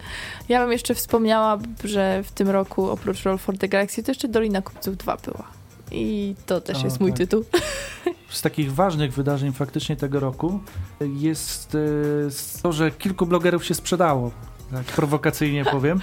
Ja 0.49 0.62
bym 0.62 0.72
jeszcze 0.72 0.95
wspomniała, 0.95 1.60
że 1.84 2.24
w 2.24 2.32
tym 2.32 2.49
roku 2.49 2.89
oprócz 2.89 3.24
Roll 3.24 3.38
for 3.38 3.58
the 3.58 3.68
Galaxy 3.68 4.03
to 4.03 4.12
jeszcze 4.12 4.28
Dolina 4.28 4.62
Kupców 4.62 4.97
2 4.97 5.18
była. 5.18 5.43
I 5.91 6.36
to 6.45 6.62
też 6.62 6.78
O, 6.82 6.84
jest 6.84 6.99
mój 6.99 7.12
tak. 7.12 7.18
tytuł. 7.18 7.43
z 8.30 8.41
takich 8.41 8.74
ważnych 8.74 9.14
wydarzeń 9.14 9.53
faktycznie 9.53 9.95
tego 9.95 10.20
roku 10.20 10.60
jest 10.99 11.76
e, 11.76 12.62
to, 12.62 12.74
że 12.74 12.91
kilku 12.91 13.26
blogerów 13.26 13.66
się 13.66 13.74
sprzedało. 13.74 14.32
Tak 14.72 14.86
prowokacyjnie 14.86 15.66
powiem. 15.66 15.99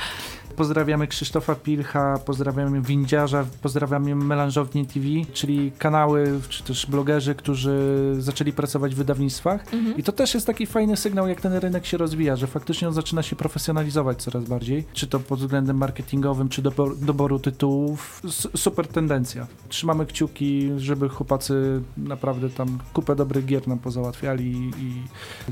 Pozdrawiamy 0.56 1.06
Krzysztofa 1.06 1.54
Pilcha, 1.54 2.18
pozdrawiamy 2.26 2.80
Windziarza, 2.80 3.46
pozdrawiamy 3.62 4.14
Melanżownię 4.14 4.86
TV, 4.86 5.06
czyli 5.32 5.72
kanały 5.78 6.40
czy 6.48 6.62
też 6.64 6.86
blogerzy, 6.86 7.34
którzy 7.34 8.14
zaczęli 8.18 8.52
pracować 8.52 8.94
w 8.94 8.98
wydawnictwach. 8.98 9.74
Mhm. 9.74 9.96
I 9.96 10.02
to 10.02 10.12
też 10.12 10.34
jest 10.34 10.46
taki 10.46 10.66
fajny 10.66 10.96
sygnał, 10.96 11.28
jak 11.28 11.40
ten 11.40 11.52
rynek 11.52 11.86
się 11.86 11.96
rozwija, 11.96 12.36
że 12.36 12.46
faktycznie 12.46 12.88
on 12.88 12.94
zaczyna 12.94 13.22
się 13.22 13.36
profesjonalizować 13.36 14.22
coraz 14.22 14.44
bardziej, 14.44 14.84
czy 14.92 15.06
to 15.06 15.20
pod 15.20 15.38
względem 15.38 15.76
marketingowym, 15.76 16.48
czy 16.48 16.62
dobor, 16.62 16.98
doboru 16.98 17.38
tytułów. 17.38 18.22
S 18.24 18.48
super 18.56 18.88
tendencja. 18.88 19.46
Trzymamy 19.68 20.06
kciuki, 20.06 20.70
żeby 20.76 21.08
chłopacy 21.08 21.82
naprawdę 21.96 22.50
tam 22.50 22.78
kupę 22.92 23.16
dobrych 23.16 23.46
gier 23.46 23.68
nam 23.68 23.78
pozałatwiali 23.78 24.70
i, 24.78 25.02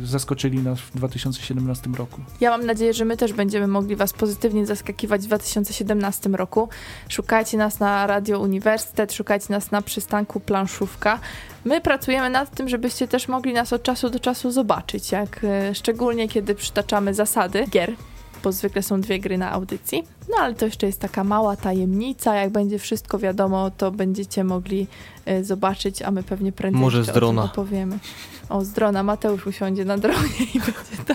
zaskoczyli 0.07 0.59
nas 0.59 0.81
w 0.81 0.97
2017 0.97 1.91
roku. 1.97 2.21
Ja 2.41 2.51
mam 2.51 2.67
nadzieję, 2.67 2.95
że 2.95 3.05
my 3.05 3.17
też 3.17 3.33
będziemy 3.33 3.67
mogli 3.67 3.97
Was 3.97 4.13
pozytywnie 4.13 4.67
w 4.97 5.19
2017 5.19 6.29
roku. 6.29 6.69
Szukajcie 7.09 7.59
nas 7.59 7.81
na 7.81 8.07
Radio 8.07 8.41
Uniwersytet, 8.41 9.13
szukajcie 9.13 9.47
nas 9.51 9.71
na 9.71 9.83
przystanku 9.83 10.41
Planszówka. 10.41 11.19
My 11.65 11.81
pracujemy 11.81 12.31
nad 12.31 12.51
tym, 12.51 12.69
żebyście 12.69 13.09
też 13.09 13.29
mogli 13.29 13.53
nas 13.53 13.73
od 13.73 13.83
czasu 13.83 14.11
do 14.11 14.21
czasu 14.21 14.51
zobaczyć, 14.51 15.13
jak 15.13 15.45
e, 15.45 15.75
szczególnie 15.75 16.29
kiedy 16.29 16.55
przytaczamy 16.55 17.15
zasady 17.15 17.67
gier. 17.71 17.93
Bo 18.45 18.53
zwykle 18.53 18.83
są 18.83 19.01
dwie 19.01 19.21
gry 19.21 19.39
na 19.39 19.53
audycji. 19.53 20.05
No 20.29 20.37
ale 20.41 20.55
to 20.55 20.65
jeszcze 20.65 20.87
jest 20.87 21.01
taka 21.01 21.25
mała 21.25 21.57
tajemnica. 21.57 22.35
Jak 22.35 22.51
będzie 22.51 22.79
wszystko 22.79 23.19
wiadomo, 23.19 23.71
to 23.71 23.91
będziecie 23.91 24.45
mogli 24.45 24.87
e, 25.27 25.45
zobaczyć, 25.45 26.03
a 26.03 26.11
my 26.11 26.23
pewnie 26.23 26.53
prędzej 26.53 26.81
Może 26.81 27.05
z 27.05 27.07
drona. 27.07 27.45
opowiemy. 27.45 27.99
O, 28.49 28.65
z 28.65 28.71
drona. 28.71 29.03
Mateusz 29.03 29.47
usiądzie 29.47 29.85
na 29.85 29.99
dronie 29.99 30.29
i 30.55 30.59
będzie 30.59 31.05
to 31.07 31.15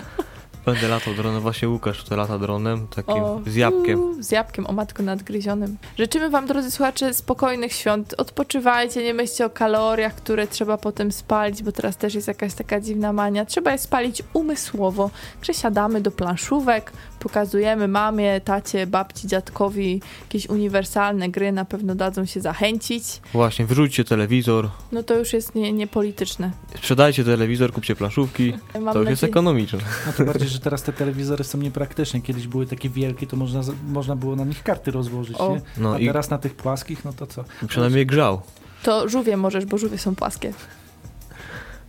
Będę 0.72 0.88
latał 0.88 1.14
dronem, 1.14 1.40
właśnie 1.42 1.68
Łukasz 1.68 2.04
to 2.04 2.16
lata 2.16 2.38
dronem, 2.38 2.86
takim 2.86 3.14
O, 3.14 3.40
z 3.46 3.54
jabłkiem. 3.54 4.00
uuu, 4.00 4.22
Z 4.22 4.30
jabłkiem, 4.30 4.66
o 4.66 4.72
matko 4.72 5.02
nadgryzionym. 5.02 5.76
Życzymy 5.98 6.30
Wam, 6.30 6.46
drodzy 6.46 6.70
słuchacze, 6.70 7.14
spokojnych 7.14 7.72
świąt. 7.72 8.14
Odpoczywajcie, 8.18 9.02
nie 9.04 9.14
myślcie 9.14 9.46
o 9.46 9.50
kaloriach, 9.50 10.14
które 10.14 10.46
trzeba 10.46 10.76
potem 10.78 11.12
spalić, 11.12 11.62
bo 11.62 11.72
teraz 11.72 11.96
też 11.96 12.14
jest 12.14 12.28
jakaś 12.28 12.54
taka 12.54 12.80
dziwna 12.80 13.12
mania. 13.12 13.44
Trzeba 13.44 13.72
je 13.72 13.78
spalić 13.78 14.22
umysłowo. 14.32 15.10
Przesiadamy 15.40 16.00
do 16.00 16.10
planszówek, 16.10 16.92
pokazujemy 17.20 17.88
mamie, 17.88 18.40
tacie, 18.40 18.86
babci, 18.86 19.28
dziadkowi 19.28 20.00
jakieś 20.22 20.48
uniwersalne 20.48 21.28
gry, 21.28 21.52
na 21.52 21.64
pewno 21.64 21.94
dadzą 21.94 22.24
się 22.26 22.40
zachęcić. 22.40 23.04
Właśnie, 23.32 23.66
wyrzućcie 23.66 24.04
telewizor, 24.04 24.68
No 24.92 25.02
to 25.02 25.14
już 25.18 25.32
jest 25.32 25.54
nie- 25.54 25.72
niepolityczne. 25.72 26.50
sprzedajcie 26.76 27.24
telewizor, 27.24 27.72
kupcie 27.72 27.96
planszówki, 27.96 28.52
to 28.72 28.78
już 28.78 29.10
jest 29.10 29.22
nadzieję- 29.22 29.28
ekonomiczne. 29.30 29.78
No 30.06 30.12
to 30.16 30.24
bardziej, 30.24 30.48
że 30.48 30.57
teraz 30.60 30.82
te 30.82 30.92
telewizory 30.92 31.44
są 31.44 31.58
niepraktyczne. 31.58 32.20
Kiedyś 32.20 32.46
były 32.46 32.66
takie 32.66 32.88
wielkie, 32.88 33.26
to 33.26 33.36
można, 33.36 33.60
można 33.88 34.16
było 34.16 34.36
na 34.36 34.44
nich 34.44 34.62
karty 34.62 34.90
rozłożyć, 34.90 35.36
O. 35.40 35.52
nie? 35.54 35.60
No 35.76 35.92
A 35.94 35.98
i 35.98 36.06
teraz 36.06 36.30
na 36.30 36.38
tych 36.38 36.54
płaskich, 36.54 37.04
no 37.04 37.12
to 37.12 37.26
co? 37.26 37.44
przynajmniej 37.68 38.06
grzał. 38.06 38.40
To 38.82 39.08
żółwie 39.08 39.36
możesz, 39.36 39.66
bo 39.66 39.78
żółwie 39.78 39.98
są 39.98 40.14
płaskie. 40.14 40.52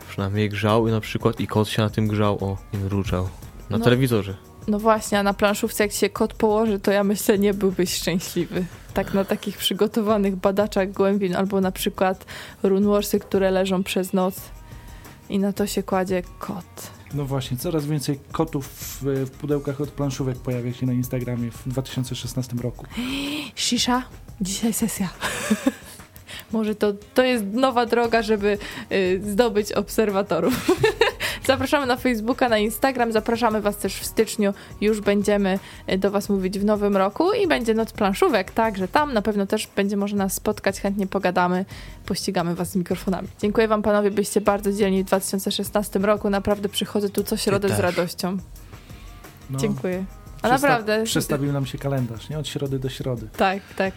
Przynajmniej 0.10 0.50
grzał 0.50 0.88
i 0.88 0.92
na 0.92 1.00
przykład 1.02 1.40
i 1.40 1.48
kot 1.48 1.68
się 1.70 1.82
na 1.82 1.90
tym 1.90 2.08
grzał, 2.08 2.44
o, 2.44 2.58
i 2.74 2.78
mruczał. 2.78 3.30
Na 3.70 3.78
No. 3.78 3.84
telewizorze. 3.84 4.36
No 4.68 4.80
właśnie, 4.80 5.20
a 5.20 5.24
na 5.24 5.34
planszówce 5.34 5.84
jak 5.84 5.92
się 5.92 6.10
kot 6.10 6.34
położy, 6.34 6.80
to 6.80 6.92
ja 6.92 7.04
myślę 7.04 7.40
nie 7.40 7.54
byłbyś 7.54 7.94
szczęśliwy. 7.96 8.66
Tak 8.94 9.14
na 9.14 9.26
takich 9.26 9.58
przygotowanych 9.58 10.36
badaczach 10.36 10.92
głębin, 10.92 11.36
albo 11.36 11.62
na 11.62 11.72
przykład 11.72 12.26
runewarsy, 12.64 13.20
które 13.20 13.52
leżą 13.52 13.84
przez 13.84 14.14
noc 14.14 14.42
i 15.30 15.40
na 15.40 15.54
to 15.54 15.68
się 15.68 15.84
kładzie 15.84 16.22
kot. 16.40 16.92
No 17.14 17.26
właśnie, 17.26 17.58
coraz 17.58 17.86
więcej 17.86 18.20
kotów 18.32 18.68
w, 18.68 19.04
w 19.26 19.32
pudełkach 19.32 19.82
od 19.82 19.90
planszówek 19.90 20.38
pojawia 20.38 20.74
się 20.74 20.86
na 20.86 20.94
Instagramie 20.94 21.52
w 21.52 21.70
2016 21.70 22.56
roku. 22.62 22.86
Shisha, 23.56 24.04
dzisiaj 24.42 24.74
sesja. 24.74 25.10
Może 26.52 26.76
to, 26.76 26.94
to 27.14 27.24
jest 27.24 27.46
nowa 27.46 27.86
droga, 27.86 28.22
żeby 28.22 28.58
y, 28.92 29.22
zdobyć 29.32 29.72
obserwatorów. 29.72 30.68
Zapraszamy 31.50 31.86
na 31.86 31.98
Facebooka, 31.98 32.50
na 32.50 32.58
Instagram, 32.58 33.12
zapraszamy 33.12 33.62
Was 33.62 33.78
też 33.78 33.96
w 33.96 34.06
styczniu. 34.06 34.54
Już 34.82 35.02
będziemy 35.02 35.60
e, 35.88 35.98
do 35.98 36.12
Was 36.12 36.30
mówić 36.30 36.60
w 36.60 36.66
nowym 36.66 36.98
roku 36.98 37.34
i 37.34 37.48
będzie 37.48 37.74
noc 37.74 37.92
planszówek, 37.92 38.52
także 38.52 38.88
tam 38.88 39.14
na 39.14 39.22
pewno 39.22 39.46
też 39.46 39.68
będzie 39.76 39.98
można 39.98 40.24
nas 40.24 40.34
spotkać, 40.34 40.82
chętnie 40.82 41.08
pogadamy, 41.08 41.66
pościgamy 42.06 42.56
Was 42.56 42.70
z 42.72 42.76
mikrofonami. 42.76 43.28
Dziękuję 43.42 43.68
Wam 43.68 43.82
panowie, 43.82 44.12
byliście 44.12 44.42
bardzo 44.42 44.74
dzielni 44.74 45.04
w 45.04 45.08
2016 45.08 46.00
roku. 46.00 46.30
Naprawdę 46.30 46.70
przychodzę 46.70 47.10
tu 47.10 47.24
co 47.24 47.38
środę 47.38 47.70
z 47.70 47.80
radością. 47.80 48.38
No, 49.50 49.60
Dziękuję. 49.60 50.06
A 50.42 50.48
przesta- 50.48 50.50
naprawdę. 50.50 51.04
Przestawił 51.04 51.52
nam 51.52 51.66
się 51.66 51.78
kalendarz, 51.78 52.30
nie? 52.30 52.40
Od 52.40 52.48
środy 52.48 52.80
do 52.80 52.90
środy. 52.90 53.28
Tak, 53.38 53.60
tak. 53.78 53.94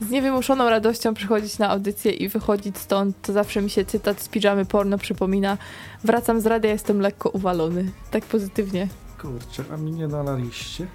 Z 0.00 0.10
niewymuszoną 0.10 0.70
radością 0.70 1.14
przychodzić 1.14 1.58
na 1.58 1.68
audycję 1.70 2.12
i 2.12 2.28
wychodzić 2.28 2.78
stąd, 2.78 3.16
to 3.22 3.32
zawsze 3.32 3.62
mi 3.62 3.70
się 3.70 3.84
cytat 3.84 4.20
z 4.22 4.28
piżamy 4.28 4.64
porno 4.64 4.98
przypomina. 4.98 5.58
Wracam 6.04 6.40
z 6.40 6.46
radia, 6.46 6.70
jestem 6.70 7.00
lekko 7.00 7.28
uwalony. 7.30 7.92
Tak 8.10 8.24
pozytywnie. 8.24 8.88
Kurczę, 9.22 9.64
a 9.74 9.76
mi 9.76 9.90
nie 9.92 10.08
nalaliście. 10.08 10.86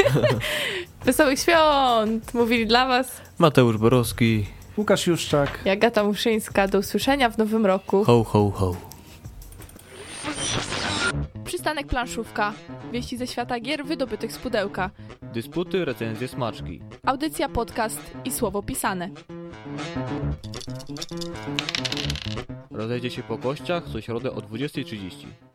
Wesołych 1.04 1.38
świąt! 1.38 2.34
Mówili 2.34 2.66
dla 2.66 2.86
Was 2.88 3.06
Mateusz 3.38 3.76
Borowski, 3.78 4.46
Łukasz 4.76 5.06
Juszczak. 5.06 5.58
i 5.64 5.68
Agata 5.70 6.04
Muszyńska. 6.04 6.68
Do 6.68 6.78
usłyszenia 6.78 7.30
w 7.30 7.38
nowym 7.38 7.66
roku. 7.66 8.04
ho 8.04 8.24
ho 8.24 8.50
ho. 8.50 8.76
Przystanek 11.44 11.86
planszówka. 11.86 12.52
Wieści 12.92 13.16
ze 13.16 13.26
świata 13.26 13.60
gier 13.60 13.84
wydobytych 13.84 14.32
z 14.32 14.38
pudełka. 14.38 14.90
Dysputy, 15.22 15.84
recenzje, 15.84 16.28
smaczki. 16.28 16.80
Audycja, 17.06 17.48
podcast 17.48 18.16
i 18.24 18.30
słowo 18.30 18.62
pisane. 18.62 19.10
Rozejdzie 22.70 23.10
się 23.10 23.22
po 23.22 23.38
kościach 23.38 23.84
co 23.92 24.00
środę 24.00 24.32
o 24.32 24.40
20.30. 24.40 25.26